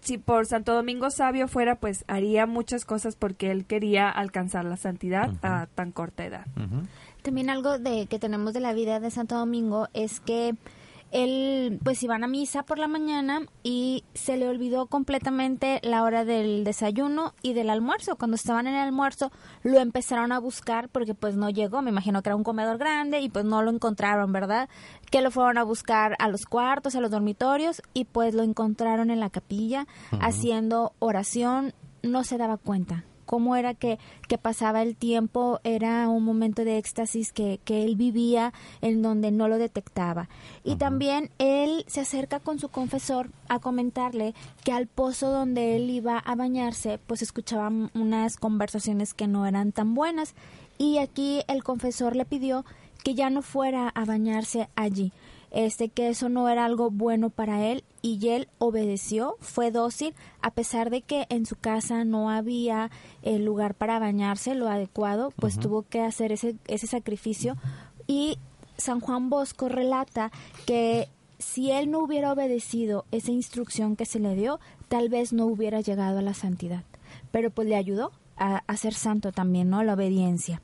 si 0.00 0.18
por 0.18 0.46
Santo 0.46 0.74
Domingo 0.74 1.10
Sabio 1.10 1.46
fuera, 1.46 1.74
pues 1.76 2.04
haría 2.08 2.46
muchas 2.46 2.84
cosas 2.84 3.16
porque 3.16 3.50
él 3.50 3.66
quería 3.66 4.08
alcanzar 4.08 4.64
la 4.64 4.76
santidad 4.76 5.30
a 5.42 5.66
tan 5.66 5.92
corta 5.92 6.24
edad. 6.24 6.46
También 7.22 7.50
algo 7.50 7.78
de 7.78 8.06
que 8.06 8.18
tenemos 8.18 8.54
de 8.54 8.60
la 8.60 8.72
vida 8.72 8.98
de 8.98 9.10
Santo 9.10 9.36
Domingo 9.36 9.88
es 9.92 10.20
que 10.20 10.54
él 11.12 11.78
pues 11.82 12.02
iban 12.02 12.24
a 12.24 12.28
misa 12.28 12.62
por 12.62 12.78
la 12.78 12.88
mañana 12.88 13.42
y 13.62 14.04
se 14.14 14.36
le 14.36 14.48
olvidó 14.48 14.86
completamente 14.86 15.80
la 15.82 16.02
hora 16.02 16.24
del 16.24 16.64
desayuno 16.64 17.34
y 17.42 17.52
del 17.54 17.70
almuerzo. 17.70 18.16
Cuando 18.16 18.36
estaban 18.36 18.66
en 18.66 18.74
el 18.74 18.80
almuerzo 18.80 19.30
lo 19.62 19.78
empezaron 19.78 20.32
a 20.32 20.38
buscar 20.38 20.88
porque 20.88 21.14
pues 21.14 21.36
no 21.36 21.50
llegó, 21.50 21.82
me 21.82 21.90
imagino 21.90 22.22
que 22.22 22.28
era 22.28 22.36
un 22.36 22.44
comedor 22.44 22.78
grande 22.78 23.20
y 23.20 23.28
pues 23.28 23.44
no 23.44 23.62
lo 23.62 23.70
encontraron, 23.70 24.32
¿verdad? 24.32 24.68
Que 25.10 25.22
lo 25.22 25.30
fueron 25.30 25.58
a 25.58 25.64
buscar 25.64 26.16
a 26.18 26.28
los 26.28 26.46
cuartos, 26.46 26.94
a 26.94 27.00
los 27.00 27.10
dormitorios 27.10 27.82
y 27.92 28.04
pues 28.04 28.34
lo 28.34 28.42
encontraron 28.42 29.10
en 29.10 29.20
la 29.20 29.30
capilla 29.30 29.86
haciendo 30.20 30.92
oración, 30.98 31.74
no 32.02 32.24
se 32.24 32.38
daba 32.38 32.56
cuenta 32.56 33.04
cómo 33.30 33.54
era 33.54 33.74
que, 33.74 34.00
que 34.26 34.38
pasaba 34.38 34.82
el 34.82 34.96
tiempo, 34.96 35.60
era 35.62 36.08
un 36.08 36.24
momento 36.24 36.64
de 36.64 36.78
éxtasis 36.78 37.32
que, 37.32 37.60
que 37.64 37.84
él 37.84 37.94
vivía 37.94 38.52
en 38.80 39.02
donde 39.02 39.30
no 39.30 39.46
lo 39.46 39.56
detectaba. 39.56 40.28
Y 40.64 40.74
también 40.74 41.30
él 41.38 41.84
se 41.86 42.00
acerca 42.00 42.40
con 42.40 42.58
su 42.58 42.70
confesor 42.70 43.30
a 43.48 43.60
comentarle 43.60 44.34
que 44.64 44.72
al 44.72 44.88
pozo 44.88 45.30
donde 45.30 45.76
él 45.76 45.90
iba 45.90 46.18
a 46.18 46.34
bañarse, 46.34 46.98
pues 47.06 47.22
escuchaban 47.22 47.92
unas 47.94 48.36
conversaciones 48.36 49.14
que 49.14 49.28
no 49.28 49.46
eran 49.46 49.70
tan 49.70 49.94
buenas. 49.94 50.34
Y 50.76 50.98
aquí 50.98 51.42
el 51.46 51.62
confesor 51.62 52.16
le 52.16 52.24
pidió 52.24 52.64
que 53.04 53.14
ya 53.14 53.30
no 53.30 53.42
fuera 53.42 53.90
a 53.90 54.04
bañarse 54.06 54.68
allí. 54.74 55.12
Este 55.50 55.88
que 55.88 56.08
eso 56.08 56.28
no 56.28 56.48
era 56.48 56.64
algo 56.64 56.90
bueno 56.90 57.30
para 57.30 57.66
él 57.66 57.84
y 58.02 58.28
él 58.28 58.48
obedeció, 58.58 59.36
fue 59.40 59.70
dócil 59.70 60.14
a 60.42 60.52
pesar 60.52 60.90
de 60.90 61.02
que 61.02 61.26
en 61.28 61.46
su 61.46 61.56
casa 61.56 62.04
no 62.04 62.30
había 62.30 62.90
el 63.22 63.44
lugar 63.44 63.74
para 63.74 63.98
bañarse, 63.98 64.54
lo 64.54 64.68
adecuado, 64.68 65.32
pues 65.36 65.58
tuvo 65.58 65.82
que 65.82 66.00
hacer 66.00 66.32
ese 66.32 66.56
ese 66.66 66.86
sacrificio 66.86 67.56
y 68.06 68.38
San 68.76 69.00
Juan 69.00 69.30
Bosco 69.30 69.68
relata 69.68 70.30
que 70.66 71.08
si 71.38 71.70
él 71.70 71.90
no 71.90 72.00
hubiera 72.00 72.32
obedecido 72.32 73.04
esa 73.10 73.30
instrucción 73.30 73.96
que 73.96 74.04
se 74.04 74.18
le 74.18 74.34
dio, 74.34 74.60
tal 74.88 75.08
vez 75.08 75.32
no 75.32 75.46
hubiera 75.46 75.80
llegado 75.80 76.18
a 76.18 76.22
la 76.22 76.34
santidad. 76.34 76.84
Pero 77.30 77.50
pues 77.50 77.66
le 77.68 77.76
ayudó 77.76 78.12
a, 78.36 78.62
a 78.66 78.76
ser 78.76 78.94
santo 78.94 79.32
también, 79.32 79.70
¿no? 79.70 79.82
La 79.82 79.94
obediencia. 79.94 80.60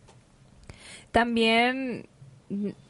También 1.12 2.08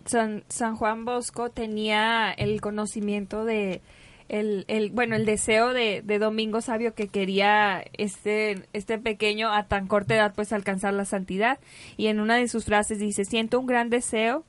San, 0.05 0.45
San 0.49 0.77
Juan 0.77 1.05
Bosco 1.05 1.51
tenía 1.51 2.31
el 2.31 2.61
conocimiento 2.61 3.45
de 3.45 3.81
el, 4.29 4.65
el 4.69 4.91
bueno 4.91 5.15
el 5.15 5.25
deseo 5.25 5.73
de, 5.73 6.03
de 6.03 6.19
Domingo 6.19 6.61
Sabio 6.61 6.95
que 6.95 7.09
quería 7.09 7.85
este 7.93 8.67
este 8.73 8.99
pequeño 8.99 9.53
a 9.53 9.69
tan 9.69 9.87
corta 9.87 10.17
edad 10.17 10.35
pues 10.35 10.53
alcanzar 10.53 10.95
la 10.95 11.05
santidad 11.05 11.59
y 11.97 12.09
en 12.09 12.21
una 12.21 12.37
de 12.37 12.49
sus 12.49 12.65
frases 12.65 12.99
dice 12.99 13.25
siento 13.25 13.61
un 13.61 13.67
gran 13.67 13.89
deseo 13.89 14.45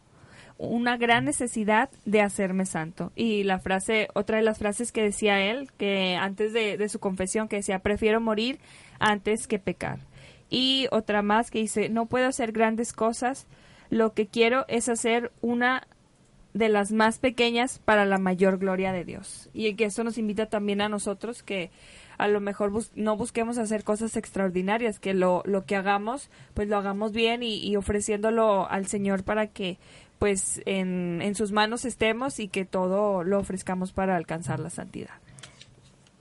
una 0.57 0.97
gran 0.97 1.25
necesidad 1.25 1.89
de 2.05 2.21
hacerme 2.21 2.65
santo. 2.65 3.11
Y 3.15 3.43
la 3.43 3.59
frase, 3.59 4.07
otra 4.13 4.37
de 4.37 4.43
las 4.43 4.57
frases 4.57 4.91
que 4.91 5.03
decía 5.03 5.39
él, 5.39 5.69
que 5.77 6.15
antes 6.15 6.53
de, 6.53 6.77
de 6.77 6.89
su 6.89 6.99
confesión, 6.99 7.47
que 7.47 7.57
decía, 7.57 7.79
prefiero 7.79 8.19
morir 8.19 8.59
antes 8.99 9.47
que 9.47 9.59
pecar. 9.59 9.99
Y 10.49 10.87
otra 10.91 11.21
más 11.21 11.51
que 11.51 11.59
dice, 11.59 11.89
no 11.89 12.07
puedo 12.07 12.27
hacer 12.27 12.51
grandes 12.51 12.93
cosas, 12.93 13.45
lo 13.89 14.13
que 14.13 14.27
quiero 14.27 14.65
es 14.67 14.89
hacer 14.89 15.31
una 15.41 15.87
de 16.53 16.69
las 16.69 16.91
más 16.91 17.19
pequeñas 17.19 17.79
para 17.79 18.05
la 18.05 18.17
mayor 18.17 18.57
gloria 18.57 18.91
de 18.91 19.05
Dios. 19.05 19.49
Y 19.53 19.73
que 19.75 19.85
eso 19.85 20.03
nos 20.03 20.17
invita 20.17 20.47
también 20.47 20.81
a 20.81 20.89
nosotros 20.89 21.43
que 21.43 21.69
a 22.17 22.27
lo 22.27 22.39
mejor 22.39 22.71
no 22.95 23.15
busquemos 23.15 23.57
hacer 23.57 23.83
cosas 23.83 24.17
extraordinarias, 24.17 24.99
que 24.99 25.13
lo, 25.13 25.43
lo 25.45 25.65
que 25.65 25.75
hagamos, 25.75 26.29
pues 26.53 26.67
lo 26.67 26.77
hagamos 26.77 27.11
bien 27.11 27.43
y, 27.43 27.59
y 27.59 27.75
ofreciéndolo 27.75 28.67
al 28.69 28.87
Señor 28.87 29.23
para 29.23 29.47
que 29.47 29.77
pues 30.17 30.61
en, 30.65 31.21
en 31.21 31.35
sus 31.35 31.51
manos 31.51 31.85
estemos 31.85 32.39
y 32.39 32.47
que 32.47 32.65
todo 32.65 33.23
lo 33.23 33.37
ofrezcamos 33.39 33.91
para 33.91 34.15
alcanzar 34.15 34.59
la 34.59 34.71
santidad. 34.71 35.13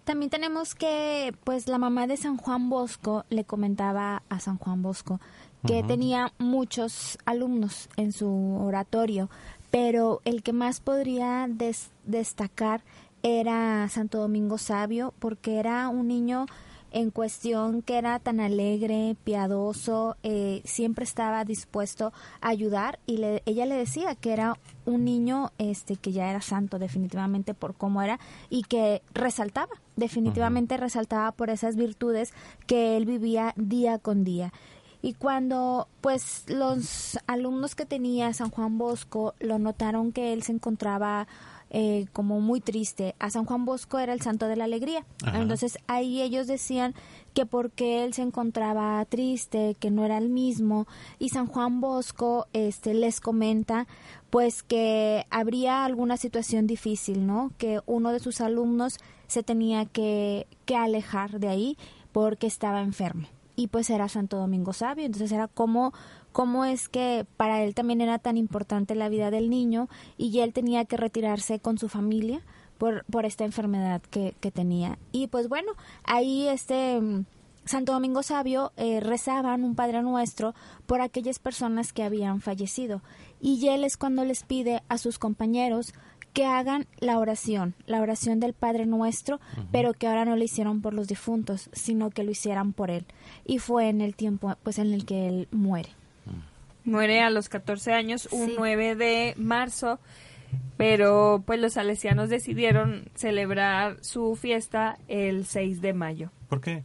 También 0.04 0.30
tenemos 0.30 0.74
que, 0.76 1.34
pues 1.42 1.66
la 1.66 1.78
mamá 1.78 2.06
de 2.06 2.16
San 2.16 2.36
Juan 2.36 2.68
Bosco 2.68 3.24
le 3.28 3.44
comentaba 3.44 4.22
a 4.28 4.38
San 4.38 4.58
Juan 4.58 4.80
Bosco 4.82 5.18
que 5.66 5.82
tenía 5.82 6.32
muchos 6.38 7.18
alumnos 7.24 7.88
en 7.96 8.12
su 8.12 8.28
oratorio, 8.60 9.28
pero 9.70 10.20
el 10.24 10.42
que 10.42 10.52
más 10.52 10.80
podría 10.80 11.46
des- 11.48 11.90
destacar 12.04 12.82
era 13.22 13.88
Santo 13.88 14.18
Domingo 14.18 14.58
Sabio, 14.58 15.12
porque 15.18 15.56
era 15.58 15.88
un 15.88 16.06
niño 16.08 16.46
en 16.92 17.10
cuestión 17.10 17.82
que 17.82 17.98
era 17.98 18.18
tan 18.20 18.38
alegre, 18.40 19.16
piadoso, 19.24 20.16
eh, 20.22 20.62
siempre 20.64 21.04
estaba 21.04 21.44
dispuesto 21.44 22.12
a 22.40 22.48
ayudar 22.48 23.00
y 23.06 23.16
le- 23.18 23.42
ella 23.44 23.66
le 23.66 23.74
decía 23.74 24.14
que 24.14 24.32
era 24.32 24.58
un 24.86 25.04
niño 25.04 25.50
este 25.58 25.96
que 25.96 26.12
ya 26.12 26.30
era 26.30 26.40
santo 26.40 26.78
definitivamente 26.78 27.52
por 27.54 27.74
cómo 27.74 28.00
era 28.02 28.18
y 28.48 28.62
que 28.62 29.02
resaltaba, 29.12 29.72
definitivamente 29.96 30.76
resaltaba 30.76 31.32
por 31.32 31.50
esas 31.50 31.74
virtudes 31.76 32.32
que 32.66 32.96
él 32.96 33.04
vivía 33.04 33.52
día 33.56 33.98
con 33.98 34.22
día. 34.24 34.52
Y 35.06 35.12
cuando 35.12 35.86
pues 36.00 36.42
los 36.48 37.16
alumnos 37.28 37.76
que 37.76 37.86
tenía 37.86 38.32
San 38.32 38.50
Juan 38.50 38.76
Bosco 38.76 39.36
lo 39.38 39.60
notaron 39.60 40.10
que 40.10 40.32
él 40.32 40.42
se 40.42 40.50
encontraba 40.50 41.28
eh, 41.70 42.06
como 42.12 42.40
muy 42.40 42.60
triste. 42.60 43.14
A 43.20 43.30
San 43.30 43.44
Juan 43.44 43.64
Bosco 43.64 44.00
era 44.00 44.12
el 44.12 44.20
santo 44.20 44.48
de 44.48 44.56
la 44.56 44.64
alegría. 44.64 45.06
Ajá. 45.22 45.38
Entonces 45.38 45.78
ahí 45.86 46.22
ellos 46.22 46.48
decían 46.48 46.92
que 47.34 47.46
porque 47.46 48.04
él 48.04 48.14
se 48.14 48.22
encontraba 48.22 49.04
triste, 49.04 49.76
que 49.78 49.92
no 49.92 50.04
era 50.04 50.18
el 50.18 50.28
mismo, 50.28 50.88
y 51.20 51.28
San 51.28 51.46
Juan 51.46 51.80
Bosco 51.80 52.48
este 52.52 52.92
les 52.92 53.20
comenta 53.20 53.86
pues 54.30 54.64
que 54.64 55.24
habría 55.30 55.84
alguna 55.84 56.16
situación 56.16 56.66
difícil, 56.66 57.28
¿no? 57.28 57.52
Que 57.58 57.78
uno 57.86 58.10
de 58.10 58.18
sus 58.18 58.40
alumnos 58.40 58.98
se 59.28 59.44
tenía 59.44 59.84
que, 59.84 60.48
que 60.64 60.74
alejar 60.74 61.38
de 61.38 61.46
ahí 61.46 61.78
porque 62.10 62.48
estaba 62.48 62.80
enfermo. 62.82 63.28
Y 63.56 63.68
pues 63.68 63.90
era 63.90 64.08
Santo 64.08 64.36
Domingo 64.36 64.72
Sabio, 64.72 65.06
entonces 65.06 65.32
era 65.32 65.48
como 65.48 65.92
cómo 66.32 66.66
es 66.66 66.88
que 66.88 67.26
para 67.36 67.62
él 67.64 67.74
también 67.74 68.02
era 68.02 68.18
tan 68.18 68.36
importante 68.36 68.94
la 68.94 69.08
vida 69.08 69.30
del 69.30 69.48
niño 69.48 69.88
y 70.18 70.38
él 70.40 70.52
tenía 70.52 70.84
que 70.84 70.98
retirarse 70.98 71.58
con 71.58 71.78
su 71.78 71.88
familia 71.88 72.42
por, 72.76 73.04
por 73.06 73.24
esta 73.24 73.44
enfermedad 73.44 74.02
que, 74.10 74.34
que 74.40 74.50
tenía. 74.50 74.98
Y 75.12 75.28
pues 75.28 75.48
bueno, 75.48 75.72
ahí 76.04 76.46
este 76.46 77.00
mm, 77.00 77.24
Santo 77.66 77.92
Domingo 77.92 78.22
Sabio 78.22 78.72
eh, 78.76 79.00
rezaban 79.00 79.64
un 79.64 79.74
Padre 79.74 80.00
Nuestro 80.02 80.54
por 80.86 81.00
aquellas 81.00 81.40
personas 81.40 81.92
que 81.92 82.04
habían 82.04 82.40
fallecido. 82.40 83.02
Y 83.40 83.66
él 83.68 83.82
es 83.82 83.96
cuando 83.96 84.24
les 84.24 84.44
pide 84.44 84.84
a 84.88 84.98
sus 84.98 85.18
compañeros 85.18 85.92
que 86.36 86.44
hagan 86.44 86.86
la 87.00 87.18
oración, 87.18 87.72
la 87.86 88.02
oración 88.02 88.40
del 88.40 88.52
Padre 88.52 88.84
Nuestro, 88.84 89.40
pero 89.72 89.94
que 89.94 90.06
ahora 90.06 90.26
no 90.26 90.36
lo 90.36 90.44
hicieron 90.44 90.82
por 90.82 90.92
los 90.92 91.08
difuntos, 91.08 91.70
sino 91.72 92.10
que 92.10 92.24
lo 92.24 92.30
hicieran 92.30 92.74
por 92.74 92.90
él. 92.90 93.06
Y 93.46 93.58
fue 93.58 93.88
en 93.88 94.02
el 94.02 94.14
tiempo 94.14 94.54
pues 94.62 94.78
en 94.78 94.92
el 94.92 95.06
que 95.06 95.28
él 95.28 95.48
muere. 95.50 95.88
Muere 96.84 97.22
a 97.22 97.30
los 97.30 97.48
14 97.48 97.94
años, 97.94 98.28
un 98.32 98.48
Sí. 98.48 98.54
9 98.58 98.96
de 98.96 99.32
marzo, 99.38 99.98
pero 100.76 101.42
pues 101.46 101.58
los 101.58 101.72
salesianos 101.72 102.28
decidieron 102.28 103.06
celebrar 103.14 103.96
su 104.04 104.36
fiesta 104.36 104.98
el 105.08 105.46
6 105.46 105.80
de 105.80 105.94
mayo. 105.94 106.30
¿Por 106.50 106.60
qué? 106.60 106.84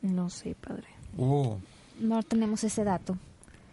No 0.00 0.30
sé, 0.30 0.54
padre. 0.54 0.86
Uh, 1.16 1.56
No 1.98 2.22
tenemos 2.22 2.62
ese 2.62 2.84
dato. 2.84 3.18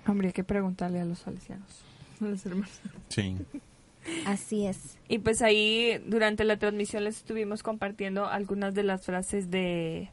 Habría 0.05 0.31
que 0.31 0.43
preguntarle 0.43 1.01
a 1.01 1.05
los 1.05 1.19
salesianos, 1.19 1.83
a 2.19 2.25
los 2.25 2.43
hermanos. 2.47 2.81
sí. 3.09 3.37
Así 4.25 4.65
es. 4.65 4.97
Y 5.07 5.19
pues 5.19 5.41
ahí 5.41 6.01
durante 6.05 6.43
la 6.43 6.57
transmisión 6.57 7.03
les 7.03 7.17
estuvimos 7.17 7.63
compartiendo 7.63 8.27
algunas 8.27 8.73
de 8.73 8.83
las 8.83 9.05
frases 9.05 9.51
de, 9.51 10.09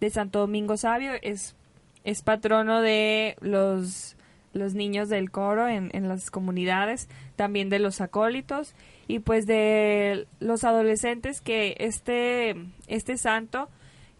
de 0.00 0.10
Santo 0.10 0.40
Domingo 0.40 0.76
Sabio. 0.76 1.12
Es, 1.22 1.56
es 2.04 2.22
patrono 2.22 2.80
de 2.80 3.36
los, 3.40 4.16
los 4.52 4.74
niños 4.74 5.08
del 5.08 5.30
coro 5.30 5.68
en, 5.68 5.90
en 5.92 6.08
las 6.08 6.30
comunidades, 6.30 7.08
también 7.36 7.68
de 7.68 7.78
los 7.78 8.00
acólitos 8.00 8.74
y 9.08 9.18
pues 9.18 9.46
de 9.46 10.26
los 10.38 10.64
adolescentes 10.64 11.40
que 11.40 11.76
este, 11.78 12.54
este 12.86 13.16
santo 13.16 13.68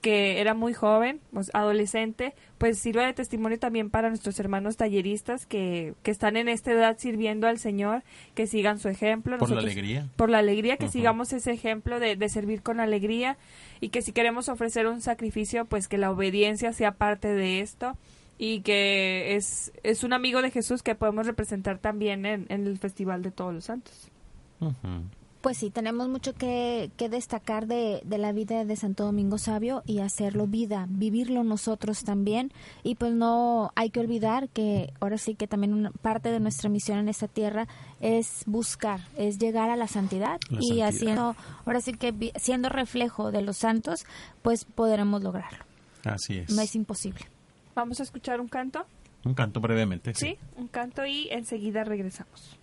que 0.00 0.40
era 0.40 0.54
muy 0.54 0.72
joven, 0.72 1.20
pues, 1.32 1.50
adolescente, 1.52 2.34
pues 2.58 2.78
sirve 2.78 3.04
de 3.04 3.12
testimonio 3.12 3.58
también 3.58 3.90
para 3.90 4.08
nuestros 4.08 4.38
hermanos 4.40 4.76
talleristas 4.76 5.46
que, 5.46 5.94
que 6.02 6.10
están 6.10 6.36
en 6.36 6.48
esta 6.48 6.72
edad 6.72 6.96
sirviendo 6.98 7.46
al 7.46 7.58
Señor, 7.58 8.02
que 8.34 8.46
sigan 8.46 8.78
su 8.78 8.88
ejemplo. 8.88 9.36
Por 9.38 9.50
la 9.50 9.60
alegría. 9.60 10.08
por 10.16 10.30
la 10.30 10.38
alegría, 10.38 10.76
que 10.76 10.88
sigamos 10.88 11.32
ese 11.32 11.52
ejemplo 11.52 12.00
de, 12.00 12.16
de 12.16 12.28
servir 12.28 12.62
con 12.62 12.80
alegría 12.80 13.36
y 13.80 13.90
que 13.90 14.02
si 14.02 14.12
queremos 14.12 14.48
ofrecer 14.48 14.86
un 14.86 15.00
sacrificio, 15.00 15.64
pues 15.66 15.88
que 15.88 15.98
la 15.98 16.10
obediencia 16.10 16.72
sea 16.72 16.92
parte 16.92 17.28
de 17.28 17.60
esto 17.60 17.96
y 18.38 18.62
que 18.62 19.36
es, 19.36 19.70
es 19.82 20.02
un 20.02 20.14
amigo 20.14 20.40
de 20.40 20.50
Jesús 20.50 20.82
que 20.82 20.94
podemos 20.94 21.26
representar 21.26 21.78
también 21.78 22.24
en, 22.24 22.46
en 22.48 22.66
el 22.66 22.78
Festival 22.78 23.22
de 23.22 23.30
Todos 23.30 23.52
los 23.52 23.64
Santos. 23.64 24.10
Pues 25.40 25.56
sí, 25.56 25.70
tenemos 25.70 26.06
mucho 26.10 26.34
que, 26.34 26.90
que 26.98 27.08
destacar 27.08 27.66
de, 27.66 28.02
de 28.04 28.18
la 28.18 28.30
vida 28.32 28.66
de 28.66 28.76
Santo 28.76 29.04
Domingo 29.06 29.38
Sabio 29.38 29.82
y 29.86 30.00
hacerlo 30.00 30.46
vida, 30.46 30.84
vivirlo 30.90 31.44
nosotros 31.44 32.04
también. 32.04 32.52
Y 32.82 32.96
pues 32.96 33.14
no 33.14 33.72
hay 33.74 33.88
que 33.88 34.00
olvidar 34.00 34.50
que 34.50 34.92
ahora 35.00 35.16
sí 35.16 35.34
que 35.36 35.46
también 35.46 35.72
una 35.72 35.92
parte 35.92 36.30
de 36.30 36.40
nuestra 36.40 36.68
misión 36.68 36.98
en 36.98 37.08
esta 37.08 37.26
tierra 37.26 37.68
es 38.00 38.42
buscar, 38.44 39.00
es 39.16 39.38
llegar 39.38 39.70
a 39.70 39.76
la 39.76 39.86
santidad 39.88 40.38
La 40.50 40.58
y 40.60 40.66
santidad. 40.66 40.88
haciendo, 40.88 41.36
ahora 41.64 41.80
sí 41.80 41.94
que 41.94 42.12
vi- 42.12 42.32
siendo 42.36 42.68
reflejo 42.68 43.32
de 43.32 43.40
los 43.40 43.56
santos, 43.56 44.04
pues 44.42 44.66
podremos 44.66 45.22
lograrlo. 45.22 45.64
Así 46.04 46.36
es. 46.36 46.50
No 46.54 46.60
es 46.60 46.74
imposible. 46.74 47.24
Vamos 47.74 47.98
a 48.00 48.02
escuchar 48.02 48.42
un 48.42 48.48
canto, 48.48 48.84
Un 49.24 49.32
canto 49.32 49.58
brevemente. 49.62 50.12
¿sí? 50.14 50.36
Un 50.58 50.68
canto 50.68 51.06
y 51.06 51.28
enseguida 51.30 51.82
regresamos. 51.82 52.58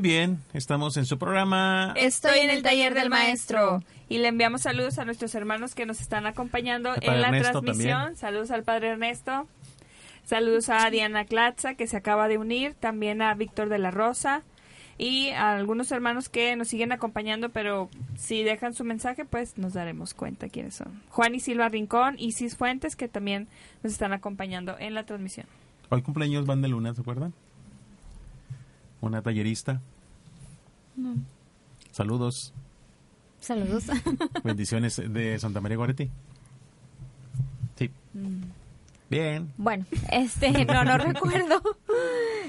Muy 0.00 0.08
bien, 0.08 0.38
estamos 0.54 0.96
en 0.96 1.04
su 1.04 1.18
programa. 1.18 1.92
Estoy 1.94 2.38
en 2.38 2.48
el 2.48 2.62
taller 2.62 2.94
del 2.94 3.10
maestro. 3.10 3.82
Y 4.08 4.16
le 4.16 4.28
enviamos 4.28 4.62
saludos 4.62 4.98
a 4.98 5.04
nuestros 5.04 5.34
hermanos 5.34 5.74
que 5.74 5.84
nos 5.84 6.00
están 6.00 6.26
acompañando 6.26 6.94
en 7.02 7.20
la 7.20 7.28
Ernesto 7.28 7.60
transmisión. 7.60 7.98
también. 7.98 8.16
Saludos 8.16 8.50
al 8.50 8.62
padre 8.62 8.88
Ernesto. 8.88 9.46
Saludos 10.24 10.70
a 10.70 10.88
Diana 10.88 11.26
Clatza, 11.26 11.74
que 11.74 11.86
se 11.86 11.98
acaba 11.98 12.28
de 12.28 12.38
unir. 12.38 12.72
También 12.72 13.20
a 13.20 13.34
Víctor 13.34 13.68
de 13.68 13.76
la 13.76 13.90
Rosa. 13.90 14.42
Y 14.96 15.32
a 15.32 15.50
algunos 15.50 15.92
hermanos 15.92 16.30
que 16.30 16.56
nos 16.56 16.68
siguen 16.68 16.92
acompañando, 16.92 17.50
pero 17.50 17.90
si 18.16 18.42
dejan 18.42 18.72
su 18.72 18.84
mensaje, 18.84 19.26
pues 19.26 19.58
nos 19.58 19.74
daremos 19.74 20.14
cuenta 20.14 20.48
quiénes 20.48 20.76
son. 20.76 21.02
Juan 21.10 21.34
y 21.34 21.40
Silva 21.40 21.68
Rincón, 21.68 22.14
Isis 22.18 22.56
Fuentes, 22.56 22.96
que 22.96 23.08
también 23.08 23.48
nos 23.82 23.92
están 23.92 24.14
acompañando 24.14 24.78
en 24.78 24.94
la 24.94 25.04
transmisión. 25.04 25.44
Hoy 25.90 26.00
cumpleaños 26.00 26.46
van 26.46 26.62
de 26.62 26.68
luna, 26.68 26.94
¿se 26.94 27.02
acuerdan? 27.02 27.34
Una 29.00 29.22
tallerista. 29.22 29.80
Saludos. 31.92 32.52
Saludos. 33.40 33.84
Bendiciones 34.44 34.96
de 34.96 35.38
Santa 35.38 35.60
María 35.60 35.76
Goretti. 35.78 36.10
Sí. 37.76 37.90
Bien. 39.08 39.52
bueno, 39.56 39.86
este, 40.12 40.64
no, 40.66 40.84
no 40.84 40.98
recuerdo. 40.98 41.62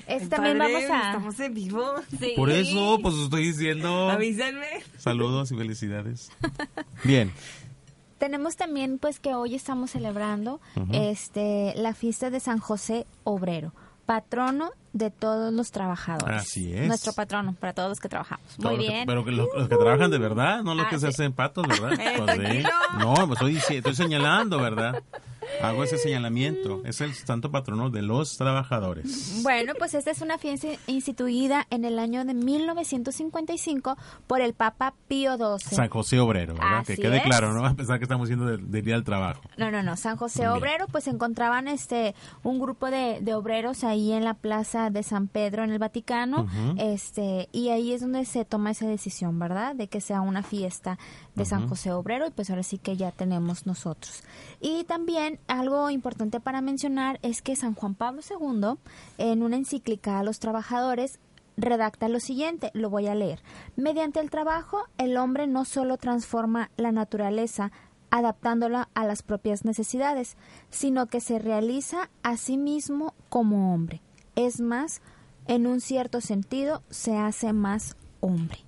Este, 0.07 0.27
también 0.27 0.57
Padre, 0.57 0.73
vamos 0.73 0.91
a... 0.91 1.07
Estamos 1.11 1.39
en 1.39 1.53
vivo. 1.53 1.85
Sí. 2.19 2.33
Por 2.35 2.49
eso, 2.51 2.99
pues 3.01 3.15
estoy 3.15 3.47
diciendo 3.47 4.09
Avísenme. 4.09 4.67
saludos 4.97 5.51
y 5.51 5.55
felicidades. 5.55 6.31
Bien. 7.03 7.31
Tenemos 8.19 8.55
también 8.57 8.99
pues 8.99 9.19
que 9.19 9.33
hoy 9.33 9.55
estamos 9.55 9.91
celebrando 9.91 10.59
este 10.91 11.73
la 11.75 11.95
fiesta 11.95 12.29
de 12.29 12.39
San 12.39 12.59
José 12.59 13.07
Obrero, 13.23 13.73
patrono 14.05 14.71
de 14.93 15.09
todos 15.09 15.53
los 15.53 15.71
trabajadores. 15.71 16.41
Así 16.41 16.73
es. 16.73 16.87
Nuestro 16.87 17.13
patrono 17.13 17.53
para 17.59 17.73
todos 17.73 17.89
los 17.89 17.99
que 17.99 18.09
trabajamos. 18.09 18.45
Muy 18.59 18.71
que- 18.77 18.77
bien. 18.87 19.05
pero 19.07 19.23
que 19.23 19.31
los, 19.31 19.47
los 19.55 19.69
que 19.69 19.75
trabajan 19.77 20.11
de 20.11 20.17
verdad, 20.17 20.63
no 20.63 20.75
los 20.75 20.85
Ah, 20.85 20.89
que 20.89 20.99
se 20.99 21.07
hacen 21.07 21.31
patos, 21.33 21.65
¿verdad? 21.67 21.91
Eh, 21.99 22.13
Pues, 22.17 22.35
tranquilo. 22.37 22.69
No, 22.99 23.13
pues 23.27 23.31
estoy, 23.41 23.77
estoy 23.77 23.95
señalando, 23.95 24.59
¿verdad? 24.59 25.01
Hago 25.61 25.83
ese 25.83 25.97
señalamiento. 25.97 26.81
Es 26.85 27.01
el 27.01 27.13
santo 27.13 27.51
patrono 27.51 27.89
de 27.89 28.01
los 28.01 28.37
trabajadores. 28.37 29.41
Bueno, 29.43 29.73
pues 29.77 29.93
esta 29.93 30.11
es 30.11 30.21
una 30.21 30.37
fiesta 30.37 30.67
instituida 30.87 31.67
en 31.69 31.85
el 31.85 31.99
año 31.99 32.25
de 32.25 32.33
1955 32.33 33.97
por 34.27 34.41
el 34.41 34.53
Papa 34.53 34.93
Pío 35.07 35.37
XII. 35.37 35.75
San 35.75 35.89
José 35.89 36.19
Obrero, 36.19 36.53
¿verdad? 36.53 36.79
Así 36.79 36.95
que 36.95 37.01
quede 37.01 37.17
es. 37.17 37.23
claro, 37.23 37.53
no 37.53 37.65
a 37.65 37.73
pensar 37.73 37.99
que 37.99 38.05
estamos 38.05 38.29
yendo 38.29 38.45
del, 38.45 38.69
día 38.69 38.95
del 38.95 39.03
trabajo. 39.03 39.41
No, 39.57 39.71
no, 39.71 39.83
no. 39.83 39.97
San 39.97 40.17
José. 40.17 40.47
Obrero, 40.47 40.87
pues 40.87 41.07
encontraban 41.07 41.67
este 41.67 42.15
un 42.43 42.59
grupo 42.59 42.89
de, 42.89 43.19
de 43.21 43.33
obreros 43.33 43.83
ahí 43.83 44.11
en 44.11 44.23
la 44.23 44.33
plaza 44.33 44.89
de 44.89 45.03
San 45.03 45.27
Pedro 45.27 45.63
en 45.63 45.71
el 45.71 45.79
Vaticano, 45.79 46.47
este 46.77 47.49
y 47.51 47.69
ahí 47.69 47.93
es 47.93 48.01
donde 48.01 48.25
se 48.25 48.45
toma 48.45 48.71
esa 48.71 48.87
decisión, 48.87 49.37
¿verdad? 49.39 49.75
De 49.75 49.87
que 49.87 50.01
sea 50.01 50.21
una 50.21 50.43
fiesta 50.43 50.97
de 51.35 51.45
San 51.45 51.67
José 51.67 51.91
Obrero 51.91 52.27
y 52.27 52.31
pues 52.31 52.49
ahora 52.49 52.63
sí 52.63 52.77
que 52.77 52.97
ya 52.97 53.11
tenemos 53.11 53.65
nosotros. 53.65 54.23
Y 54.59 54.83
también 54.83 55.30
algo 55.47 55.89
importante 55.89 56.39
para 56.39 56.61
mencionar 56.61 57.19
es 57.21 57.41
que 57.41 57.55
San 57.55 57.75
Juan 57.75 57.95
Pablo 57.95 58.21
II 58.27 58.79
en 59.17 59.43
una 59.43 59.57
encíclica 59.57 60.19
a 60.19 60.23
los 60.23 60.39
trabajadores 60.39 61.19
redacta 61.57 62.09
lo 62.09 62.19
siguiente, 62.19 62.71
lo 62.73 62.89
voy 62.89 63.07
a 63.07 63.15
leer. 63.15 63.41
Mediante 63.75 64.19
el 64.19 64.29
trabajo, 64.29 64.85
el 64.97 65.17
hombre 65.17 65.47
no 65.47 65.65
solo 65.65 65.97
transforma 65.97 66.71
la 66.77 66.91
naturaleza 66.91 67.71
adaptándola 68.09 68.89
a 68.93 69.05
las 69.05 69.23
propias 69.23 69.63
necesidades, 69.63 70.35
sino 70.69 71.07
que 71.07 71.21
se 71.21 71.39
realiza 71.39 72.09
a 72.23 72.37
sí 72.37 72.57
mismo 72.57 73.13
como 73.29 73.73
hombre. 73.73 74.01
Es 74.35 74.59
más, 74.59 75.01
en 75.47 75.65
un 75.65 75.81
cierto 75.81 76.21
sentido, 76.21 76.83
se 76.89 77.17
hace 77.17 77.53
más 77.53 77.95
hombre. 78.19 78.59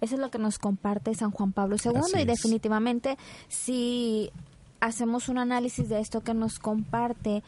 Eso 0.00 0.14
es 0.14 0.20
lo 0.20 0.30
que 0.30 0.38
nos 0.38 0.58
comparte 0.58 1.14
San 1.14 1.30
Juan 1.30 1.52
Pablo 1.52 1.76
II 1.82 1.92
Así 1.96 2.20
y 2.20 2.24
definitivamente 2.24 3.18
si 3.48 4.30
hacemos 4.80 5.28
un 5.28 5.38
análisis 5.38 5.88
de 5.88 6.00
esto 6.00 6.22
que 6.22 6.34
nos 6.34 6.58
comparte, 6.58 7.42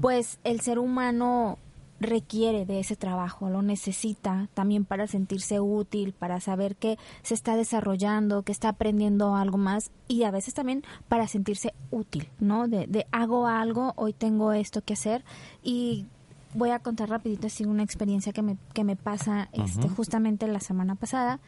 pues 0.00 0.38
el 0.44 0.60
ser 0.60 0.78
humano 0.78 1.58
requiere 2.00 2.66
de 2.66 2.80
ese 2.80 2.96
trabajo, 2.96 3.48
lo 3.48 3.62
necesita 3.62 4.48
también 4.54 4.84
para 4.84 5.06
sentirse 5.06 5.60
útil, 5.60 6.12
para 6.12 6.40
saber 6.40 6.74
que 6.76 6.98
se 7.22 7.34
está 7.34 7.56
desarrollando, 7.56 8.42
que 8.42 8.52
está 8.52 8.70
aprendiendo 8.70 9.36
algo 9.36 9.56
más 9.56 9.90
y 10.08 10.24
a 10.24 10.30
veces 10.30 10.54
también 10.54 10.82
para 11.08 11.28
sentirse 11.28 11.74
útil, 11.90 12.28
¿no? 12.40 12.66
De, 12.66 12.86
de 12.86 13.06
hago 13.12 13.46
algo, 13.46 13.92
hoy 13.96 14.12
tengo 14.12 14.52
esto 14.52 14.82
que 14.82 14.94
hacer 14.94 15.24
y 15.62 16.06
voy 16.54 16.70
a 16.70 16.80
contar 16.80 17.08
rapidito 17.08 17.46
así 17.46 17.64
una 17.64 17.82
experiencia 17.82 18.32
que 18.32 18.42
me, 18.42 18.56
que 18.74 18.84
me 18.84 18.96
pasa 18.96 19.48
este, 19.52 19.88
justamente 19.88 20.46
la 20.46 20.60
semana 20.60 20.94
pasada. 20.94 21.40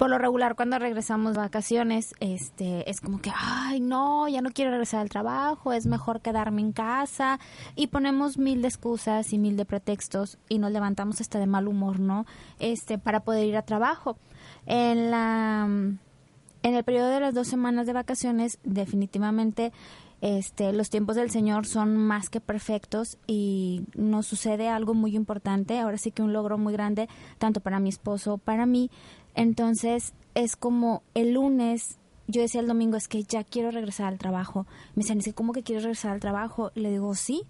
Por 0.00 0.08
lo 0.08 0.16
regular, 0.16 0.56
cuando 0.56 0.78
regresamos 0.78 1.36
vacaciones, 1.36 2.14
este, 2.20 2.88
es 2.88 3.02
como 3.02 3.20
que, 3.20 3.30
ay, 3.36 3.80
no, 3.80 4.28
ya 4.28 4.40
no 4.40 4.48
quiero 4.48 4.70
regresar 4.70 5.00
al 5.00 5.10
trabajo, 5.10 5.74
es 5.74 5.84
mejor 5.84 6.22
quedarme 6.22 6.62
en 6.62 6.72
casa. 6.72 7.38
Y 7.76 7.88
ponemos 7.88 8.38
mil 8.38 8.62
de 8.62 8.68
excusas 8.68 9.30
y 9.34 9.38
mil 9.38 9.58
de 9.58 9.66
pretextos 9.66 10.38
y 10.48 10.56
nos 10.56 10.72
levantamos 10.72 11.20
hasta 11.20 11.38
de 11.38 11.46
mal 11.46 11.68
humor, 11.68 12.00
¿no? 12.00 12.24
Este, 12.60 12.96
para 12.96 13.20
poder 13.20 13.46
ir 13.46 13.58
a 13.58 13.62
trabajo. 13.66 14.16
En 14.64 15.10
la, 15.10 15.64
en 15.66 16.74
el 16.74 16.82
periodo 16.82 17.10
de 17.10 17.20
las 17.20 17.34
dos 17.34 17.48
semanas 17.48 17.86
de 17.86 17.92
vacaciones, 17.92 18.58
definitivamente, 18.64 19.70
este, 20.22 20.72
los 20.72 20.90
tiempos 20.90 21.16
del 21.16 21.30
Señor 21.30 21.66
son 21.66 21.96
más 21.96 22.28
que 22.28 22.40
perfectos 22.40 23.16
y 23.26 23.84
nos 23.94 24.26
sucede 24.26 24.68
algo 24.68 24.92
muy 24.92 25.16
importante, 25.16 25.78
ahora 25.78 25.96
sí 25.96 26.10
que 26.10 26.22
un 26.22 26.32
logro 26.32 26.58
muy 26.58 26.72
grande, 26.72 27.08
tanto 27.38 27.60
para 27.60 27.80
mi 27.80 27.88
esposo, 27.88 28.38
para 28.38 28.66
mí. 28.66 28.90
Entonces 29.40 30.12
es 30.34 30.54
como 30.54 31.02
el 31.14 31.32
lunes, 31.32 31.96
yo 32.26 32.42
decía 32.42 32.60
el 32.60 32.66
domingo, 32.66 32.98
es 32.98 33.08
que 33.08 33.22
ya 33.22 33.42
quiero 33.42 33.70
regresar 33.70 34.08
al 34.08 34.18
trabajo. 34.18 34.66
Me 34.94 35.02
dicen, 35.02 35.20
"¿Es 35.20 35.32
¿cómo 35.32 35.54
que 35.54 35.62
quieres 35.62 35.84
regresar 35.84 36.12
al 36.12 36.20
trabajo? 36.20 36.72
Le 36.74 36.90
digo, 36.90 37.14
sí. 37.14 37.44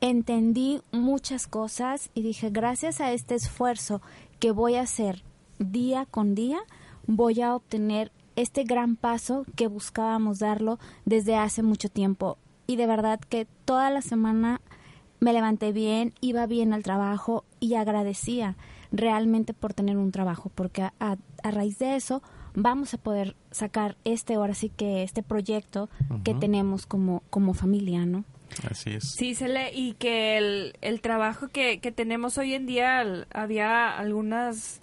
Entendí 0.00 0.80
muchas 0.92 1.46
cosas 1.46 2.08
y 2.14 2.22
dije, 2.22 2.48
gracias 2.48 3.02
a 3.02 3.12
este 3.12 3.34
esfuerzo 3.34 4.00
que 4.38 4.50
voy 4.50 4.76
a 4.76 4.80
hacer 4.80 5.22
día 5.58 6.06
con 6.06 6.34
día, 6.34 6.60
voy 7.06 7.42
a 7.42 7.54
obtener 7.54 8.12
este 8.34 8.64
gran 8.64 8.96
paso 8.96 9.44
que 9.56 9.66
buscábamos 9.66 10.38
darlo 10.38 10.78
desde 11.04 11.36
hace 11.36 11.62
mucho 11.62 11.90
tiempo. 11.90 12.38
Y 12.66 12.76
de 12.76 12.86
verdad 12.86 13.20
que 13.20 13.46
toda 13.66 13.90
la 13.90 14.00
semana 14.00 14.62
me 15.20 15.34
levanté 15.34 15.72
bien, 15.72 16.14
iba 16.22 16.46
bien 16.46 16.72
al 16.72 16.82
trabajo 16.82 17.44
y 17.60 17.74
agradecía 17.74 18.56
realmente 18.92 19.54
por 19.54 19.74
tener 19.74 19.96
un 19.96 20.12
trabajo, 20.12 20.50
porque 20.54 20.82
a, 20.82 20.92
a- 21.00 21.16
a 21.42 21.50
raíz 21.50 21.78
de 21.78 21.96
eso 21.96 22.22
vamos 22.54 22.92
a 22.94 22.98
poder 22.98 23.36
sacar 23.50 23.96
este, 24.04 24.34
ahora 24.34 24.54
sí 24.54 24.68
que 24.70 25.02
este 25.02 25.22
proyecto 25.22 25.88
que 26.24 26.34
tenemos 26.34 26.86
como, 26.86 27.22
como 27.30 27.54
familia, 27.54 28.04
¿no? 28.06 28.24
Así 28.68 28.90
es. 28.90 29.12
Sí, 29.12 29.34
Cele, 29.36 29.72
y 29.72 29.92
que 29.94 30.36
el, 30.36 30.74
el 30.80 31.00
trabajo 31.00 31.46
que, 31.48 31.78
que 31.78 31.92
tenemos 31.92 32.36
hoy 32.38 32.54
en 32.54 32.66
día, 32.66 33.02
el- 33.02 33.26
había 33.32 33.96
algunas 33.96 34.80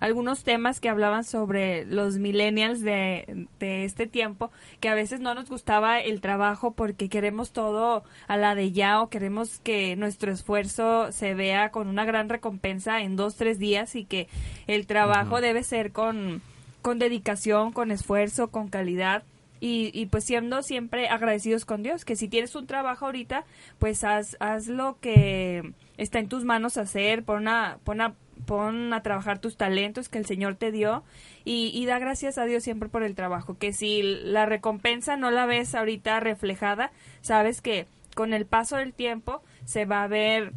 algunos 0.00 0.44
temas 0.44 0.80
que 0.80 0.88
hablaban 0.88 1.24
sobre 1.24 1.84
los 1.86 2.18
millennials 2.18 2.80
de, 2.80 3.46
de 3.58 3.84
este 3.84 4.06
tiempo, 4.06 4.50
que 4.80 4.88
a 4.88 4.94
veces 4.94 5.20
no 5.20 5.34
nos 5.34 5.48
gustaba 5.48 6.00
el 6.00 6.20
trabajo 6.20 6.72
porque 6.72 7.08
queremos 7.08 7.52
todo 7.52 8.04
a 8.28 8.36
la 8.36 8.54
de 8.54 8.72
ya 8.72 9.00
o 9.00 9.08
queremos 9.08 9.58
que 9.60 9.96
nuestro 9.96 10.32
esfuerzo 10.32 11.12
se 11.12 11.34
vea 11.34 11.70
con 11.70 11.88
una 11.88 12.04
gran 12.04 12.28
recompensa 12.28 13.00
en 13.02 13.16
dos, 13.16 13.36
tres 13.36 13.58
días 13.58 13.96
y 13.96 14.04
que 14.04 14.28
el 14.66 14.86
trabajo 14.86 15.40
debe 15.40 15.62
ser 15.62 15.92
con, 15.92 16.42
con 16.82 16.98
dedicación, 16.98 17.72
con 17.72 17.90
esfuerzo, 17.90 18.48
con 18.48 18.68
calidad. 18.68 19.22
Y, 19.58 19.90
y 19.94 20.06
pues 20.06 20.24
siendo 20.24 20.62
siempre 20.62 21.08
agradecidos 21.08 21.64
con 21.64 21.82
Dios, 21.82 22.04
que 22.04 22.14
si 22.14 22.28
tienes 22.28 22.54
un 22.54 22.66
trabajo 22.66 23.06
ahorita, 23.06 23.44
pues 23.78 24.04
haz, 24.04 24.36
haz 24.38 24.66
lo 24.66 24.98
que 25.00 25.72
está 25.96 26.18
en 26.18 26.28
tus 26.28 26.44
manos 26.44 26.76
hacer, 26.76 27.24
pon 27.24 27.48
a, 27.48 27.78
pon 27.82 28.02
a, 28.02 28.14
pon 28.44 28.92
a 28.92 29.02
trabajar 29.02 29.38
tus 29.38 29.56
talentos 29.56 30.08
que 30.08 30.18
el 30.18 30.26
Señor 30.26 30.56
te 30.56 30.70
dio 30.70 31.04
y, 31.44 31.70
y 31.74 31.86
da 31.86 31.98
gracias 31.98 32.38
a 32.38 32.44
Dios 32.44 32.62
siempre 32.62 32.88
por 32.88 33.02
el 33.02 33.14
trabajo, 33.14 33.56
que 33.58 33.72
si 33.72 34.02
la 34.02 34.46
recompensa 34.46 35.16
no 35.16 35.30
la 35.30 35.46
ves 35.46 35.74
ahorita 35.74 36.20
reflejada, 36.20 36.92
sabes 37.22 37.62
que 37.62 37.86
con 38.14 38.32
el 38.32 38.46
paso 38.46 38.76
del 38.76 38.94
tiempo 38.94 39.42
se 39.64 39.84
va 39.84 40.02
a 40.02 40.08
ver 40.08 40.52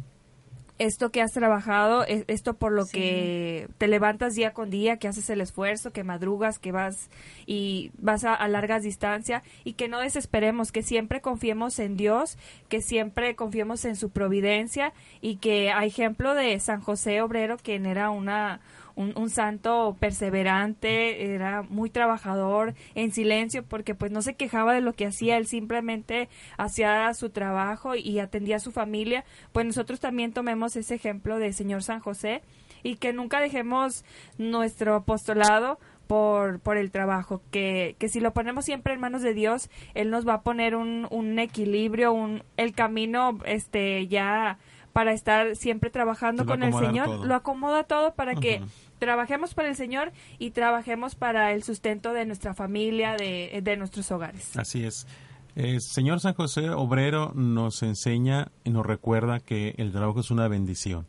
esto 0.80 1.10
que 1.10 1.20
has 1.20 1.32
trabajado, 1.32 2.04
e- 2.06 2.24
esto 2.26 2.54
por 2.54 2.72
lo 2.72 2.86
que 2.86 3.68
te 3.76 3.86
levantas 3.86 4.34
día 4.34 4.52
con 4.52 4.70
día, 4.70 4.96
que 4.96 5.08
haces 5.08 5.28
el 5.28 5.42
esfuerzo, 5.42 5.92
que 5.92 6.04
madrugas, 6.04 6.58
que 6.58 6.72
vas 6.72 7.10
y 7.46 7.92
vas 7.98 8.24
a, 8.24 8.34
a 8.34 8.48
largas 8.48 8.82
distancias 8.82 9.42
y 9.62 9.74
que 9.74 9.88
no 9.88 10.00
desesperemos, 10.00 10.72
que 10.72 10.82
siempre 10.82 11.20
confiemos 11.20 11.78
en 11.78 11.98
Dios, 11.98 12.38
que 12.70 12.80
siempre 12.80 13.36
confiemos 13.36 13.84
en 13.84 13.94
su 13.94 14.08
providencia 14.08 14.94
y 15.20 15.36
que 15.36 15.70
a 15.70 15.84
ejemplo 15.84 16.34
de 16.34 16.58
San 16.60 16.80
José 16.80 17.20
Obrero, 17.20 17.58
quien 17.58 17.84
era 17.84 18.08
una 18.08 18.60
un, 19.00 19.14
un 19.16 19.30
santo 19.30 19.96
perseverante, 19.98 21.34
era 21.34 21.62
muy 21.62 21.90
trabajador, 21.90 22.74
en 22.94 23.12
silencio, 23.12 23.64
porque 23.64 23.94
pues 23.94 24.12
no 24.12 24.20
se 24.20 24.34
quejaba 24.34 24.74
de 24.74 24.82
lo 24.82 24.92
que 24.92 25.06
hacía, 25.06 25.38
él 25.38 25.46
simplemente 25.46 26.28
hacía 26.58 27.12
su 27.14 27.30
trabajo 27.30 27.94
y 27.94 28.18
atendía 28.18 28.56
a 28.56 28.60
su 28.60 28.72
familia. 28.72 29.24
Pues 29.52 29.64
nosotros 29.66 30.00
también 30.00 30.32
tomemos 30.32 30.76
ese 30.76 30.94
ejemplo 30.94 31.38
de 31.38 31.52
señor 31.52 31.82
San 31.82 32.00
José 32.00 32.42
y 32.82 32.96
que 32.96 33.12
nunca 33.12 33.40
dejemos 33.40 34.04
nuestro 34.38 34.94
apostolado 34.94 35.78
por, 36.06 36.58
por 36.58 36.76
el 36.76 36.90
trabajo, 36.90 37.40
que, 37.52 37.94
que 37.98 38.08
si 38.08 38.18
lo 38.18 38.32
ponemos 38.32 38.64
siempre 38.64 38.92
en 38.92 39.00
manos 39.00 39.22
de 39.22 39.32
Dios, 39.32 39.70
Él 39.94 40.10
nos 40.10 40.26
va 40.26 40.34
a 40.34 40.42
poner 40.42 40.74
un, 40.74 41.06
un 41.10 41.38
equilibrio, 41.38 42.12
un, 42.12 42.42
el 42.56 42.74
camino 42.74 43.38
este 43.44 44.08
ya 44.08 44.58
para 44.92 45.12
estar 45.12 45.56
siempre 45.56 45.90
trabajando 45.90 46.46
con 46.46 46.62
el 46.62 46.74
Señor, 46.74 47.06
todo. 47.06 47.24
lo 47.24 47.34
acomoda 47.34 47.84
todo 47.84 48.14
para 48.14 48.34
que. 48.34 48.60
Trabajemos 49.00 49.54
para 49.54 49.68
el 49.68 49.74
Señor 49.74 50.12
y 50.38 50.52
trabajemos 50.52 51.16
para 51.16 51.52
el 51.52 51.64
sustento 51.64 52.12
de 52.12 52.26
nuestra 52.26 52.54
familia, 52.54 53.16
de, 53.16 53.60
de 53.64 53.76
nuestros 53.76 54.12
hogares. 54.12 54.56
Así 54.56 54.84
es. 54.84 55.08
El 55.56 55.80
Señor 55.80 56.20
San 56.20 56.34
José 56.34 56.70
Obrero 56.70 57.32
nos 57.34 57.82
enseña 57.82 58.52
y 58.62 58.70
nos 58.70 58.86
recuerda 58.86 59.40
que 59.40 59.74
el 59.78 59.90
trabajo 59.90 60.20
es 60.20 60.30
una 60.30 60.46
bendición 60.46 61.06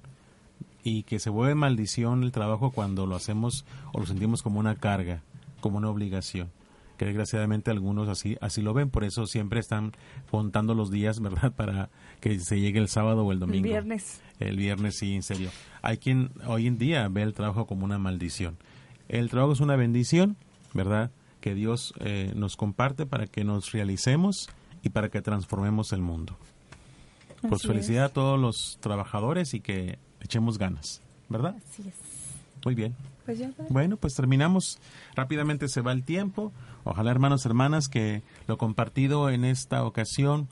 y 0.84 1.04
que 1.04 1.20
se 1.20 1.30
vuelve 1.30 1.54
maldición 1.54 2.24
el 2.24 2.32
trabajo 2.32 2.72
cuando 2.72 3.06
lo 3.06 3.16
hacemos 3.16 3.66
o 3.94 4.00
lo 4.00 4.08
sentimos 4.08 4.42
como 4.42 4.60
una 4.60 4.76
carga, 4.76 5.22
como 5.60 5.78
una 5.78 5.90
obligación. 5.90 6.50
Que 7.02 7.06
desgraciadamente 7.06 7.72
algunos 7.72 8.08
así 8.10 8.38
así 8.42 8.62
lo 8.62 8.76
ven, 8.76 8.92
por 8.92 9.04
eso 9.04 9.26
siempre 9.26 9.60
están 9.60 9.92
contando 10.30 10.76
los 10.76 10.92
días, 10.92 11.20
¿verdad? 11.20 11.52
Para 11.58 11.90
que 12.20 12.40
se 12.40 12.60
llegue 12.60 12.78
el 12.78 12.90
sábado 12.90 13.26
o 13.26 13.32
el 13.32 13.40
domingo. 13.40 13.66
El 13.66 13.72
viernes. 13.72 14.22
El 14.40 14.56
viernes, 14.56 14.98
sí, 14.98 15.16
en 15.16 15.24
serio. 15.24 15.50
Hay 15.82 15.98
quien 15.98 16.30
hoy 16.46 16.68
en 16.68 16.78
día 16.78 17.08
ve 17.08 17.24
el 17.24 17.34
trabajo 17.34 17.66
como 17.66 17.86
una 17.86 17.98
maldición. 17.98 18.56
El 19.10 19.32
trabajo 19.32 19.54
es 19.54 19.62
una 19.62 19.76
bendición, 19.76 20.38
¿verdad? 20.76 21.10
Que 21.40 21.56
Dios 21.56 21.96
eh, 22.02 22.34
nos 22.36 22.56
comparte 22.56 23.08
para 23.08 23.26
que 23.26 23.44
nos 23.44 23.72
realicemos 23.72 24.52
y 24.84 24.90
para 24.90 25.10
que 25.10 25.24
transformemos 25.24 25.94
el 25.94 26.02
mundo. 26.02 26.38
Pues 27.42 27.62
Así 27.62 27.68
felicidad 27.68 28.06
es. 28.06 28.12
a 28.12 28.14
todos 28.14 28.40
los 28.40 28.78
trabajadores 28.80 29.56
y 29.56 29.60
que 29.60 29.98
echemos 30.20 30.60
ganas, 30.60 31.02
¿verdad? 31.30 31.56
Así 31.68 31.82
es. 31.82 32.21
Muy 32.66 32.76
bien. 32.76 32.96
Pues 33.26 33.40
ya. 33.40 33.52
Bueno, 33.70 33.98
pues 33.98 34.14
terminamos. 34.16 34.80
Rápidamente 35.16 35.68
se 35.68 35.82
va 35.82 35.92
el 35.92 36.04
tiempo. 36.04 36.52
Ojalá, 36.84 37.12
hermanos, 37.12 37.46
hermanas, 37.46 37.88
que 37.88 38.24
lo 38.48 38.58
compartido 38.58 39.30
en 39.30 39.46
esta 39.46 39.84
ocasión 39.84 40.48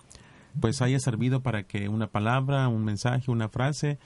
pues 0.60 0.82
haya 0.82 1.00
servido 1.00 1.42
para 1.42 1.64
que 1.64 1.90
una 1.90 2.08
palabra, 2.08 2.68
un 2.68 2.84
mensaje, 2.84 3.32
una 3.32 3.50
frase 3.50 3.98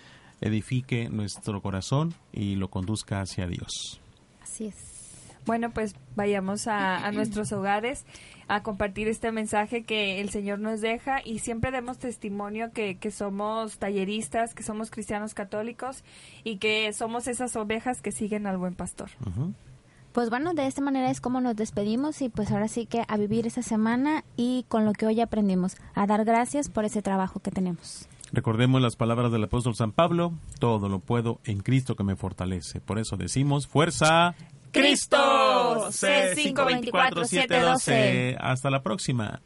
edifique 0.41 1.09
nuestro 1.09 1.61
corazón 1.61 2.13
y 2.31 2.55
lo 2.55 2.69
conduzca 2.69 3.21
hacia 3.21 3.47
Dios. 3.47 4.01
Así 4.41 4.65
es. 4.65 4.92
Bueno, 5.45 5.71
pues 5.71 5.95
vayamos 6.15 6.67
a, 6.67 7.05
a 7.05 7.11
nuestros 7.11 7.51
hogares 7.51 8.05
a 8.47 8.63
compartir 8.63 9.07
este 9.07 9.31
mensaje 9.31 9.83
que 9.83 10.21
el 10.21 10.29
Señor 10.29 10.59
nos 10.59 10.81
deja 10.81 11.21
y 11.23 11.39
siempre 11.39 11.71
demos 11.71 11.97
testimonio 11.97 12.71
que, 12.71 12.97
que 12.97 13.11
somos 13.11 13.77
talleristas, 13.77 14.53
que 14.53 14.63
somos 14.63 14.91
cristianos 14.91 15.33
católicos 15.33 16.03
y 16.43 16.57
que 16.57 16.91
somos 16.93 17.27
esas 17.27 17.55
ovejas 17.55 18.01
que 18.01 18.11
siguen 18.11 18.47
al 18.47 18.57
buen 18.57 18.75
pastor. 18.75 19.09
Pues 20.11 20.29
bueno, 20.29 20.53
de 20.53 20.67
esta 20.67 20.81
manera 20.81 21.09
es 21.09 21.21
como 21.21 21.41
nos 21.41 21.55
despedimos 21.55 22.21
y 22.21 22.29
pues 22.29 22.51
ahora 22.51 22.67
sí 22.67 22.85
que 22.85 23.03
a 23.07 23.17
vivir 23.17 23.47
esa 23.47 23.63
semana 23.63 24.23
y 24.35 24.65
con 24.67 24.85
lo 24.85 24.93
que 24.93 25.07
hoy 25.07 25.19
aprendimos, 25.21 25.75
a 25.95 26.05
dar 26.05 26.23
gracias 26.25 26.69
por 26.69 26.85
ese 26.85 27.01
trabajo 27.01 27.39
que 27.39 27.49
tenemos. 27.49 28.07
Recordemos 28.31 28.81
las 28.81 28.95
palabras 28.95 29.31
del 29.31 29.43
apóstol 29.43 29.75
San 29.75 29.91
Pablo, 29.91 30.33
todo 30.59 30.89
lo 30.89 30.99
puedo 30.99 31.39
en 31.45 31.59
Cristo 31.61 31.95
que 31.95 32.03
me 32.03 32.15
fortalece. 32.15 32.81
Por 32.81 32.97
eso 32.97 33.15
decimos, 33.15 33.67
fuerza 33.67 34.35
Cristo, 34.73 35.89
C524-712. 35.91 38.35
Hasta 38.39 38.69
la 38.69 38.83
próxima. 38.83 39.41